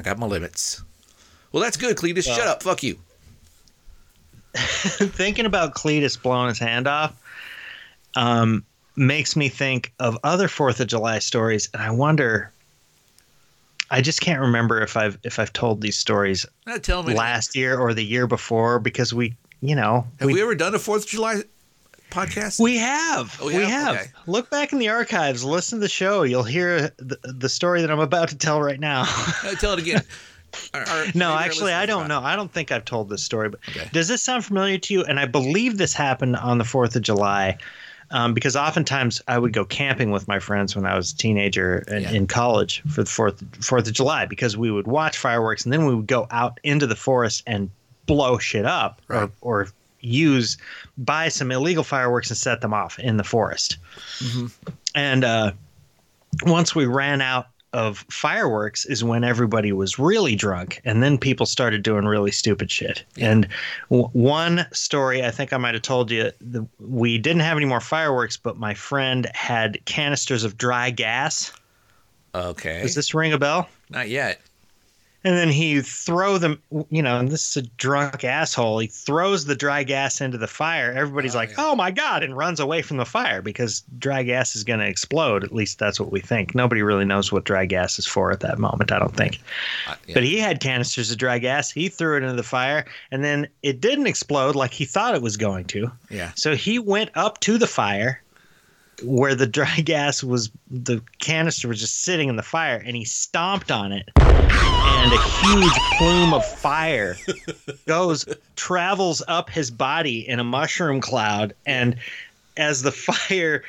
I 0.01 0.03
got 0.03 0.19
my 0.19 0.27
limits. 0.27 0.83
Well, 1.53 1.63
that's 1.63 1.77
good, 1.77 1.99
Cletus. 1.99 2.25
Shut 2.25 2.47
up. 2.47 2.63
Fuck 2.63 2.83
you. 2.83 2.99
thinking 4.55 5.45
about 5.45 5.75
Cletus 5.75 6.21
blowing 6.21 6.49
his 6.49 6.59
hand 6.59 6.89
off 6.89 7.15
um, 8.15 8.65
makes 8.97 9.37
me 9.37 9.49
think 9.49 9.93
of 10.01 10.19
other 10.25 10.49
Fourth 10.49 10.81
of 10.81 10.87
July 10.89 11.19
stories, 11.19 11.69
and 11.73 11.83
I 11.83 11.91
wonder. 11.91 12.51
I 13.89 14.01
just 14.01 14.21
can't 14.21 14.41
remember 14.41 14.81
if 14.83 14.97
I've 14.97 15.17
if 15.23 15.39
I've 15.39 15.53
told 15.53 15.81
these 15.81 15.97
stories 15.97 16.45
Now 16.67 16.77
tell 16.79 17.03
me. 17.05 17.15
last 17.15 17.55
year 17.55 17.79
or 17.79 17.95
the 17.95 18.05
year 18.05 18.27
before 18.27 18.81
because 18.81 19.15
we, 19.15 19.37
you 19.61 19.77
know, 19.77 20.05
have 20.19 20.27
we, 20.29 20.43
ever 20.43 20.57
done 20.57 20.75
a 20.75 20.79
Fourth 20.81 21.05
of 21.05 21.11
July 21.11 21.43
podcast? 22.11 22.59
We 22.59 22.79
have. 22.79 23.39
Oh, 23.41 23.47
we 23.47 23.59
we 23.59 23.65
have? 23.65 23.95
Okay. 23.95 24.07
Look 24.27 24.51
back 24.51 24.73
in 24.73 24.81
the 24.81 24.89
archives, 24.89 25.45
listen 25.45 25.79
to 25.79 25.83
the 25.83 25.89
show. 25.89 26.25
You'll 26.25 26.43
hear 26.43 26.91
the, 26.97 27.17
the 27.23 27.49
story 27.49 27.81
that 27.83 27.91
I'm 27.93 28.01
about 28.01 28.29
to 28.31 28.37
tell 28.37 28.61
right 28.61 28.81
now. 28.81 29.05
Uh, 29.45 29.55
tell 29.55 29.75
it 29.75 29.79
again. 29.79 30.03
Our- 30.75 30.89
our- 30.89 31.05
no, 31.15 31.37
actually, 31.37 31.73
I 31.73 31.87
don't 31.87 32.09
know. 32.09 32.21
I 32.23 32.35
don't 32.35 32.51
think 32.51 32.73
I've 32.73 32.85
told 32.87 33.09
this 33.09 33.23
story, 33.23 33.51
but 33.51 33.61
Okay. 33.69 33.89
does 33.93 34.09
this 34.09 34.23
sound 34.23 34.45
familiar 34.45 34.79
to 34.79 34.95
you? 34.95 35.05
And 35.05 35.21
I 35.21 35.27
believe 35.27 35.77
this 35.79 35.93
happened 35.93 36.35
on 36.37 36.57
the 36.59 36.65
4th 36.65 36.97
of 36.97 37.03
July. 37.03 37.59
Um, 38.13 38.35
because 38.35 38.55
oftentimes 38.57 39.21
I 39.27 39.39
would 39.39 39.53
go 39.53 39.65
camping 39.65 40.11
with 40.13 40.29
my 40.29 40.39
friends 40.39 40.77
when 40.77 40.87
I 40.87 40.95
was 40.97 41.13
a 41.13 41.17
teenager 41.17 41.79
in, 41.89 42.03
Yeah. 42.03 42.11
in 42.13 42.27
college 42.29 42.83
for 42.89 43.03
the 43.03 43.11
fourth 43.11 43.43
Fourth 43.65 43.87
of 43.89 43.93
July 43.95 44.27
because 44.27 44.57
we 44.57 44.71
would 44.71 44.87
watch 44.87 45.19
fireworks 45.19 45.65
and 45.65 45.73
then 45.73 45.87
we 45.87 45.95
would 45.95 46.07
go 46.07 46.27
out 46.31 46.61
into 46.63 46.87
the 46.87 46.95
forest 46.97 47.43
and 47.47 47.69
blow 48.07 48.39
shit 48.39 48.65
up 48.65 49.01
Right. 49.09 49.29
or 49.41 49.63
or 49.65 49.69
use 50.01 50.57
buy 50.99 51.29
some 51.29 51.51
illegal 51.51 51.83
fireworks 51.83 52.31
and 52.31 52.37
set 52.37 52.61
them 52.61 52.73
off 52.73 52.97
in 53.01 53.17
the 53.17 53.25
forest. 53.25 53.77
Mhm. 54.21 54.53
And 54.95 55.25
uh, 55.25 55.51
once 56.45 56.75
we 56.77 56.87
ran 56.87 57.21
out 57.21 57.49
of 57.77 58.07
fireworks 58.11 58.87
is 58.87 59.05
when 59.05 59.23
everybody 59.23 59.71
was 59.71 59.99
really 59.99 60.35
drunk 60.35 60.81
and 60.87 61.03
then 61.03 61.19
people 61.19 61.45
started 61.45 61.83
doing 61.83 62.07
really 62.07 62.31
stupid 62.31 62.71
shit 62.71 63.05
and 63.19 63.47
w- 63.91 64.09
one 64.15 64.67
story 64.73 65.23
i 65.23 65.31
think 65.31 65.53
i 65.53 65.59
might 65.59 65.75
have 65.75 65.83
told 65.83 66.11
you 66.11 66.33
the, 66.41 66.67
we 66.81 67.19
didn't 67.19 67.43
have 67.43 67.59
any 67.59 67.67
more 67.67 67.81
fireworks 67.81 68.39
but 68.39 68.57
my 68.57 68.73
friend 68.73 69.31
had 69.35 69.79
canisters 69.85 70.43
of 70.43 70.57
dry 70.57 70.89
gas 70.89 71.53
Okay. 72.35 72.81
does 72.81 72.95
this 72.95 73.13
ring 73.15 73.33
a 73.35 73.39
bell 73.39 73.69
Not 73.91 74.09
yet. 74.09 74.41
And 75.27 75.37
then 75.37 75.49
he 75.51 75.81
throw 75.83 76.39
them 76.39 76.63
you 76.89 77.03
know 77.03 77.19
and 77.19 77.29
this 77.31 77.51
is 77.51 77.57
a 77.65 77.67
drunk 77.77 78.23
asshole. 78.25 78.79
He 78.79 78.87
throws 78.87 79.45
the 79.45 79.57
dry 79.57 79.83
gas 79.83 80.21
into 80.21 80.39
the 80.39 80.47
fire. 80.47 80.93
Everybody's 80.93 81.35
Oh, 81.35 81.39
like 81.39 81.51
yeah. 81.51 81.55
oh 81.59 81.75
my 81.75 81.91
god 81.91 82.23
and 82.23 82.37
runs 82.37 82.61
away 82.61 82.81
from 82.81 82.97
the 82.97 83.05
fire 83.05 83.43
because 83.43 83.83
dry 83.99 84.23
gas 84.23 84.55
is 84.55 84.63
going 84.65 84.79
to 84.81 84.87
explode. 84.87 85.43
At 85.43 85.53
least 85.53 85.79
that's 85.81 85.99
what 85.99 86.13
we 86.13 86.21
think. 86.21 86.55
Nobody 86.55 86.81
really 86.83 87.05
knows 87.05 87.33
what 87.33 87.45
dry 87.45 87.67
gas 87.67 87.99
is 87.99 88.07
for 88.07 88.31
at 88.31 88.41
that 88.41 88.59
moment 88.59 88.93
i 88.93 88.99
don't 88.99 89.17
think. 89.17 89.41
Uh, 89.89 89.97
yeah. 90.07 90.15
but 90.15 90.23
he 90.23 90.39
had 90.39 90.61
canisters 90.61 91.11
of 91.11 91.19
dry 91.19 91.39
gas. 91.39 91.71
He 91.71 91.89
threw 91.89 92.17
it 92.17 92.23
into 92.23 92.37
the 92.37 92.43
fire 92.43 92.85
and 93.11 93.25
then 93.25 93.49
it 93.63 93.81
didn't 93.81 94.07
explode 94.07 94.55
like 94.55 94.73
he 94.73 94.85
thought 94.85 95.15
it 95.17 95.23
was 95.23 95.37
going 95.37 95.65
to. 95.67 95.91
Yeah. 96.09 96.31
so 96.37 96.55
he 96.55 96.79
went 96.79 97.11
up 97.15 97.41
to 97.41 97.59
the 97.59 97.67
fire 97.67 98.23
where 99.03 99.35
the 99.35 99.47
dry 99.47 99.81
gas 99.85 100.23
was, 100.23 100.51
the 100.71 101.03
canister 101.19 101.69
was 101.69 101.81
just 101.81 102.03
sitting 102.03 102.29
in 102.29 102.37
the 102.37 102.43
fire, 102.43 102.83
and 102.85 102.97
he 102.97 103.05
stomped 103.05 103.71
on 103.71 103.93
it, 103.93 104.09
and 104.17 105.13
a 105.13 105.19
huge 105.19 105.79
plume 105.99 106.35
of 106.35 106.45
fire 106.45 107.17
goes, 107.87 108.25
travels 108.57 109.23
up 109.29 109.51
his 109.51 109.71
body 109.71 110.27
in 110.27 110.39
a 110.39 110.45
mushroom 110.45 111.01
cloud, 111.01 111.55
and 111.67 111.97
as 112.57 112.83
the 112.83 112.93
fire, 112.93 113.63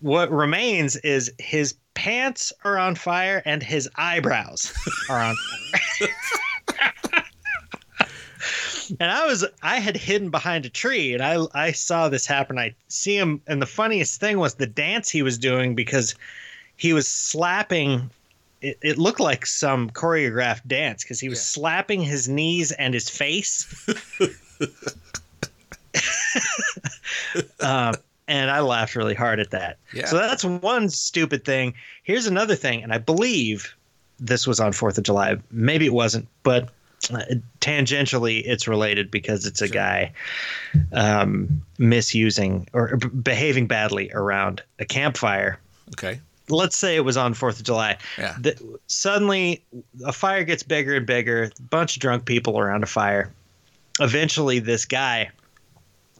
what 0.00 0.30
remains 0.30 0.96
is 0.96 1.32
his 1.38 1.74
pants 1.94 2.52
are 2.64 2.76
on 2.76 2.94
fire 2.94 3.40
and 3.44 3.62
his 3.62 3.88
eyebrows 3.96 4.72
are 5.08 5.22
on 5.22 5.36
fire. 5.36 6.08
And 9.00 9.10
I 9.10 9.26
was 9.26 9.44
I 9.62 9.78
had 9.80 9.96
hidden 9.96 10.30
behind 10.30 10.66
a 10.66 10.70
tree 10.70 11.14
and 11.14 11.22
I 11.22 11.38
I 11.54 11.72
saw 11.72 12.08
this 12.08 12.26
happen. 12.26 12.58
I 12.58 12.74
see 12.88 13.16
him 13.16 13.40
and 13.46 13.60
the 13.62 13.66
funniest 13.66 14.20
thing 14.20 14.38
was 14.38 14.54
the 14.54 14.66
dance 14.66 15.10
he 15.10 15.22
was 15.22 15.38
doing 15.38 15.74
because 15.74 16.14
he 16.76 16.92
was 16.92 17.06
slapping 17.08 18.10
it, 18.60 18.78
it 18.82 18.98
looked 18.98 19.20
like 19.20 19.46
some 19.46 19.90
choreographed 19.90 20.66
dance 20.66 21.02
because 21.04 21.20
he 21.20 21.28
was 21.28 21.38
Yeah. 21.38 21.44
slapping 21.44 22.00
his 22.02 22.28
knees 22.28 22.72
and 22.72 22.94
his 22.94 23.08
face. 23.10 23.66
um, 27.60 27.94
and 28.26 28.50
I 28.50 28.60
laughed 28.60 28.96
really 28.96 29.14
hard 29.14 29.38
at 29.40 29.50
that. 29.50 29.76
Yeah. 29.92 30.06
So 30.06 30.16
that's 30.16 30.44
one 30.44 30.88
stupid 30.88 31.44
thing. 31.44 31.74
Here's 32.04 32.26
another 32.26 32.54
thing, 32.54 32.82
and 32.82 32.92
I 32.92 32.98
believe 32.98 33.74
this 34.18 34.46
was 34.46 34.60
on 34.60 34.72
Fourth 34.72 34.96
of 34.96 35.04
July. 35.04 35.36
Maybe 35.50 35.84
it 35.86 35.92
wasn't, 35.92 36.26
but 36.42 36.70
tangentially, 37.60 38.42
it's 38.44 38.66
related 38.68 39.10
because 39.10 39.46
it's 39.46 39.60
a 39.62 39.66
Sure. 39.66 39.74
guy 39.74 40.12
um, 40.92 41.62
misusing 41.78 42.68
or 42.72 42.96
behaving 42.96 43.66
badly 43.66 44.10
around 44.12 44.62
a 44.78 44.84
campfire. 44.84 45.58
Okay. 45.94 46.20
Let's 46.48 46.76
say 46.76 46.96
it 46.96 47.00
was 47.04 47.16
on 47.16 47.32
Fourth 47.34 47.58
of 47.58 47.64
July. 47.64 47.96
Yeah. 48.18 48.36
The, 48.38 48.78
suddenly, 48.86 49.64
a 50.04 50.12
fire 50.12 50.44
gets 50.44 50.62
bigger 50.62 50.94
and 50.96 51.06
bigger. 51.06 51.44
A 51.44 51.62
bunch 51.62 51.96
of 51.96 52.00
drunk 52.02 52.26
people 52.26 52.58
around 52.58 52.82
a 52.82 52.86
fire. 52.86 53.32
Eventually, 54.00 54.58
this 54.58 54.84
guy. 54.84 55.30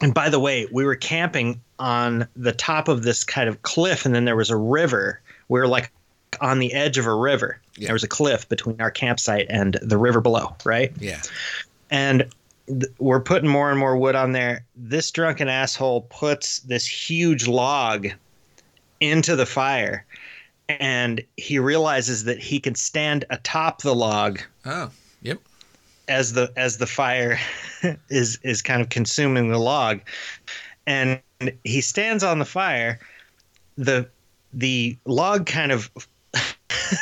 And 0.01 0.13
by 0.13 0.29
the 0.29 0.39
way, 0.39 0.67
we 0.71 0.83
were 0.83 0.95
camping 0.95 1.61
on 1.77 2.27
the 2.35 2.51
top 2.51 2.87
of 2.87 3.03
this 3.03 3.23
kind 3.23 3.47
of 3.47 3.61
cliff, 3.61 4.05
and 4.05 4.15
then 4.15 4.25
there 4.25 4.35
was 4.35 4.49
a 4.49 4.57
river. 4.57 5.21
We 5.47 5.59
were 5.59 5.67
like 5.67 5.91
on 6.41 6.59
the 6.59 6.73
edge 6.73 6.97
of 6.97 7.05
a 7.05 7.13
river. 7.13 7.59
Yeah. 7.77 7.87
There 7.87 7.93
was 7.93 8.03
a 8.03 8.07
cliff 8.07 8.47
between 8.49 8.79
our 8.81 8.91
campsite 8.91 9.47
and 9.49 9.77
the 9.81 9.97
river 9.97 10.21
below, 10.21 10.55
right? 10.65 10.91
Yeah. 10.99 11.21
and 11.91 12.25
th- 12.67 12.91
we're 12.99 13.19
putting 13.21 13.49
more 13.49 13.69
and 13.69 13.79
more 13.79 13.95
wood 13.97 14.15
on 14.15 14.31
there. 14.31 14.65
This 14.75 15.11
drunken 15.11 15.47
asshole 15.49 16.01
puts 16.09 16.59
this 16.59 16.85
huge 16.85 17.47
log 17.47 18.07
into 19.01 19.35
the 19.35 19.45
fire, 19.45 20.05
and 20.69 21.21
he 21.37 21.59
realizes 21.59 22.23
that 22.23 22.39
he 22.39 22.59
can 22.59 22.73
stand 22.75 23.25
atop 23.29 23.81
the 23.81 23.93
log 23.93 24.39
Oh. 24.65 24.89
Yep. 25.21 25.39
as 26.07 26.33
the 26.33 26.51
as 26.55 26.77
the 26.77 26.87
fire 26.87 27.37
is 28.09 28.39
is 28.43 28.61
kind 28.61 28.81
of 28.81 28.89
consuming 28.89 29.49
the 29.49 29.59
log, 29.59 29.99
and 30.87 31.19
he 31.63 31.81
stands 31.81 32.23
on 32.23 32.39
the 32.39 32.45
fire. 32.45 32.99
the 33.77 34.07
The 34.53 34.97
log 35.05 35.45
kind 35.45 35.71
of 35.71 35.91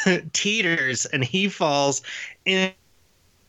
teeters, 0.34 1.05
and 1.05 1.23
he 1.23 1.47
falls 1.49 2.01
in, 2.45 2.71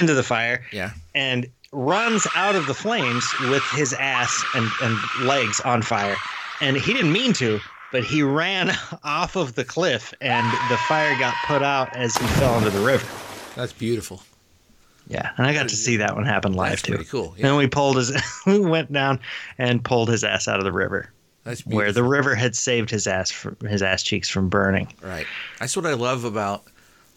into 0.01 0.15
the 0.15 0.23
fire 0.23 0.65
Yeah. 0.73 0.91
and 1.15 1.47
runs 1.73 2.27
out 2.35 2.55
of 2.55 2.67
the 2.67 2.75
flames 2.75 3.27
with 3.51 3.63
his 3.73 3.93
ass 3.95 4.45
and, 4.55 4.69
and 4.83 4.99
legs 5.27 5.61
on 5.61 5.83
fire. 5.83 6.17
And 6.61 6.77
he 6.77 6.93
didn't 6.93 7.13
mean 7.13 7.33
to, 7.35 7.59
but 7.93 8.05
he 8.05 8.23
ran 8.23 8.71
off 9.05 9.37
of 9.37 9.55
the 9.55 9.65
cliff 9.65 10.15
and 10.21 10.47
the 10.71 10.77
fire 10.89 11.19
got 11.19 11.35
put 11.47 11.63
out 11.63 11.95
as 11.97 12.17
he 12.17 12.27
fell 12.39 12.57
into 12.59 12.71
the 12.71 12.85
river. 12.85 13.07
That's 13.57 13.73
beautiful. 13.73 14.23
Yeah, 15.07 15.33
and 15.37 15.47
I 15.47 15.53
got 15.53 15.69
to 15.69 15.77
see 15.77 15.97
that 15.99 16.15
one 16.15 16.25
happen 16.25 16.55
live 16.55 16.71
That's 16.71 16.83
too. 16.83 16.95
pretty 16.95 17.11
cool. 17.11 17.35
Yeah. 17.37 17.49
And 17.49 17.57
we 17.59 17.67
pulled 17.67 17.97
his, 17.97 18.17
we 18.47 18.59
went 18.59 18.91
down 18.93 19.21
and 19.59 19.85
pulled 19.85 20.09
his 20.09 20.25
ass 20.25 20.49
out 20.49 20.59
of 20.59 20.65
the 20.65 20.73
river, 20.73 21.11
That's 21.45 21.65
where 21.67 21.93
the 21.93 22.03
river 22.03 22.35
had 22.35 22.57
saved 22.57 22.91
his 22.91 23.07
ass 23.07 23.31
from 23.31 23.57
his 23.61 23.83
ass 23.83 24.03
cheeks 24.03 24.29
from 24.29 24.49
burning. 24.49 24.93
Right. 25.03 25.27
That's 25.61 25.77
what 25.77 25.87
I 25.87 25.93
love 25.93 26.25
about 26.25 26.65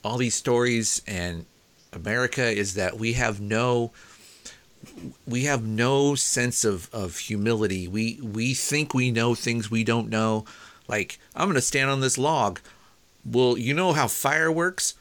all 0.03 0.17
these 0.17 0.35
stories 0.35 1.01
and 1.07 1.45
America 1.93 2.43
is 2.43 2.75
that 2.75 2.97
we 2.97 3.13
have 3.13 3.41
no 3.41 3.91
we 5.25 5.43
have 5.43 5.65
no 5.65 6.15
sense 6.15 6.63
of, 6.63 6.93
of 6.93 7.17
humility. 7.17 7.87
We 7.87 8.19
we 8.21 8.53
think 8.53 8.93
we 8.93 9.11
know 9.11 9.33
things 9.33 9.71
we 9.71 9.83
don't 9.83 10.09
know. 10.09 10.45
Like 10.87 11.19
I'm 11.35 11.47
gonna 11.47 11.61
stand 11.61 11.89
on 11.89 12.01
this 12.01 12.17
log. 12.17 12.59
Well, 13.25 13.57
you 13.57 13.73
know 13.73 13.93
how 13.93 14.07
fire 14.07 14.51
works? 14.51 14.93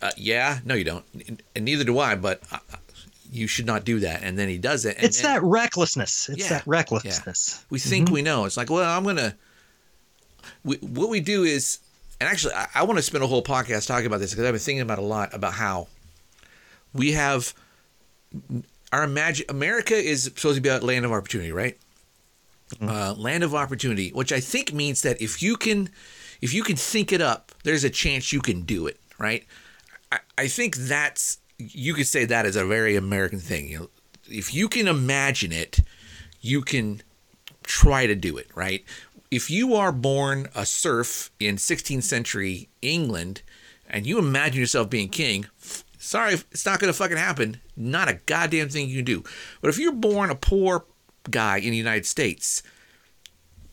Uh, 0.00 0.12
yeah, 0.16 0.60
no, 0.64 0.74
you 0.74 0.84
don't, 0.84 1.04
and 1.54 1.64
neither 1.64 1.84
do 1.84 1.98
I. 1.98 2.14
But 2.14 2.42
uh, 2.50 2.58
you 3.34 3.46
should 3.46 3.66
not 3.66 3.84
do 3.84 4.00
that. 4.00 4.22
And 4.22 4.38
then 4.38 4.48
he 4.48 4.58
does 4.58 4.84
it. 4.84 4.96
And 4.96 5.04
It's 5.06 5.20
then- 5.20 5.34
that 5.34 5.42
recklessness. 5.42 6.28
It's 6.28 6.42
Yeah, 6.42 6.48
that 6.50 6.66
recklessness. 6.66 7.64
we 7.70 7.78
think 7.78 8.10
we 8.10 8.22
know. 8.22 8.44
It's 8.44 8.56
like, 8.56 8.70
well, 8.70 8.88
I'm 8.88 9.04
gonna. 9.04 9.34
We, 10.62 10.76
what 10.76 11.08
we 11.08 11.20
do 11.20 11.42
is, 11.44 11.78
and 12.20 12.28
actually, 12.28 12.54
I, 12.54 12.68
I 12.74 12.82
want 12.84 12.98
to 12.98 13.02
spend 13.02 13.24
a 13.24 13.26
whole 13.26 13.42
podcast 13.42 13.86
talking 13.86 14.06
about 14.06 14.20
this 14.20 14.30
because 14.30 14.44
I've 14.46 14.52
been 14.52 14.60
thinking 14.60 14.82
about 14.82 14.98
a 14.98 15.02
lot 15.02 15.34
about 15.34 15.54
how 15.54 15.88
we 16.92 17.12
have 17.12 17.52
our 18.92 19.04
imagine. 19.04 19.46
America 19.48 19.94
is 19.94 20.24
supposed 20.24 20.56
to 20.56 20.60
be 20.60 20.68
a 20.68 20.78
land 20.78 21.04
of 21.04 21.12
opportunity, 21.12 21.50
right? 21.52 21.76
Uh, 22.80 23.14
land 23.16 23.42
of 23.44 23.54
opportunity, 23.54 24.10
which 24.10 24.32
I 24.32 24.40
think 24.40 24.72
means 24.72 25.02
that 25.02 25.20
if 25.20 25.42
you 25.42 25.56
can, 25.56 25.90
if 26.40 26.52
you 26.54 26.62
can 26.62 26.76
think 26.76 27.12
it 27.12 27.20
up, 27.20 27.52
there's 27.64 27.84
a 27.84 27.90
chance 27.90 28.32
you 28.32 28.40
can 28.40 28.62
do 28.62 28.86
it, 28.86 28.98
right? 29.18 29.44
I, 30.12 30.18
I 30.38 30.48
think 30.48 30.76
that's 30.76 31.38
you 31.58 31.94
could 31.94 32.06
say 32.06 32.24
that 32.24 32.46
is 32.46 32.56
a 32.56 32.64
very 32.64 32.96
American 32.96 33.40
thing. 33.40 33.68
You 33.68 33.78
know, 33.78 33.90
if 34.28 34.54
you 34.54 34.68
can 34.68 34.88
imagine 34.88 35.52
it, 35.52 35.80
you 36.40 36.62
can 36.62 37.02
try 37.62 38.06
to 38.06 38.14
do 38.14 38.36
it, 38.36 38.48
right? 38.54 38.84
If 39.30 39.50
you 39.50 39.74
are 39.74 39.92
born 39.92 40.48
a 40.54 40.66
serf 40.66 41.30
in 41.40 41.56
16th 41.56 42.02
century 42.02 42.68
England 42.82 43.42
and 43.88 44.06
you 44.06 44.18
imagine 44.18 44.60
yourself 44.60 44.90
being 44.90 45.08
king, 45.08 45.46
sorry, 45.98 46.34
it's 46.34 46.66
not 46.66 46.78
going 46.78 46.92
to 46.92 46.96
fucking 46.96 47.16
happen. 47.16 47.60
Not 47.76 48.08
a 48.08 48.20
goddamn 48.26 48.68
thing 48.68 48.88
you 48.88 48.96
can 48.96 49.04
do. 49.04 49.24
But 49.60 49.70
if 49.70 49.78
you're 49.78 49.92
born 49.92 50.30
a 50.30 50.34
poor 50.34 50.84
guy 51.30 51.58
in 51.58 51.70
the 51.70 51.76
United 51.76 52.06
States, 52.06 52.62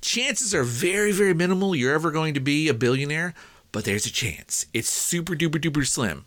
chances 0.02 0.56
are 0.56 0.64
very, 0.64 1.12
very 1.12 1.34
minimal 1.34 1.76
you're 1.76 1.94
ever 1.94 2.12
going 2.12 2.34
to 2.34 2.40
be 2.40 2.68
a 2.68 2.74
billionaire, 2.74 3.34
but 3.72 3.86
there's 3.86 4.06
a 4.06 4.12
chance. 4.12 4.66
It's 4.74 4.90
super 4.90 5.36
duper 5.36 5.62
duper 5.62 5.86
slim, 5.86 6.26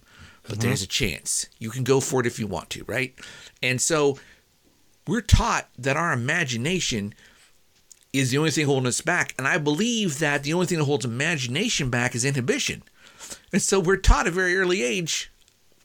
but 0.48 0.60
there's 0.60 0.82
a 0.82 0.86
mm. 0.86 0.90
chance. 0.90 1.46
You 1.58 1.70
can 1.70 1.84
go 1.84 2.00
for 2.00 2.20
it 2.20 2.26
if 2.26 2.38
you 2.38 2.46
want 2.46 2.70
to, 2.70 2.84
right? 2.84 3.14
And 3.62 3.80
so 3.80 4.18
we're 5.06 5.20
taught 5.20 5.68
that 5.78 5.96
our 5.96 6.12
imagination 6.12 7.14
is 8.12 8.30
the 8.30 8.38
only 8.38 8.50
thing 8.50 8.66
holding 8.66 8.86
us 8.86 9.00
back. 9.00 9.34
And 9.36 9.48
I 9.48 9.58
believe 9.58 10.18
that 10.20 10.44
the 10.44 10.54
only 10.54 10.66
thing 10.66 10.78
that 10.78 10.84
holds 10.84 11.04
imagination 11.04 11.90
back 11.90 12.14
is 12.14 12.24
inhibition. 12.24 12.82
And 13.52 13.60
so 13.60 13.80
we're 13.80 13.96
taught 13.96 14.26
at 14.26 14.32
a 14.32 14.34
very 14.34 14.56
early 14.56 14.82
age, 14.82 15.32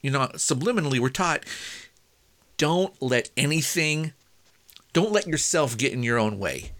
you 0.02 0.10
know, 0.10 0.28
subliminally, 0.34 0.98
we're 0.98 1.08
taught 1.08 1.44
don't 2.56 2.94
let 3.00 3.30
anything, 3.36 4.12
don't 4.92 5.12
let 5.12 5.26
yourself 5.26 5.76
get 5.76 5.92
in 5.92 6.02
your 6.02 6.18
own 6.18 6.38
way. 6.38 6.72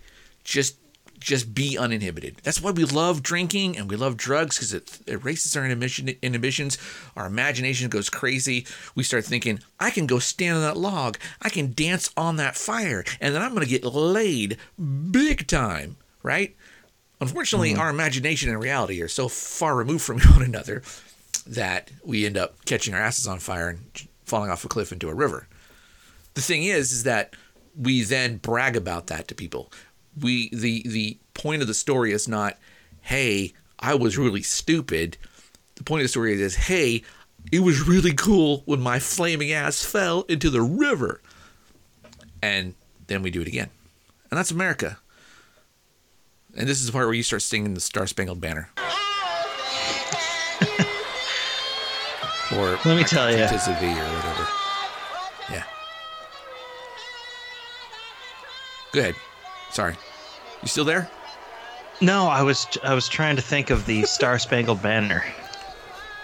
Just 0.45 0.77
just 1.21 1.55
be 1.55 1.77
uninhibited. 1.77 2.39
That's 2.43 2.61
why 2.61 2.71
we 2.71 2.85
love 2.85 3.23
drinking 3.23 3.77
and 3.77 3.89
we 3.89 3.97
love 3.97 4.17
drugs 4.17 4.57
because 4.57 4.73
it 4.73 4.99
erases 5.07 5.57
our 5.57 5.65
inhibitions. 5.65 6.79
Our 7.15 7.27
imagination 7.27 7.89
goes 7.89 8.11
crazy. 8.11 8.67
We 8.95 9.03
start 9.03 9.25
thinking, 9.25 9.61
I 9.79 9.91
can 9.91 10.07
go 10.07 10.19
stand 10.19 10.57
on 10.57 10.63
that 10.63 10.77
log. 10.77 11.19
I 11.43 11.51
can 11.51 11.73
dance 11.73 12.11
on 12.17 12.37
that 12.37 12.57
fire. 12.57 13.05
And 13.21 13.35
then 13.35 13.43
I'm 13.43 13.51
going 13.55 13.67
to 13.67 13.71
get 13.71 13.85
laid 13.85 14.57
big 15.11 15.47
time, 15.47 15.97
right? 16.23 16.57
Unfortunately, 17.21 17.73
mm-hmm. 17.73 17.81
our 17.81 17.91
imagination 17.91 18.49
and 18.49 18.61
reality 18.61 19.03
are 19.03 19.09
so 19.09 19.29
far 19.29 19.77
removed 19.77 20.03
from 20.03 20.21
one 20.33 20.43
another 20.43 20.83
that 21.47 21.91
we 22.05 22.27
end 22.27 22.37
up 22.37 22.65
catching 22.65 22.95
our 22.95 23.01
asses 23.01 23.29
on 23.29 23.39
fire 23.39 23.69
and 23.69 24.09
falling 24.25 24.51
off 24.51 24.65
a 24.65 24.69
cliff 24.69 24.93
into 24.93 25.09
a 25.09 25.15
river. 25.15 25.47
The 26.35 26.41
thing 26.41 26.65
is, 26.65 26.93
is 26.93 27.03
that 27.03 27.35
we 27.77 28.03
then 28.03 28.39
brag 28.39 28.77
about 28.77 29.09
that 29.09 29.29
to 29.29 29.35
people 29.35 29.71
we 30.19 30.49
the 30.51 30.83
the 30.87 31.19
point 31.35 31.63
of 31.63 31.69
the 31.69 31.75
story 31.75 32.13
is 32.13 32.27
not 32.29 32.59
hey 33.03 33.53
i 33.79 33.95
was 33.95 34.19
really 34.19 34.43
stupid. 34.43 35.17
The 35.77 35.85
point 35.85 36.01
of 36.03 36.05
the 36.05 36.09
story 36.09 36.41
is 36.41 36.55
hey 36.55 37.03
it 37.51 37.61
was 37.61 37.87
really 37.87 38.13
cool 38.13 38.63
when 38.67 38.81
my 38.81 38.99
flaming 38.99 39.53
ass 39.53 39.83
fell 39.83 40.23
into 40.29 40.51
the 40.51 40.61
river. 40.61 41.23
And 42.43 42.75
then 43.07 43.23
we 43.23 43.31
do 43.31 43.41
it 43.41 43.49
again. 43.49 43.71
And 44.31 44.39
that's 44.39 44.51
america. 44.51 44.99
And 46.57 46.69
this 46.69 46.81
is 46.81 46.87
the 46.87 46.93
part 46.93 47.07
where 47.07 47.15
you 47.15 47.23
start 47.23 47.43
singing 47.43 47.75
the 47.75 47.81
star 47.81 48.07
spangled 48.07 48.41
banner. 48.41 48.71
Or 52.53 52.77
Let 52.85 52.97
me 52.97 53.05
tell 53.05 53.31
you, 53.31 53.47
tis 53.47 53.69
of 53.69 53.79
thee 53.79 53.87
or 53.87 53.95
whatever. 53.95 54.49
Yeah. 55.51 55.65
Go 58.93 59.01
ahead 59.01 59.15
sorry 59.71 59.95
you 60.63 60.69
still 60.69 60.85
there 60.85 61.09
No, 62.01 62.27
I 62.29 62.43
was 62.43 62.67
I 62.83 62.95
was 62.95 63.09
trying 63.09 63.37
to 63.37 63.43
think 63.43 63.71
of 63.71 63.85
the 63.87 64.03
Star 64.17 64.39
Spangled 64.39 64.83
Banner, 64.83 65.23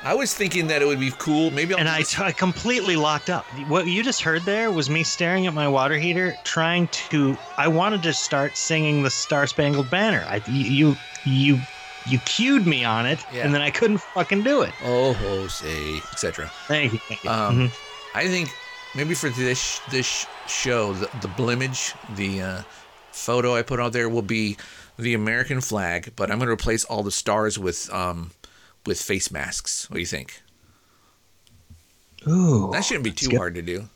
I 0.05 0.15
was 0.15 0.33
thinking 0.33 0.69
that 0.69 0.83
it 0.83 0.87
would 0.87 1.01
be 1.01 1.11
cool. 1.19 1.51
Maybe 1.51 1.75
I'll 1.75 1.81
and 1.81 1.89
I, 1.89 2.01
just- 2.03 2.37
completely 2.39 2.95
locked 2.97 3.29
up. 3.29 3.45
What 3.69 3.87
you 3.89 4.03
just 4.05 4.23
heard 4.23 4.43
there 4.43 4.71
was 4.71 4.89
me 4.89 5.03
staring 5.03 5.47
at 5.49 5.53
my 5.55 5.67
water 5.69 5.99
heater, 5.99 6.35
trying 6.45 6.87
to. 7.11 7.37
I 7.59 7.67
wanted 7.67 8.03
to 8.05 8.13
start 8.13 8.57
singing 8.57 9.03
the 9.03 9.11
Star 9.11 9.47
Spangled 9.49 9.91
Banner. 9.91 10.25
I 10.29 10.41
you 10.49 10.97
you 11.25 11.59
you 12.09 12.19
cued 12.21 12.67
me 12.69 12.85
on 12.85 13.05
it, 13.05 13.19
Yeah. 13.33 13.45
and 13.45 13.53
then 13.53 13.63
I 13.63 13.71
couldn't 13.71 13.99
fucking 13.99 14.43
do 14.45 14.63
it. 14.63 14.73
oh 14.85 15.13
Jose, 15.15 15.97
etc. 16.13 16.51
Thank 16.69 16.93
you. 16.93 16.99
Thank 17.09 17.25
you. 17.25 17.31
Um, 17.31 17.57
Mhm. 17.69 17.71
I 18.15 18.29
think 18.29 18.49
maybe 18.95 19.15
for 19.15 19.29
this 19.31 19.81
this 19.91 20.25
show, 20.47 20.93
the, 20.93 21.09
the 21.21 21.29
blimage, 21.29 21.95
the 22.15 22.43
uh, 22.43 22.63
photo 23.17 23.55
I 23.55 23.63
put 23.63 23.81
out 23.81 23.93
there 23.93 24.09
will 24.09 24.23
be 24.23 24.57
the 24.99 25.15
American 25.15 25.61
flag, 25.61 26.13
but 26.17 26.31
I'm 26.31 26.39
going 26.39 26.47
to 26.49 26.53
replace 26.53 26.85
all 26.85 27.03
the 27.03 27.11
stars 27.11 27.59
with 27.59 27.93
um 27.93 28.31
with 28.85 29.01
face 29.01 29.31
masks. 29.31 29.91
What 29.91 29.95
do 29.97 30.01
you 30.01 30.07
think? 30.07 30.41
Ooh, 32.29 32.71
That 32.73 32.85
shouldn't 32.85 33.05
be 33.05 33.13
too 33.13 33.29
good. 33.31 33.37
hard 33.37 33.55
to 33.55 33.63
do. 33.63 33.89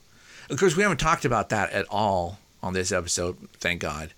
Of 0.48 0.58
course, 0.58 0.76
we 0.76 0.82
haven't 0.82 0.98
talked 0.98 1.24
about 1.24 1.48
that 1.50 1.72
at 1.72 1.86
all 1.90 2.38
on 2.62 2.72
this 2.74 2.92
episode. 2.92 3.36
Thank 3.58 3.80
God. 3.80 4.12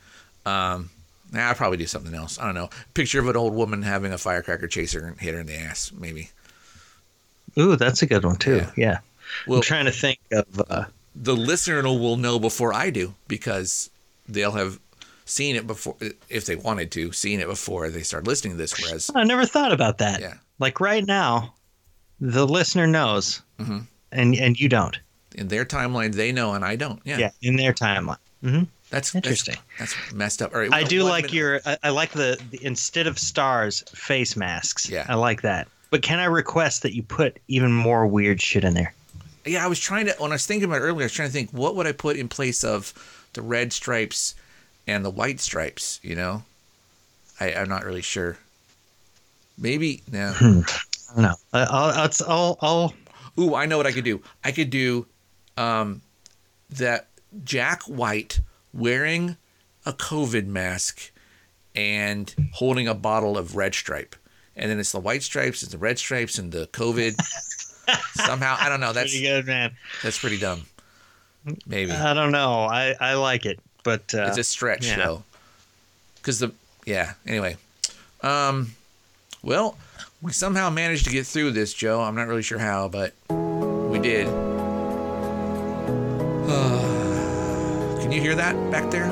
Um, 0.44 0.90
nah, 1.30 1.48
I'll 1.48 1.54
probably 1.54 1.78
do 1.78 1.86
something 1.86 2.14
else. 2.14 2.38
I 2.38 2.44
don't 2.46 2.54
know. 2.54 2.70
Picture 2.94 3.20
of 3.20 3.28
an 3.28 3.36
old 3.36 3.54
woman 3.54 3.82
having 3.82 4.12
a 4.12 4.18
firecracker 4.18 4.66
chase 4.66 4.92
her 4.92 5.06
and 5.06 5.18
hit 5.20 5.34
her 5.34 5.40
in 5.40 5.46
the 5.46 5.56
ass, 5.56 5.92
maybe. 5.92 6.30
Ooh, 7.58 7.76
that's 7.76 8.02
a 8.02 8.06
good 8.06 8.24
one 8.24 8.36
too. 8.36 8.56
Yeah. 8.56 8.70
Yeah. 8.76 8.98
Well, 9.46 9.58
I'm 9.58 9.62
trying 9.62 9.84
to 9.86 9.92
think 9.92 10.18
of. 10.32 10.46
Uh, 10.68 10.84
the 11.14 11.36
listener 11.36 11.82
will 11.82 12.16
know 12.16 12.38
before 12.38 12.72
I 12.72 12.88
do 12.90 13.14
because 13.28 13.90
they'll 14.28 14.52
have 14.52 14.78
seen 15.24 15.56
it 15.56 15.66
before 15.66 15.96
if 16.28 16.46
they 16.46 16.56
wanted 16.56 16.90
to, 16.92 17.12
seen 17.12 17.40
it 17.40 17.46
before 17.46 17.88
they 17.90 18.02
start 18.02 18.26
listening 18.26 18.52
to 18.54 18.56
this. 18.58 18.78
Whereas, 18.80 19.10
I 19.14 19.24
never 19.24 19.46
thought 19.46 19.72
about 19.72 19.98
that. 19.98 20.20
yeah, 20.20 20.34
Like 20.58 20.80
right 20.80 21.04
now, 21.06 21.54
the 22.20 22.46
listener 22.46 22.86
knows, 22.86 23.42
Mhm. 23.60 23.86
and 24.12 24.34
and 24.36 24.58
you 24.60 24.68
don't. 24.68 24.98
in 25.34 25.48
their 25.48 25.64
timeline 25.64 26.12
they 26.14 26.30
know 26.30 26.52
and 26.52 26.62
I 26.64 26.76
don't. 26.76 27.00
Yeah, 27.04 27.16
Yeah, 27.18 27.30
in 27.40 27.56
their 27.56 27.72
timeline. 27.72 28.18
hmm 28.42 28.64
that's 28.90 29.14
Interesting. 29.14 29.56
That's, 29.78 29.94
that's 29.94 30.12
messed 30.12 30.42
up. 30.42 30.52
All 30.54 30.60
right, 30.60 30.70
I 30.70 30.82
do 30.84 31.02
like 31.04 31.24
minute- 31.24 31.32
your. 31.34 31.60
I, 31.64 31.78
I 31.84 31.88
like 31.88 32.12
the, 32.12 32.38
the 32.50 32.62
instead 32.62 33.06
of 33.06 33.18
stars, 33.18 33.82
face 33.94 34.36
masks. 34.36 34.86
Yeah. 34.90 35.06
I 35.08 35.14
like 35.14 35.40
that. 35.40 35.66
But 35.88 36.02
can 36.02 36.18
I 36.18 36.26
request 36.26 36.82
that 36.82 36.94
you 36.94 37.02
put 37.02 37.38
even 37.48 37.72
more 37.72 38.06
weird 38.06 38.42
shit 38.42 38.64
in 38.64 38.74
there? 38.74 38.92
Yeah, 39.46 39.64
I 39.64 39.68
was 39.68 39.80
trying 39.80 40.06
to 40.06 40.14
when 40.18 40.30
I 40.30 40.34
was 40.34 40.44
thinking 40.44 40.64
about 40.68 40.76
it 40.82 40.84
earlier. 40.84 41.04
I 41.04 41.06
was 41.06 41.12
trying 41.12 41.28
to 41.28 41.32
think 41.32 41.50
what 41.52 41.74
would 41.76 41.86
I 41.86 41.92
put 41.92 42.16
in 42.16 42.28
place 42.28 42.62
of 42.64 42.92
the 43.32 43.40
red 43.40 43.72
stripes 43.72 44.34
and 44.86 45.04
the 45.04 45.10
white 45.10 45.40
stripes. 45.40 46.00
You 46.02 46.14
know, 46.16 46.42
I, 47.40 47.54
I'm 47.54 47.68
not 47.68 47.84
really 47.84 48.02
sure. 48.02 48.38
Maybe 49.58 50.02
no. 50.10 50.34
I 50.40 50.42
don't 51.14 51.22
know. 51.22 51.34
I- 51.52 51.60
I'll, 51.64 51.90
I'll, 51.92 52.10
I'll, 52.28 52.58
I'll 52.62 52.94
Ooh, 53.38 53.54
I 53.54 53.64
know 53.66 53.76
what 53.78 53.86
I 53.86 53.92
could 53.92 54.04
do. 54.04 54.20
I 54.44 54.52
could 54.52 54.68
do 54.70 55.06
um, 55.56 56.02
that 56.70 57.08
Jack 57.44 57.82
White 57.84 58.40
wearing 58.74 59.36
a 59.86 59.92
COVID 59.92 60.46
mask 60.46 61.10
and 61.74 62.34
holding 62.52 62.86
a 62.88 62.94
bottle 62.94 63.38
of 63.38 63.56
red 63.56 63.74
stripe. 63.74 64.14
And 64.54 64.70
then 64.70 64.78
it's 64.78 64.92
the 64.92 65.00
white 65.00 65.22
stripes, 65.22 65.62
it's 65.62 65.72
the 65.72 65.78
red 65.78 65.98
stripes, 65.98 66.38
and 66.38 66.52
the 66.52 66.66
COVID. 66.68 67.14
Somehow, 68.14 68.56
I 68.60 68.68
don't 68.68 68.80
know. 68.80 68.92
That's 68.92 69.10
pretty 69.12 69.26
good, 69.26 69.46
man. 69.46 69.72
that's 70.02 70.18
pretty 70.18 70.38
dumb. 70.38 70.66
Maybe 71.66 71.90
I 71.90 72.12
don't 72.14 72.30
know. 72.30 72.64
I 72.64 72.94
I 73.00 73.14
like 73.14 73.46
it, 73.46 73.58
but 73.82 74.14
uh, 74.14 74.26
it's 74.28 74.38
a 74.38 74.44
stretch 74.44 74.86
yeah. 74.88 74.96
though, 74.96 75.22
because 76.16 76.38
the 76.40 76.52
yeah. 76.84 77.14
Anyway, 77.26 77.56
um, 78.22 78.72
well, 79.42 79.76
we 80.20 80.32
somehow 80.32 80.70
managed 80.70 81.04
to 81.06 81.10
get 81.10 81.26
through 81.26 81.52
this, 81.52 81.72
Joe. 81.74 82.00
I'm 82.00 82.14
not 82.14 82.28
really 82.28 82.42
sure 82.42 82.58
how, 82.58 82.88
but 82.88 83.14
we 83.30 83.98
did. 83.98 84.26
Can 88.00 88.12
you 88.12 88.20
hear 88.20 88.34
that 88.34 88.54
back 88.70 88.90
there? 88.90 89.06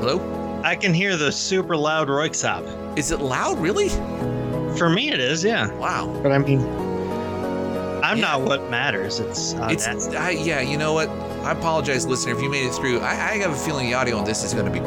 Hello? 0.00 0.60
I 0.62 0.76
can 0.76 0.94
hear 0.94 1.16
the 1.16 1.30
super 1.32 1.76
loud 1.76 2.08
Roixop. 2.08 2.98
Is 2.98 3.10
it 3.10 3.20
loud? 3.20 3.58
Really? 3.58 3.88
For 4.78 4.88
me, 4.90 5.10
it 5.12 5.20
is. 5.20 5.44
Yeah, 5.44 5.70
Wow. 5.74 6.18
but 6.22 6.32
I 6.32 6.38
mean, 6.38 6.60
I'm 8.02 8.18
Yeah. 8.18 8.22
not 8.36 8.42
what 8.42 8.70
matters. 8.70 9.18
It's, 9.20 9.54
uh, 9.54 9.68
It's 9.70 9.86
I, 9.86 10.30
yeah. 10.30 10.60
You 10.60 10.76
know 10.76 10.92
what? 10.92 11.08
I 11.44 11.52
apologize, 11.52 12.06
listener, 12.06 12.34
if 12.34 12.42
you 12.42 12.48
made 12.48 12.66
it 12.66 12.72
through. 12.72 13.00
I, 13.00 13.10
I 13.10 13.38
have 13.38 13.52
a 13.52 13.56
feeling 13.56 13.86
the 13.86 13.94
audio 13.94 14.16
on 14.16 14.24
this 14.24 14.42
is 14.42 14.54
going 14.54 14.64
to 14.64 14.72
be 14.72 14.80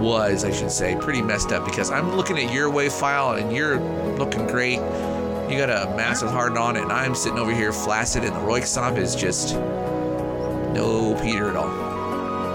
was 0.00 0.44
I 0.44 0.50
should 0.50 0.70
say 0.70 0.96
pretty 0.96 1.20
messed 1.20 1.52
up 1.52 1.64
because 1.64 1.90
I'm 1.90 2.16
looking 2.16 2.38
at 2.38 2.52
your 2.52 2.70
wave 2.70 2.92
file 2.92 3.32
and 3.32 3.54
you're 3.54 3.78
looking 4.16 4.46
great. 4.46 4.78
You 5.50 5.58
got 5.58 5.68
a 5.68 5.94
massive 5.96 6.30
hard 6.30 6.56
on 6.56 6.76
it, 6.76 6.82
and 6.82 6.92
I'm 6.92 7.14
sitting 7.14 7.38
over 7.38 7.52
here 7.52 7.72
flaccid, 7.72 8.24
and 8.24 8.34
the 8.34 8.40
Roixop 8.40 8.96
is 8.96 9.16
just 9.16 9.54
no 9.54 11.18
Peter 11.22 11.50
at 11.50 11.56
all. 11.56 11.68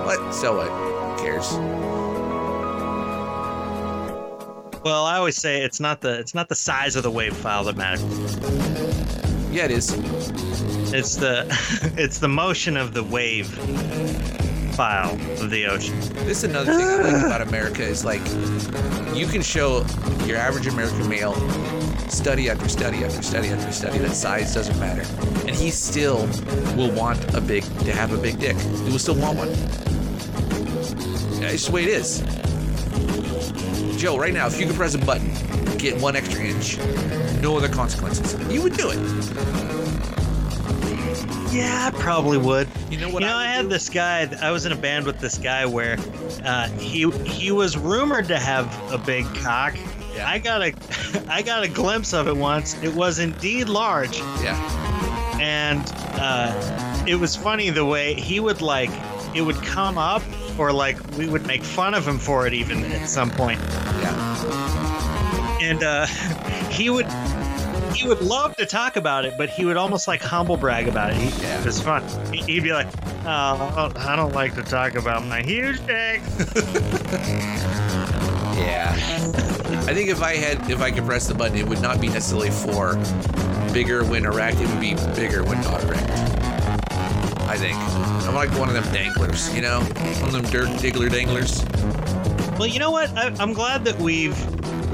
What? 0.05 0.33
So 0.33 0.55
what? 0.55 0.69
Who 0.69 1.23
cares? 1.23 1.53
well, 4.85 5.05
I 5.05 5.17
always 5.17 5.35
say 5.35 5.63
it's 5.63 5.79
not 5.79 5.99
the 5.99 6.19
it's 6.19 6.35
not 6.35 6.47
the 6.47 6.55
size 6.55 6.95
of 6.95 7.01
the 7.03 7.11
wave 7.11 7.35
file 7.35 7.63
that 7.65 7.75
matters. 7.75 8.03
Yeah, 9.51 9.65
it 9.65 9.71
is. 9.71 10.74
It's 10.93 11.15
the 11.15 11.45
it's 11.97 12.19
the 12.19 12.27
motion 12.27 12.77
of 12.77 12.93
the 12.93 13.03
wave 13.03 13.47
file 14.75 15.13
of 15.41 15.49
the 15.49 15.65
ocean. 15.67 15.97
This 16.25 16.39
is 16.39 16.43
another 16.45 16.73
thing 16.73 16.85
I 16.85 16.95
like 16.97 17.25
about 17.25 17.41
America 17.41 17.81
is 17.81 18.03
like 18.03 18.21
you 19.15 19.25
can 19.25 19.41
show 19.41 19.85
your 20.25 20.37
average 20.37 20.67
American 20.67 21.07
male 21.07 21.33
study 22.09 22.49
after 22.49 22.67
study 22.67 23.03
after 23.03 23.21
study 23.21 23.49
after 23.49 23.71
study 23.71 23.97
that 23.99 24.13
size 24.13 24.53
doesn't 24.53 24.79
matter, 24.79 25.03
and 25.47 25.55
he 25.55 25.71
still 25.71 26.27
will 26.75 26.91
want 26.91 27.33
a 27.33 27.41
big 27.41 27.63
to 27.79 27.91
have 27.93 28.13
a 28.13 28.17
big 28.17 28.39
dick. 28.39 28.57
He 28.57 28.91
will 28.91 28.99
still 28.99 29.15
want 29.15 29.37
one. 29.37 29.49
It's 31.41 31.67
the 31.67 31.71
way 31.71 31.83
it 31.83 31.89
is. 31.89 32.21
Joe, 33.97 34.17
right 34.17 34.33
now, 34.33 34.47
if 34.47 34.59
you 34.59 34.67
could 34.67 34.75
press 34.75 34.93
a 34.93 34.97
button, 34.97 35.33
get 35.77 35.99
one 36.01 36.15
extra 36.15 36.43
inch, 36.43 36.77
no 37.41 37.55
other 37.55 37.69
consequences, 37.69 38.33
you 38.53 38.61
would 38.61 38.75
do 38.75 38.91
it. 38.91 39.84
Yeah, 41.51 41.89
I 41.91 41.97
probably 41.97 42.37
would. 42.37 42.67
You 42.89 42.99
know 42.99 43.09
what? 43.09 43.21
you 43.21 43.27
know, 43.27 43.37
I, 43.37 43.45
I, 43.45 43.47
had 43.47 43.63
do? 43.63 43.67
this 43.69 43.89
guy. 43.89 44.29
I 44.41 44.51
was 44.51 44.65
in 44.65 44.71
a 44.71 44.75
band 44.75 45.05
with 45.05 45.19
this 45.19 45.37
guy 45.37 45.65
where 45.65 45.97
uh, 46.43 46.69
he 46.77 47.09
he 47.11 47.51
was 47.51 47.77
rumored 47.77 48.27
to 48.27 48.39
have 48.39 48.67
a 48.91 48.97
big 48.97 49.25
cock. 49.35 49.75
Yeah. 50.15 50.29
I 50.29 50.39
got 50.39 50.61
a 50.61 50.73
I 51.29 51.41
got 51.41 51.63
a 51.63 51.67
glimpse 51.67 52.13
of 52.13 52.27
it 52.27 52.35
once. 52.35 52.81
It 52.83 52.93
was 52.93 53.19
indeed 53.19 53.69
large, 53.69 54.17
Yeah. 54.41 55.37
and 55.39 55.81
uh, 56.19 57.05
it 57.07 57.15
was 57.15 57.35
funny 57.35 57.69
the 57.69 57.85
way 57.85 58.13
he 58.13 58.39
would 58.39 58.61
like 58.61 58.91
it 59.35 59.41
would 59.41 59.57
come 59.57 59.97
up, 59.97 60.23
or 60.57 60.71
like 60.71 60.97
we 61.17 61.27
would 61.27 61.45
make 61.45 61.63
fun 61.63 61.93
of 61.93 62.07
him 62.07 62.17
for 62.17 62.47
it 62.47 62.53
even 62.53 62.83
at 62.85 63.09
some 63.09 63.29
point. 63.29 63.59
Yeah. 63.59 65.59
and 65.61 65.83
uh, 65.83 66.05
he 66.71 66.89
would 66.89 67.05
he 67.95 68.07
would 68.07 68.21
love 68.21 68.55
to 68.57 68.65
talk 68.65 68.95
about 68.95 69.25
it, 69.25 69.33
but 69.37 69.49
he 69.49 69.65
would 69.65 69.77
almost 69.77 70.07
like 70.07 70.21
humble 70.21 70.57
brag 70.57 70.87
about 70.87 71.11
it. 71.11 71.17
He, 71.17 71.41
Yeah. 71.41 71.59
It 71.59 71.65
was 71.65 71.81
fun. 71.81 72.03
He- 72.33 72.41
He'd 72.43 72.63
be 72.63 72.73
like, 72.73 72.87
"Oh, 73.25 73.29
I 73.29 73.73
don't- 73.75 73.97
I 73.97 74.15
don't 74.15 74.33
like 74.33 74.55
to 74.55 74.63
talk 74.63 74.95
about 74.95 75.25
my 75.25 75.41
huge 75.41 75.79
dick." 75.87 76.21
Yeah. 78.55 78.93
I 78.93 79.93
think 79.93 80.09
if 80.09 80.21
I 80.23 80.35
had, 80.37 80.69
if 80.71 80.81
I 80.81 80.89
could 80.89 81.05
press 81.05 81.27
the 81.27 81.33
button, 81.33 81.57
it 81.57 81.67
would 81.67 81.81
not 81.81 81.99
be 81.99 82.07
necessarily 82.07 82.49
for 82.51 82.95
bigger 83.73 84.03
when 84.05 84.25
erect. 84.25 84.61
It 84.61 84.67
would 84.69 84.79
be 84.79 84.93
bigger 85.13 85.43
when 85.43 85.59
not 85.61 85.83
erect. 85.83 86.09
I 87.47 87.57
think. 87.57 87.77
I'm 88.27 88.33
like 88.33 88.49
one 88.57 88.69
of 88.69 88.75
them 88.75 88.91
danglers, 88.93 89.53
you 89.53 89.61
know, 89.61 89.81
one 89.81 90.23
of 90.23 90.31
them 90.31 90.43
Dirk 90.45 90.69
Diggler 90.79 91.11
danglers. 91.11 91.65
Well, 92.57 92.67
you 92.67 92.79
know 92.79 92.91
what? 92.91 93.09
I, 93.17 93.33
I'm 93.39 93.51
glad 93.53 93.83
that 93.85 93.97
we've 93.99 94.35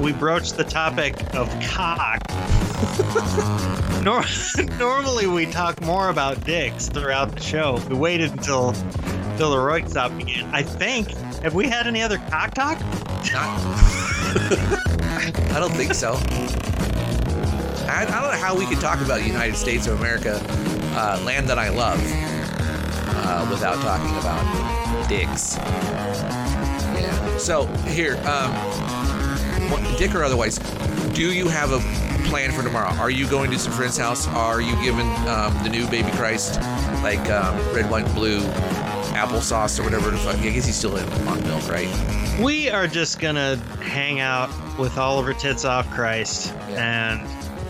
we 0.00 0.12
broached 0.12 0.56
the 0.56 0.64
topic 0.64 1.14
of 1.34 1.48
cock. 1.62 2.20
Nor- 4.02 4.24
normally 4.78 5.26
we 5.26 5.46
talk 5.46 5.80
more 5.82 6.08
about 6.08 6.44
dicks 6.44 6.88
throughout 6.88 7.32
the 7.32 7.40
show. 7.40 7.80
We 7.88 7.96
waited 7.96 8.30
until 8.32 8.70
until 9.32 9.50
the 9.50 9.56
Roixop 9.56 10.16
began. 10.16 10.52
I 10.54 10.62
think. 10.62 11.10
Have 11.42 11.54
we 11.54 11.68
had 11.68 11.86
any 11.86 12.02
other 12.02 12.18
cock 12.28 12.54
talk? 12.54 12.78
I 15.52 15.56
don't 15.58 15.72
think 15.72 15.94
so. 15.94 16.12
I, 17.88 18.02
I 18.02 18.04
don't 18.04 18.30
know 18.32 18.38
how 18.38 18.56
we 18.56 18.66
could 18.66 18.80
talk 18.80 19.00
about 19.00 19.20
the 19.20 19.26
United 19.26 19.56
States 19.56 19.86
of 19.86 19.98
America, 19.98 20.40
uh, 20.94 21.20
land 21.24 21.48
that 21.48 21.58
I 21.58 21.68
love, 21.68 22.00
uh, 23.24 23.46
without 23.50 23.76
talking 23.82 24.16
about 24.18 25.08
dicks. 25.08 25.56
Yeah. 25.56 27.38
So 27.38 27.66
here, 27.88 28.16
um, 28.26 28.52
dick 29.96 30.14
or 30.14 30.22
otherwise, 30.24 30.58
do 31.14 31.32
you 31.32 31.48
have 31.48 31.72
a 31.72 32.11
plan 32.24 32.52
for 32.52 32.62
tomorrow? 32.62 32.90
Are 32.98 33.10
you 33.10 33.28
going 33.28 33.50
to 33.50 33.58
some 33.58 33.72
friend's 33.72 33.96
house? 33.96 34.26
Are 34.28 34.60
you 34.60 34.74
giving 34.82 35.06
um, 35.28 35.52
the 35.62 35.68
new 35.68 35.86
baby 35.88 36.10
Christ 36.12 36.60
like 37.02 37.28
um, 37.30 37.56
red, 37.74 37.90
white, 37.90 38.06
blue 38.14 38.40
applesauce 39.12 39.78
or 39.78 39.84
whatever 39.84 40.10
the 40.10 40.16
fuck? 40.18 40.36
I 40.36 40.50
guess 40.50 40.66
he's 40.66 40.76
still 40.76 40.96
in 40.96 41.08
on 41.28 41.42
milk, 41.44 41.68
right? 41.68 41.88
We 42.40 42.70
are 42.70 42.86
just 42.86 43.20
gonna 43.20 43.56
hang 43.80 44.20
out 44.20 44.48
with 44.78 44.96
all 44.98 45.18
of 45.18 45.26
Oliver 45.26 45.34
Tits 45.34 45.64
Off 45.64 45.88
Christ, 45.90 46.52
and 46.70 47.20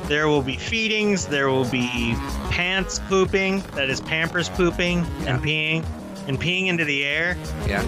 there 0.09 0.29
will 0.29 0.43
be 0.43 0.57
feedings. 0.57 1.27
There 1.27 1.49
will 1.51 1.65
be 1.69 2.15
pants 2.51 3.01
pooping, 3.09 3.61
that 3.75 3.91
is 3.91 4.01
Pampers 4.01 4.49
pooping 4.49 4.99
Yeah. 5.23 5.35
and 5.35 5.43
peeing, 5.43 5.85
and 6.29 6.41
peeing 6.41 6.69
into 6.69 6.85
the 6.85 7.05
air. 7.05 7.37
Yeah. 7.67 7.83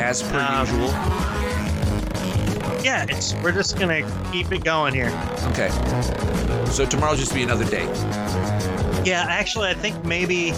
As 0.00 0.22
per 0.22 0.38
Um, 0.40 0.66
usual. 0.66 0.88
Yeah, 2.86 3.04
it's 3.08 3.34
we're 3.42 3.50
just 3.50 3.76
gonna 3.80 4.02
keep 4.30 4.52
it 4.52 4.62
going 4.62 4.94
here. 4.94 5.08
Okay. 5.48 5.70
So 6.70 6.86
tomorrow'll 6.86 7.16
just 7.16 7.34
be 7.34 7.42
another 7.42 7.64
day. 7.64 7.82
Yeah, 9.04 9.26
actually, 9.28 9.70
I 9.70 9.74
think 9.74 10.04
maybe. 10.04 10.52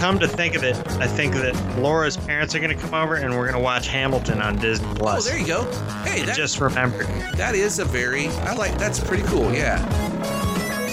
Come 0.00 0.18
to 0.20 0.26
think 0.26 0.54
of 0.54 0.64
it, 0.64 0.74
I 1.00 1.06
think 1.06 1.34
that 1.34 1.54
Laura's 1.78 2.16
parents 2.16 2.54
are 2.54 2.60
gonna 2.60 2.74
come 2.74 2.94
over, 2.94 3.16
and 3.16 3.36
we're 3.36 3.44
gonna 3.44 3.62
watch 3.62 3.88
Hamilton 3.88 4.40
on 4.40 4.56
Disney 4.56 4.86
Plus. 4.94 4.98
Oh, 4.98 5.04
Plus. 5.04 5.28
there 5.28 5.38
you 5.38 5.46
go. 5.46 5.64
Hey, 6.02 6.22
I 6.22 6.24
that, 6.24 6.34
just 6.34 6.60
remembered. 6.62 7.08
that 7.36 7.54
is 7.54 7.78
a 7.78 7.84
very 7.84 8.28
I 8.28 8.54
like 8.54 8.78
that's 8.78 8.98
pretty 9.00 9.24
cool. 9.24 9.52
Yeah. 9.52 9.86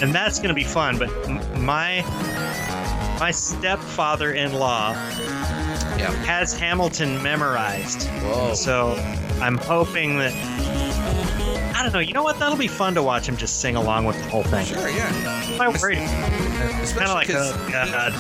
and 0.03 0.13
that's 0.13 0.37
going 0.39 0.49
to 0.49 0.53
be 0.53 0.65
fun. 0.65 0.97
But 0.99 1.09
m- 1.29 1.63
my 1.63 2.01
my 3.21 3.31
stepfather-in-law 3.31 4.93
Yeah. 5.99 6.11
has 6.23 6.57
Hamilton 6.57 7.21
memorized, 7.21 8.07
Whoa. 8.21 8.53
so 8.53 8.93
I'm 9.41 9.57
hoping 9.57 10.17
that 10.19 10.33
I 11.75 11.83
don't 11.83 11.93
know. 11.93 11.99
You 11.99 12.13
know 12.13 12.23
what? 12.23 12.39
That'll 12.39 12.57
be 12.57 12.67
fun 12.67 12.93
to 12.95 13.03
watch 13.03 13.27
him 13.27 13.37
just 13.37 13.61
sing 13.61 13.75
along 13.77 14.05
with 14.05 14.17
the 14.17 14.29
whole 14.29 14.43
thing. 14.43 14.65
Sure, 14.65 14.89
yeah. 14.89 15.57
I'm 15.59 15.73
worried. 15.79 15.97
Kind 15.99 17.07
of 17.07 17.13
like, 17.13 17.29
oh 17.31 17.69
god. 17.71 18.13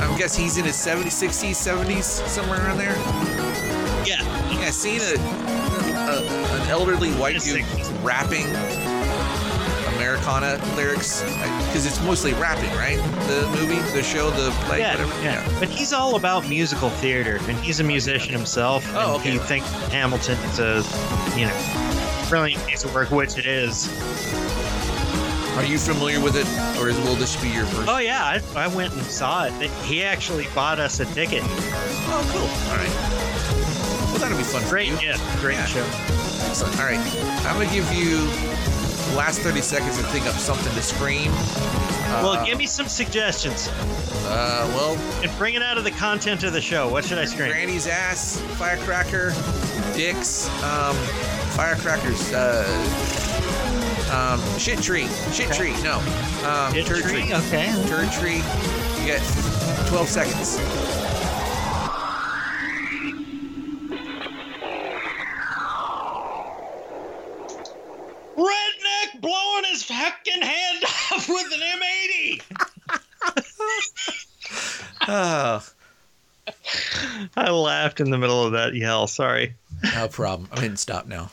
I 0.00 0.16
guess 0.18 0.34
he's 0.36 0.56
in 0.58 0.64
his 0.64 0.74
70s, 0.74 1.12
60s, 1.12 1.54
70s, 1.54 2.02
somewhere 2.26 2.58
around 2.58 2.78
there. 2.78 2.96
Yeah. 4.04 4.22
Yeah, 4.50 4.70
seeing 4.70 5.00
a, 5.00 5.14
a 5.14 6.60
an 6.60 6.68
elderly 6.68 7.12
white 7.12 7.40
dude 7.40 7.64
rapping 8.02 8.46
Americana 10.22 10.60
lyrics 10.76 11.22
because 11.22 11.86
it's 11.86 12.02
mostly 12.02 12.32
rapping, 12.34 12.70
right? 12.76 12.96
The 13.26 13.48
movie, 13.58 13.76
the 13.92 14.02
show, 14.02 14.30
the 14.30 14.50
play, 14.66 14.80
Yeah, 14.80 14.92
whatever. 15.02 15.22
yeah, 15.22 15.56
but 15.60 15.68
he's 15.68 15.92
all 15.92 16.16
about 16.16 16.48
musical 16.48 16.90
theater, 16.90 17.38
and 17.48 17.56
he's 17.58 17.80
a 17.80 17.84
musician 17.84 18.32
himself. 18.32 18.84
Oh, 18.94 19.14
and 19.14 19.20
okay. 19.20 19.30
He 19.32 19.38
thinks 19.38 19.70
Hamilton 19.92 20.36
is 20.50 20.58
a, 20.58 20.82
you 21.38 21.46
know, 21.46 22.26
brilliant 22.28 22.64
piece 22.66 22.84
of 22.84 22.94
work, 22.94 23.10
which 23.10 23.38
it 23.38 23.46
is. 23.46 23.88
Are 25.56 25.64
you 25.64 25.78
familiar 25.78 26.20
with 26.20 26.36
it, 26.36 26.46
or 26.80 26.88
is, 26.88 26.96
will 27.00 27.16
this 27.16 27.40
be 27.40 27.48
your 27.48 27.64
first? 27.66 27.88
Oh 27.88 27.98
yeah, 27.98 28.22
I, 28.22 28.64
I 28.64 28.68
went 28.68 28.92
and 28.94 29.02
saw 29.02 29.44
it. 29.46 29.70
He 29.84 30.02
actually 30.04 30.46
bought 30.54 30.78
us 30.78 31.00
a 31.00 31.04
ticket. 31.06 31.42
Oh, 31.44 32.22
cool. 32.32 32.70
All 32.70 32.76
right. 32.78 34.10
Well, 34.10 34.18
that'll 34.18 34.38
be 34.38 34.44
fun. 34.44 34.62
for 34.62 34.68
Great, 34.70 34.90
yeah, 35.02 35.16
great 35.40 35.54
Yeah. 35.56 35.66
show. 35.66 35.84
Excellent. 36.48 36.78
All 36.78 36.86
right. 36.86 37.00
I'm 37.44 37.58
gonna 37.58 37.70
give 37.72 37.92
you 37.92 38.18
last 39.18 39.40
30 39.40 39.60
seconds 39.60 39.96
to 39.96 40.02
think 40.04 40.26
up 40.26 40.34
something 40.36 40.72
to 40.74 40.80
scream. 40.82 41.30
Uh, 41.34 42.20
Well, 42.22 42.46
give 42.46 42.56
me 42.56 42.66
some 42.66 42.86
suggestions 42.88 43.68
Uh, 44.28 44.64
well, 44.74 44.96
and 45.22 45.36
bring 45.38 45.54
it 45.54 45.62
out 45.62 45.76
of 45.76 45.82
the 45.84 45.90
content 45.90 46.44
of 46.44 46.52
the 46.52 46.60
show. 46.60 46.88
What 46.88 47.04
should 47.04 47.18
I 47.18 47.24
scream? 47.24 47.50
Granny's 47.50 47.86
ass, 47.88 48.40
firecracker, 48.56 49.32
dicks, 49.94 50.48
um, 50.62 50.94
firecrackers, 51.56 52.32
uh, 52.32 52.64
Um, 54.12 54.40
shit 54.58 54.80
tree. 54.80 55.06
Shit 55.34 55.52
tree. 55.52 55.74
No. 55.82 55.98
Um, 56.48 56.72
Shit 56.72 56.86
turd 56.86 57.02
tree, 57.02 57.24
tree. 57.24 57.34
okay. 57.34 57.74
Turd 57.88 58.10
tree. 58.12 58.42
You 59.00 59.04
get 59.06 59.20
12 59.88 60.08
seconds. 60.08 60.56
Blowing 69.98 70.12
his 70.24 70.48
hand 70.48 70.84
off 71.12 71.28
with 71.28 71.52
an 71.52 71.60
M80. 71.60 72.42
Oh, 75.10 75.64
I 77.36 77.50
laughed 77.50 78.00
in 78.00 78.10
the 78.10 78.18
middle 78.18 78.44
of 78.44 78.52
that 78.52 78.74
yell. 78.74 79.06
Sorry. 79.06 79.54
no 79.94 80.08
problem. 80.08 80.48
I'm 80.52 80.60
hitting 80.60 80.76
stop 80.76 81.06
now. 81.06 81.30